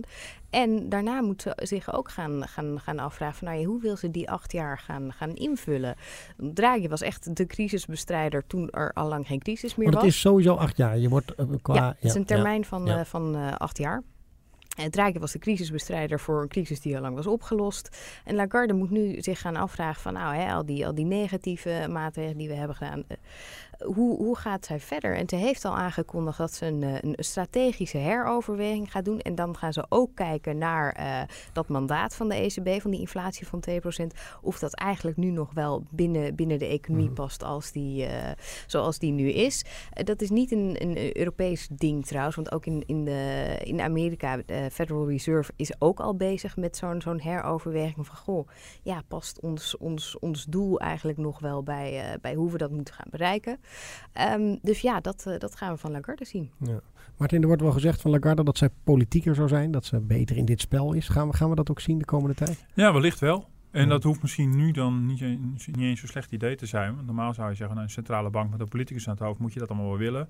En 0.55 0.89
daarna 0.89 1.21
moet 1.21 1.41
ze 1.41 1.55
zich 1.55 1.93
ook 1.93 2.09
gaan, 2.09 2.47
gaan, 2.47 2.79
gaan 2.79 2.99
afvragen 2.99 3.37
van, 3.37 3.47
nou 3.47 3.59
ja, 3.59 3.65
hoe 3.65 3.81
wil 3.81 3.97
ze 3.97 4.11
die 4.11 4.29
acht 4.29 4.51
jaar 4.51 4.77
gaan, 4.77 5.13
gaan 5.13 5.33
invullen. 5.33 5.95
Draghi 6.37 6.87
was 6.87 7.01
echt 7.01 7.35
de 7.35 7.45
crisisbestrijder 7.45 8.47
toen 8.47 8.69
er 8.69 8.93
al 8.93 9.07
lang 9.07 9.27
geen 9.27 9.39
crisis 9.39 9.75
meer 9.75 9.91
was. 9.91 10.03
het 10.03 10.11
is 10.11 10.19
sowieso 10.19 10.55
acht 10.55 10.77
jaar. 10.77 10.97
Je 10.97 11.09
wordt 11.09 11.33
uh, 11.39 11.45
qua... 11.61 11.73
Ja, 11.73 11.87
het 11.87 12.03
is 12.03 12.13
een 12.13 12.25
termijn 12.25 12.59
ja, 12.59 12.67
van, 12.67 12.85
ja. 12.85 12.99
uh, 12.99 13.05
van 13.05 13.35
uh, 13.35 13.55
acht 13.55 13.77
jaar. 13.77 14.03
En 14.75 14.91
Draghi 14.91 15.19
was 15.19 15.31
de 15.31 15.39
crisisbestrijder 15.39 16.19
voor 16.19 16.41
een 16.41 16.47
crisis 16.47 16.81
die 16.81 16.95
al 16.95 17.01
lang 17.01 17.15
was 17.15 17.27
opgelost. 17.27 17.97
En 18.23 18.35
Lagarde 18.35 18.73
moet 18.73 18.89
nu 18.89 19.21
zich 19.21 19.39
gaan 19.39 19.55
afvragen 19.55 20.01
van 20.01 20.13
nou, 20.13 20.35
hè, 20.35 20.53
al, 20.53 20.65
die, 20.65 20.85
al 20.85 20.95
die 20.95 21.05
negatieve 21.05 21.87
maatregelen 21.89 22.37
die 22.37 22.47
we 22.47 22.53
hebben 22.53 22.75
gedaan, 22.75 23.03
hoe, 23.83 24.17
hoe 24.17 24.37
gaat 24.37 24.65
zij 24.65 24.79
verder? 24.79 25.15
En 25.15 25.29
ze 25.29 25.35
heeft 25.35 25.65
al 25.65 25.75
aangekondigd 25.75 26.37
dat 26.37 26.53
ze 26.53 26.65
een, 26.65 26.81
een 26.81 27.15
strategische 27.17 27.97
heroverweging 27.97 28.91
gaat 28.91 29.05
doen. 29.05 29.19
En 29.19 29.35
dan 29.35 29.57
gaan 29.57 29.73
ze 29.73 29.85
ook 29.89 30.15
kijken 30.15 30.57
naar 30.57 30.97
uh, 30.99 31.21
dat 31.53 31.67
mandaat 31.67 32.15
van 32.15 32.29
de 32.29 32.35
ECB, 32.35 32.81
van 32.81 32.91
die 32.91 32.99
inflatie 32.99 33.47
van 33.47 33.63
2%. 33.69 34.05
Of 34.41 34.59
dat 34.59 34.73
eigenlijk 34.73 35.17
nu 35.17 35.29
nog 35.29 35.53
wel 35.53 35.83
binnen, 35.89 36.35
binnen 36.35 36.59
de 36.59 36.65
economie 36.65 37.09
past 37.09 37.43
als 37.43 37.71
die, 37.71 38.05
uh, 38.05 38.11
zoals 38.67 38.99
die 38.99 39.11
nu 39.11 39.29
is. 39.29 39.65
Uh, 39.65 40.03
dat 40.03 40.21
is 40.21 40.29
niet 40.29 40.51
een, 40.51 40.75
een 40.79 41.17
Europees 41.17 41.67
ding 41.71 42.05
trouwens. 42.05 42.35
Want 42.35 42.51
ook 42.51 42.65
in, 42.65 42.83
in, 42.85 43.05
de, 43.05 43.55
in 43.63 43.81
Amerika, 43.81 44.37
de 44.45 44.69
Federal 44.71 45.09
Reserve 45.09 45.51
is 45.55 45.81
ook 45.81 45.99
al 45.99 46.15
bezig 46.15 46.57
met 46.57 46.77
zo'n 46.77 47.01
zo'n 47.01 47.21
heroverweging 47.21 48.07
van... 48.07 48.15
goh, 48.15 48.47
ja, 48.83 49.01
past 49.07 49.39
ons, 49.39 49.77
ons, 49.77 50.19
ons 50.19 50.45
doel 50.45 50.79
eigenlijk 50.79 51.17
nog 51.17 51.39
wel 51.39 51.63
bij, 51.63 52.17
bij 52.21 52.33
hoe 52.33 52.51
we 52.51 52.57
dat 52.57 52.71
moeten 52.71 52.93
gaan 52.93 53.07
bereiken? 53.09 53.59
Um, 54.37 54.59
dus 54.61 54.81
ja, 54.81 54.99
dat, 54.99 55.25
uh, 55.27 55.39
dat 55.39 55.55
gaan 55.55 55.73
we 55.73 55.77
van 55.77 55.91
Lagarde 55.91 56.25
zien. 56.25 56.51
Ja. 56.57 56.79
Martin, 57.17 57.41
er 57.41 57.47
wordt 57.47 57.61
wel 57.61 57.71
gezegd 57.71 58.01
van 58.01 58.11
Lagarde 58.11 58.43
dat 58.43 58.57
zij 58.57 58.69
politieker 58.83 59.35
zou 59.35 59.47
zijn, 59.47 59.71
dat 59.71 59.85
ze 59.85 59.99
beter 59.99 60.37
in 60.37 60.45
dit 60.45 60.61
spel 60.61 60.93
is. 60.93 61.07
Gaan 61.07 61.27
we, 61.27 61.35
gaan 61.35 61.49
we 61.49 61.55
dat 61.55 61.69
ook 61.69 61.79
zien 61.79 61.97
de 61.97 62.05
komende 62.05 62.35
tijd? 62.35 62.65
Ja, 62.73 62.93
wellicht 62.93 63.19
wel. 63.19 63.47
En 63.71 63.83
ja. 63.83 63.87
dat 63.87 64.03
hoeft 64.03 64.21
misschien 64.21 64.55
nu 64.55 64.71
dan 64.71 65.05
niet, 65.05 65.21
niet 65.21 65.77
eens 65.77 65.99
zo'n 65.99 66.09
slecht 66.09 66.31
idee 66.31 66.55
te 66.55 66.65
zijn. 66.65 66.95
Want 66.95 67.05
normaal 67.05 67.33
zou 67.33 67.49
je 67.49 67.55
zeggen, 67.55 67.75
nou, 67.75 67.87
een 67.87 67.93
centrale 67.93 68.29
bank 68.29 68.51
met 68.51 68.59
een 68.59 68.67
politicus 68.67 69.07
aan 69.07 69.13
het 69.13 69.23
hoofd, 69.23 69.39
moet 69.39 69.53
je 69.53 69.59
dat 69.59 69.69
allemaal 69.69 69.87
wel 69.87 69.97
willen. 69.97 70.29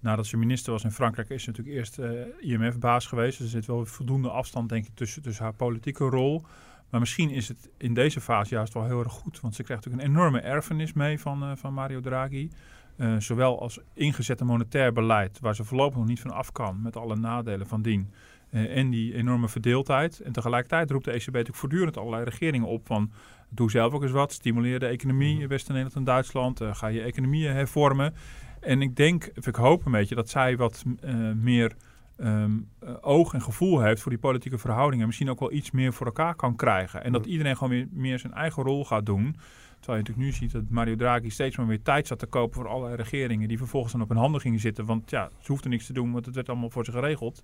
Nadat 0.00 0.26
ze 0.26 0.36
minister 0.36 0.72
was 0.72 0.84
in 0.84 0.90
Frankrijk, 0.90 1.28
is 1.28 1.42
ze 1.42 1.48
natuurlijk 1.48 1.76
eerst 1.76 1.98
uh, 1.98 2.10
IMF-baas 2.38 3.06
geweest. 3.06 3.38
Dus 3.38 3.46
er 3.46 3.52
zit 3.52 3.66
wel 3.66 3.86
voldoende 3.86 4.30
afstand, 4.30 4.68
denk 4.68 4.86
ik, 4.86 4.94
tussen, 4.94 5.22
tussen 5.22 5.44
haar 5.44 5.54
politieke 5.54 6.04
rol. 6.04 6.44
Maar 6.90 7.00
misschien 7.00 7.30
is 7.30 7.48
het 7.48 7.70
in 7.76 7.94
deze 7.94 8.20
fase 8.20 8.54
juist 8.54 8.74
wel 8.74 8.84
heel 8.84 8.98
erg 8.98 9.12
goed. 9.12 9.40
Want 9.40 9.54
ze 9.54 9.62
krijgt 9.62 9.84
natuurlijk 9.84 10.10
een 10.10 10.16
enorme 10.16 10.40
erfenis 10.40 10.92
mee 10.92 11.20
van, 11.20 11.50
uh, 11.50 11.56
van 11.56 11.74
Mario 11.74 12.00
Draghi. 12.00 12.50
Uh, 12.96 13.14
zowel 13.18 13.60
als 13.60 13.78
ingezette 13.92 14.44
monetair 14.44 14.92
beleid, 14.92 15.40
waar 15.40 15.54
ze 15.54 15.64
voorlopig 15.64 15.98
nog 15.98 16.06
niet 16.06 16.20
van 16.20 16.30
af 16.30 16.52
kan, 16.52 16.82
met 16.82 16.96
alle 16.96 17.16
nadelen 17.16 17.66
van 17.66 17.82
dien. 17.82 18.10
Uh, 18.50 18.76
en 18.76 18.90
die 18.90 19.14
enorme 19.14 19.48
verdeeldheid. 19.48 20.20
En 20.20 20.32
tegelijkertijd 20.32 20.90
roept 20.90 21.04
de 21.04 21.10
ECB 21.10 21.26
natuurlijk 21.26 21.56
voortdurend 21.56 21.96
allerlei 21.96 22.24
regeringen 22.24 22.68
op 22.68 22.86
van... 22.86 23.10
doe 23.48 23.70
zelf 23.70 23.92
ook 23.92 24.02
eens 24.02 24.10
wat, 24.10 24.32
stimuleer 24.32 24.78
de 24.78 24.86
economie 24.86 25.40
in 25.40 25.48
West-Nederland 25.48 25.94
en 25.94 26.04
Duitsland. 26.04 26.60
Uh, 26.60 26.74
ga 26.74 26.86
je 26.86 27.02
economieën 27.02 27.52
hervormen. 27.52 28.14
En 28.60 28.82
ik 28.82 28.96
denk, 28.96 29.30
of 29.36 29.46
ik 29.46 29.54
hoop 29.54 29.86
een 29.86 29.92
beetje, 29.92 30.14
dat 30.14 30.28
zij 30.28 30.56
wat 30.56 30.84
meer... 31.34 31.74
Um, 32.20 32.68
uh, 32.84 32.90
oog 33.00 33.34
en 33.34 33.42
gevoel 33.42 33.80
heeft 33.80 34.02
voor 34.02 34.10
die 34.10 34.20
politieke 34.20 34.58
verhoudingen. 34.58 35.06
Misschien 35.06 35.30
ook 35.30 35.40
wel 35.40 35.52
iets 35.52 35.70
meer 35.70 35.92
voor 35.92 36.06
elkaar 36.06 36.34
kan 36.34 36.56
krijgen. 36.56 37.04
En 37.04 37.12
dat 37.12 37.26
iedereen 37.26 37.56
gewoon 37.56 37.72
weer 37.72 37.88
meer 37.90 38.18
zijn 38.18 38.32
eigen 38.32 38.62
rol 38.62 38.84
gaat 38.84 39.06
doen. 39.06 39.36
Terwijl 39.80 39.98
je 39.98 40.04
natuurlijk 40.04 40.26
nu 40.26 40.32
ziet 40.32 40.52
dat 40.52 40.70
Mario 40.70 40.96
Draghi 40.96 41.30
steeds 41.30 41.56
maar 41.56 41.66
weer 41.66 41.82
tijd 41.82 42.06
zat 42.06 42.18
te 42.18 42.26
kopen 42.26 42.54
voor 42.54 42.68
allerlei 42.68 43.02
regeringen. 43.02 43.48
Die 43.48 43.58
vervolgens 43.58 43.92
dan 43.92 44.02
op 44.02 44.08
hun 44.08 44.18
handen 44.18 44.40
gingen 44.40 44.60
zitten. 44.60 44.84
Want 44.84 45.10
ja, 45.10 45.30
ze 45.38 45.52
hoefden 45.52 45.70
niks 45.70 45.86
te 45.86 45.92
doen, 45.92 46.12
want 46.12 46.26
het 46.26 46.34
werd 46.34 46.48
allemaal 46.48 46.70
voor 46.70 46.84
ze 46.84 46.92
geregeld. 46.92 47.42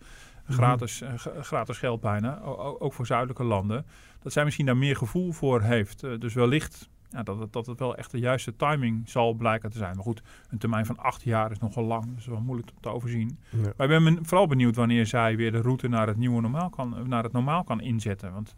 Gratis, 0.49 1.03
uh, 1.03 1.09
gratis 1.41 1.79
geld 1.79 2.01
bijna. 2.01 2.41
Ook 2.79 2.93
voor 2.93 3.07
zuidelijke 3.07 3.45
landen. 3.45 3.87
Dat 4.23 4.33
zij 4.33 4.45
misschien 4.45 4.67
daar 4.67 4.77
meer 4.77 4.97
gevoel 4.97 5.33
voor 5.33 5.61
heeft. 5.61 6.05
Uh, 6.05 6.19
dus 6.19 6.35
wellicht 6.35 6.89
ja, 7.11 7.23
dat, 7.23 7.39
het, 7.39 7.53
dat 7.53 7.67
het 7.67 7.79
wel 7.79 7.97
echt 7.97 8.11
de 8.11 8.19
juiste 8.19 8.57
timing 8.57 9.09
zal 9.09 9.33
blijken 9.33 9.71
te 9.71 9.79
zijn. 9.79 9.95
Maar 9.95 10.05
goed, 10.05 10.23
een 10.51 10.59
termijn 10.59 10.87
van 10.87 10.99
acht 10.99 11.23
jaar 11.23 11.51
is 11.51 11.59
nogal 11.59 11.85
lang. 11.85 12.15
Dus 12.15 12.27
wel 12.27 12.41
moeilijk 12.41 12.71
te 12.81 12.89
overzien. 12.89 13.39
Ja. 13.51 13.73
Maar 13.77 13.91
ik 13.91 14.05
ben 14.05 14.27
vooral 14.27 14.47
benieuwd 14.47 14.77
wanneer 14.77 15.07
zij 15.07 15.37
weer 15.37 15.53
de 15.53 15.61
route 15.61 15.89
naar 15.89 16.07
het 16.07 16.17
nieuwe 16.17 16.41
normaal 16.41 16.71
kan, 16.71 17.09
naar 17.09 17.23
het 17.23 17.33
normaal 17.33 17.65
kan 17.65 17.81
inzetten. 17.81 18.33
Want 18.33 18.55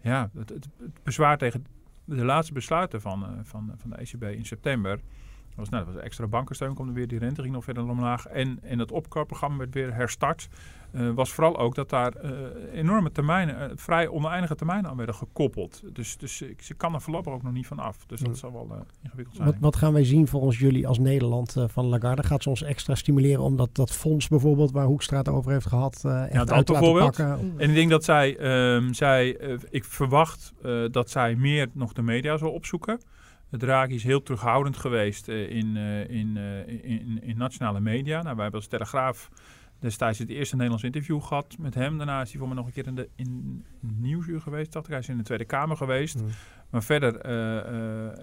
ja, 0.00 0.30
het, 0.34 0.48
het, 0.48 0.68
het 0.78 1.02
bezwaar 1.02 1.38
tegen 1.38 1.66
de 2.04 2.24
laatste 2.24 2.52
besluiten 2.52 3.00
van, 3.00 3.22
uh, 3.22 3.28
van, 3.42 3.72
van 3.76 3.90
de 3.90 3.96
ECB 3.96 4.22
in 4.22 4.44
september. 4.44 5.00
Dat 5.56 5.68
was, 5.68 5.68
nou, 5.68 5.84
dat 5.84 5.94
was 5.94 6.02
extra 6.02 6.26
bankensteun, 6.26 6.74
kwam 6.74 6.88
er 6.88 6.94
weer, 6.94 7.08
die 7.08 7.18
rente 7.18 7.42
ging 7.42 7.54
nog 7.54 7.64
verder 7.64 7.88
omlaag. 7.88 8.26
En, 8.26 8.58
en 8.62 8.78
het 8.78 8.92
opkoopprogramma 8.92 9.56
werd 9.56 9.74
weer 9.74 9.94
herstart. 9.94 10.48
Uh, 10.92 11.10
was 11.10 11.32
vooral 11.32 11.58
ook 11.58 11.74
dat 11.74 11.90
daar 11.90 12.12
uh, 12.24 12.30
enorme 12.72 13.12
termijnen, 13.12 13.70
uh, 13.70 13.76
vrij 13.76 14.08
oneindige 14.08 14.54
termijnen 14.54 14.90
aan 14.90 14.96
werden 14.96 15.14
gekoppeld. 15.14 15.82
Dus, 15.92 16.16
dus 16.16 16.42
ze 16.58 16.74
kan 16.74 16.94
er 16.94 17.00
voorlopig 17.00 17.32
ook 17.32 17.42
nog 17.42 17.52
niet 17.52 17.66
van 17.66 17.78
af. 17.78 18.06
Dus 18.06 18.20
dat 18.20 18.38
zal 18.38 18.52
wel 18.52 18.86
ingewikkeld 19.02 19.36
zijn. 19.36 19.48
Wat, 19.48 19.56
wat, 19.60 19.76
gaan 19.76 19.92
wij 19.92 20.04
zien 20.04 20.26
volgens 20.26 20.58
jullie 20.58 20.86
als 20.86 20.98
Nederland 20.98 21.56
van 21.66 21.86
Lagarde? 21.86 22.22
Gaat 22.22 22.42
ze 22.42 22.48
ons 22.48 22.62
extra 22.62 22.94
stimuleren 22.94 23.42
om 23.42 23.56
dat, 23.56 23.68
dat 23.72 23.90
fonds 23.90 24.28
bijvoorbeeld, 24.28 24.70
waar 24.70 24.86
Hoekstra 24.86 25.18
het 25.18 25.28
over 25.28 25.52
heeft 25.52 25.66
gehad, 25.66 25.94
echt 25.94 26.32
ja, 26.32 26.44
uit 26.44 26.66
te 26.66 26.72
bijvoorbeeld. 26.72 27.16
pakken? 27.16 27.54
En 27.56 27.68
ik 27.68 27.74
denk 27.74 27.90
dat 27.90 28.04
zij, 28.04 28.40
um, 28.74 28.94
zij 28.94 29.28
ik 29.70 29.84
verwacht 29.84 30.52
dat 30.90 31.10
zij 31.10 31.36
meer 31.36 31.68
nog 31.72 31.92
de 31.92 32.02
media 32.02 32.36
zal 32.36 32.50
opzoeken. 32.50 33.00
Draghi 33.50 33.94
is 33.94 34.02
heel 34.02 34.22
terughoudend 34.22 34.76
geweest 34.76 35.28
uh, 35.28 35.50
in, 35.50 35.76
uh, 35.76 36.10
in, 36.10 36.36
uh, 36.36 36.68
in, 36.68 37.22
in, 37.22 37.36
nationale 37.36 37.80
media. 37.80 38.22
Nou, 38.22 38.34
wij 38.34 38.42
hebben 38.42 38.60
als 38.60 38.70
Telegraaf 38.70 39.28
destijds 39.84 40.18
het 40.18 40.28
eerste 40.28 40.54
Nederlands 40.54 40.84
interview 40.84 41.22
gehad 41.22 41.56
met 41.58 41.74
hem. 41.74 41.96
Daarna 41.96 42.20
is 42.20 42.30
hij 42.30 42.38
voor 42.38 42.48
me 42.48 42.54
nog 42.54 42.66
een 42.66 42.72
keer 42.72 42.86
in, 42.86 42.94
de, 42.94 43.08
in 43.14 43.64
Nieuwsuur 43.80 44.40
geweest. 44.40 44.72
Dacht 44.72 44.84
ik. 44.84 44.90
Hij 44.90 45.00
is 45.00 45.08
in 45.08 45.16
de 45.16 45.22
Tweede 45.22 45.44
Kamer 45.44 45.76
geweest. 45.76 46.20
Mm. 46.20 46.28
Maar 46.70 46.82
verder, 46.82 47.18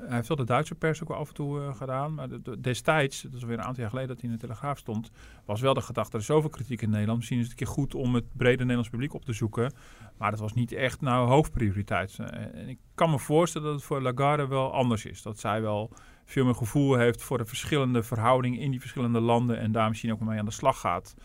hij 0.07 0.15
heeft 0.15 0.27
wel 0.27 0.37
de 0.37 0.43
Duitse 0.43 0.75
pers 0.75 1.01
ook 1.01 1.07
wel 1.07 1.17
af 1.17 1.27
en 1.27 1.33
toe 1.33 1.73
gedaan. 1.73 2.13
Maar 2.13 2.29
de, 2.29 2.41
de, 2.41 2.59
destijds, 2.59 3.21
dat 3.21 3.33
is 3.33 3.41
alweer 3.41 3.57
een 3.57 3.63
aantal 3.63 3.81
jaar 3.81 3.89
geleden 3.89 4.09
dat 4.09 4.21
hij 4.21 4.29
in 4.29 4.35
de 4.35 4.41
Telegraaf 4.41 4.77
stond, 4.77 5.11
was 5.45 5.61
wel 5.61 5.73
de 5.73 5.81
gedachte, 5.81 6.13
er 6.13 6.19
is 6.19 6.25
zoveel 6.25 6.49
kritiek 6.49 6.81
in 6.81 6.89
Nederland. 6.89 7.17
Misschien 7.17 7.39
is 7.39 7.43
het 7.43 7.59
een 7.59 7.65
keer 7.65 7.73
goed 7.73 7.95
om 7.95 8.15
het 8.15 8.25
brede 8.37 8.57
Nederlands 8.57 8.89
publiek 8.89 9.13
op 9.13 9.25
te 9.25 9.33
zoeken. 9.33 9.73
Maar 10.17 10.31
dat 10.31 10.39
was 10.39 10.53
niet 10.53 10.71
echt 10.71 11.01
nou 11.01 11.27
hoofdprioriteit. 11.27 12.19
En 12.19 12.69
ik 12.69 12.77
kan 12.95 13.09
me 13.09 13.19
voorstellen 13.19 13.67
dat 13.67 13.75
het 13.75 13.85
voor 13.85 14.01
Lagarde 14.01 14.47
wel 14.47 14.73
anders 14.73 15.05
is. 15.05 15.21
Dat 15.21 15.39
zij 15.39 15.61
wel 15.61 15.91
veel 16.25 16.45
meer 16.45 16.55
gevoel 16.55 16.95
heeft 16.95 17.23
voor 17.23 17.37
de 17.37 17.45
verschillende 17.45 18.03
verhoudingen 18.03 18.59
in 18.59 18.71
die 18.71 18.79
verschillende 18.79 19.19
landen. 19.19 19.59
En 19.59 19.71
daar 19.71 19.87
misschien 19.87 20.11
ook 20.11 20.19
mee 20.19 20.39
aan 20.39 20.45
de 20.45 20.51
slag 20.51 20.79
gaat. 20.79 21.15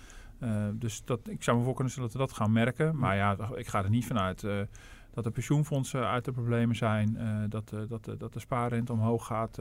Uh, 0.42 0.66
dus 0.72 1.02
dat, 1.04 1.20
ik 1.28 1.42
zou 1.42 1.58
me 1.58 1.64
voor 1.64 1.74
kunnen 1.74 1.92
stellen 1.92 2.10
dat 2.10 2.20
we 2.20 2.26
dat 2.26 2.36
gaan 2.36 2.52
merken. 2.52 2.96
Maar 2.96 3.16
ja, 3.16 3.36
ik 3.54 3.66
ga 3.66 3.84
er 3.84 3.90
niet 3.90 4.06
vanuit 4.06 4.42
uh, 4.42 4.60
dat 5.14 5.24
de 5.24 5.30
pensioenfondsen 5.30 6.08
uit 6.08 6.24
de 6.24 6.32
problemen 6.32 6.76
zijn. 6.76 7.16
Uh, 7.18 7.38
dat, 7.48 7.72
dat, 7.88 8.18
dat 8.18 8.32
de 8.32 8.40
spaarrente 8.40 8.92
omhoog 8.92 9.26
gaat. 9.26 9.58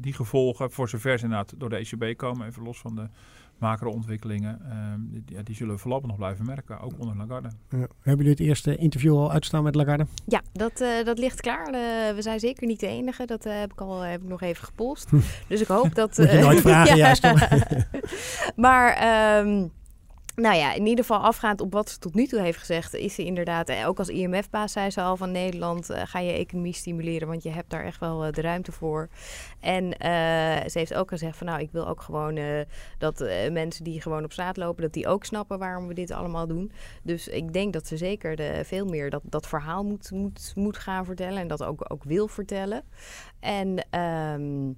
die 0.00 0.12
gevolgen, 0.12 0.70
voor 0.70 0.88
zover 0.88 1.18
ze 1.18 1.24
inderdaad 1.24 1.54
door 1.56 1.68
de 1.68 1.76
ECB 1.76 2.16
komen, 2.16 2.46
even 2.46 2.62
los 2.62 2.78
van 2.78 2.94
de 2.94 3.08
macro-ontwikkelingen, 3.58 4.60
die, 5.10 5.22
ja, 5.26 5.42
die 5.42 5.54
zullen 5.54 5.74
we 5.74 5.80
voorlopig 5.80 6.08
nog 6.08 6.16
blijven 6.16 6.46
merken, 6.46 6.80
ook 6.80 6.92
onder 6.98 7.16
Lagarde. 7.16 7.48
Ja. 7.68 7.78
Hebben 7.78 8.24
jullie 8.24 8.30
het 8.30 8.40
eerste 8.40 8.76
interview 8.76 9.16
al 9.16 9.32
uitstaan 9.32 9.62
met 9.62 9.74
Lagarde? 9.74 10.06
Ja, 10.26 10.42
dat, 10.52 10.80
uh, 10.80 11.04
dat 11.04 11.18
ligt 11.18 11.40
klaar. 11.40 11.66
Uh, 11.66 12.14
we 12.14 12.22
zijn 12.22 12.40
zeker 12.40 12.66
niet 12.66 12.80
de 12.80 12.86
enige. 12.86 13.26
Dat 13.26 13.46
uh, 13.46 13.58
heb 13.58 13.72
ik 13.72 13.80
al 13.80 14.00
heb 14.00 14.22
ik 14.22 14.28
nog 14.28 14.40
even 14.40 14.64
gepolst. 14.64 15.10
dus 15.48 15.60
ik 15.60 15.66
hoop 15.66 15.94
dat... 15.94 16.18
Moet 16.18 16.30
je 16.30 16.38
nooit 16.38 16.60
vragen, 16.60 16.96
ja. 16.96 17.14
juist. 17.14 17.26
maar... 18.56 19.38
Um, 19.46 19.72
nou 20.34 20.56
ja, 20.56 20.72
in 20.72 20.86
ieder 20.86 21.04
geval 21.04 21.22
afgaand 21.22 21.60
op 21.60 21.72
wat 21.72 21.90
ze 21.90 21.98
tot 21.98 22.14
nu 22.14 22.26
toe 22.26 22.40
heeft 22.40 22.58
gezegd, 22.58 22.94
is 22.94 23.14
ze 23.14 23.24
inderdaad, 23.24 23.68
eh, 23.68 23.88
ook 23.88 23.98
als 23.98 24.08
IMF-baas 24.08 24.72
zei 24.72 24.90
ze 24.90 25.00
al 25.00 25.16
van 25.16 25.30
Nederland, 25.30 25.90
uh, 25.90 26.02
ga 26.04 26.18
je 26.18 26.32
economie 26.32 26.72
stimuleren, 26.72 27.28
want 27.28 27.42
je 27.42 27.50
hebt 27.50 27.70
daar 27.70 27.84
echt 27.84 28.00
wel 28.00 28.26
uh, 28.26 28.32
de 28.32 28.40
ruimte 28.40 28.72
voor. 28.72 29.08
En 29.60 29.94
ze 30.70 30.78
heeft 30.78 30.94
ook 30.94 31.08
gezegd 31.08 31.36
van 31.36 31.46
nou, 31.46 31.60
ik 31.60 31.70
wil 31.72 31.88
ook 31.88 32.00
gewoon 32.00 32.38
dat 32.98 33.18
mensen 33.50 33.84
die 33.84 34.00
gewoon 34.00 34.24
op 34.24 34.32
straat 34.32 34.56
lopen, 34.56 34.82
dat 34.82 34.92
die 34.92 35.06
ook 35.06 35.24
snappen 35.24 35.58
waarom 35.58 35.86
we 35.86 35.94
dit 35.94 36.10
allemaal 36.10 36.46
doen. 36.46 36.72
Dus 37.02 37.28
ik 37.28 37.52
denk 37.52 37.72
dat 37.72 37.86
ze 37.86 37.96
zeker 37.96 38.36
de, 38.36 38.60
veel 38.64 38.86
meer 38.86 39.10
dat, 39.10 39.22
dat 39.24 39.46
verhaal 39.46 39.84
moet, 39.84 40.10
moet, 40.10 40.52
moet 40.54 40.76
gaan 40.76 41.04
vertellen 41.04 41.38
en 41.38 41.48
dat 41.48 41.62
ook, 41.62 41.84
ook 41.88 42.04
wil 42.04 42.28
vertellen. 42.28 42.84
En... 43.40 43.86
Um, 44.00 44.76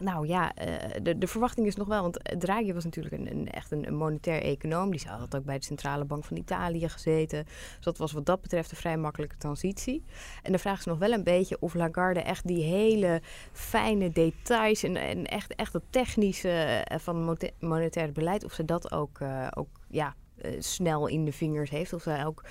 nou 0.00 0.26
ja, 0.26 0.54
eh, 0.54 1.02
de, 1.02 1.18
de 1.18 1.26
verwachting 1.26 1.66
is 1.66 1.76
nog 1.76 1.88
wel, 1.88 2.02
want 2.02 2.40
Draghi 2.40 2.72
was 2.72 2.84
natuurlijk 2.84 3.14
een, 3.14 3.30
een 3.30 3.50
echt 3.50 3.70
een, 3.70 3.94
monetair 3.94 4.42
econoom. 4.42 4.90
Die 4.90 5.02
had 5.06 5.36
ook 5.36 5.44
bij 5.44 5.58
de 5.58 5.64
Centrale 5.64 6.04
Bank 6.04 6.24
van 6.24 6.36
Italië 6.36 6.88
gezeten. 6.88 7.44
Dus 7.44 7.84
dat 7.84 7.98
was 7.98 8.12
wat 8.12 8.26
dat 8.26 8.40
betreft 8.40 8.70
een 8.70 8.76
vrij 8.76 8.96
makkelijke 8.96 9.36
transitie. 9.36 10.04
En 10.42 10.52
de 10.52 10.58
vraag 10.58 10.78
is 10.78 10.84
nog 10.84 10.98
wel 10.98 11.12
een 11.12 11.24
beetje 11.24 11.56
of 11.60 11.74
Lagarde 11.74 12.20
echt 12.20 12.46
die 12.46 12.62
hele 12.62 13.20
fijne 13.52 14.10
details 14.10 14.82
en, 14.82 14.96
en 14.96 15.26
echt, 15.26 15.54
echt 15.54 15.72
het 15.72 15.84
technische 15.90 16.50
eh, 16.50 16.98
van 16.98 17.38
monetair 17.58 18.12
beleid, 18.12 18.44
of 18.44 18.52
ze 18.52 18.64
dat 18.64 18.92
ook, 18.92 19.18
ook 19.56 19.68
ja, 19.88 20.14
snel 20.58 21.06
in 21.06 21.24
de 21.24 21.32
vingers 21.32 21.70
heeft. 21.70 21.92
Of 21.92 22.02
zij 22.02 22.26
ook 22.26 22.44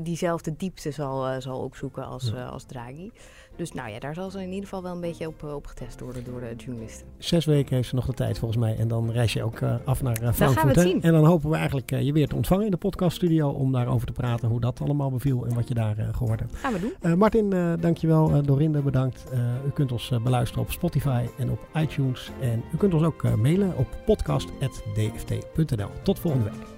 diezelfde 0.00 0.56
diepte 0.56 0.90
zal, 0.90 1.40
zal 1.40 1.58
opzoeken 1.58 2.04
als, 2.04 2.34
als 2.34 2.64
Draghi. 2.64 3.10
Dus 3.56 3.72
nou 3.72 3.90
ja, 3.90 3.98
daar 3.98 4.14
zal 4.14 4.30
ze 4.30 4.38
in 4.38 4.48
ieder 4.48 4.62
geval 4.62 4.82
wel 4.82 4.92
een 4.92 5.00
beetje 5.00 5.26
op, 5.26 5.42
eh, 5.42 5.54
op 5.54 5.66
getest 5.66 6.00
worden 6.00 6.24
door 6.24 6.40
de 6.40 6.54
journalisten. 6.56 7.06
Zes 7.18 7.44
weken 7.44 7.76
heeft 7.76 7.88
ze 7.88 7.94
nog 7.94 8.06
de 8.06 8.12
tijd 8.12 8.38
volgens 8.38 8.60
mij. 8.60 8.76
En 8.76 8.88
dan 8.88 9.10
reis 9.10 9.32
je 9.32 9.42
ook 9.42 9.60
uh, 9.60 9.74
af 9.84 10.02
naar 10.02 10.22
uh, 10.22 10.32
Frankfurt. 10.32 10.38
Dan 10.38 10.54
gaan 10.54 10.66
we 10.66 10.80
het 10.80 10.88
zien. 10.88 11.02
En 11.02 11.12
dan 11.12 11.24
hopen 11.24 11.50
we 11.50 11.56
eigenlijk 11.56 11.92
uh, 11.92 12.02
je 12.02 12.12
weer 12.12 12.28
te 12.28 12.34
ontvangen 12.34 12.64
in 12.64 12.70
de 12.70 12.76
podcaststudio 12.76 13.48
om 13.48 13.72
daarover 13.72 14.06
te 14.06 14.12
praten. 14.12 14.48
Hoe 14.48 14.60
dat 14.60 14.80
allemaal 14.80 15.10
beviel 15.10 15.46
en 15.46 15.54
wat 15.54 15.68
je 15.68 15.74
daar 15.74 15.96
gehoord 16.12 16.40
hebt. 16.40 16.56
Gaan 16.56 16.72
we 16.72 16.80
doen. 17.00 17.18
Martin, 17.18 17.50
dankjewel. 17.80 18.42
Dorinde, 18.42 18.80
bedankt. 18.80 19.24
u 19.66 19.70
kunt 19.70 19.92
ons 19.92 20.12
beluisteren 20.22 20.64
op 20.64 20.70
Spotify 20.70 21.24
en 21.38 21.50
op 21.50 21.68
iTunes. 21.74 22.30
En 22.40 22.62
u 22.74 22.76
kunt 22.76 22.94
ons 22.94 23.02
ook 23.02 23.36
mailen 23.36 23.76
op 23.76 23.86
podcast.dft.nl. 24.06 25.88
Tot 26.02 26.18
volgende 26.18 26.50
week. 26.50 26.73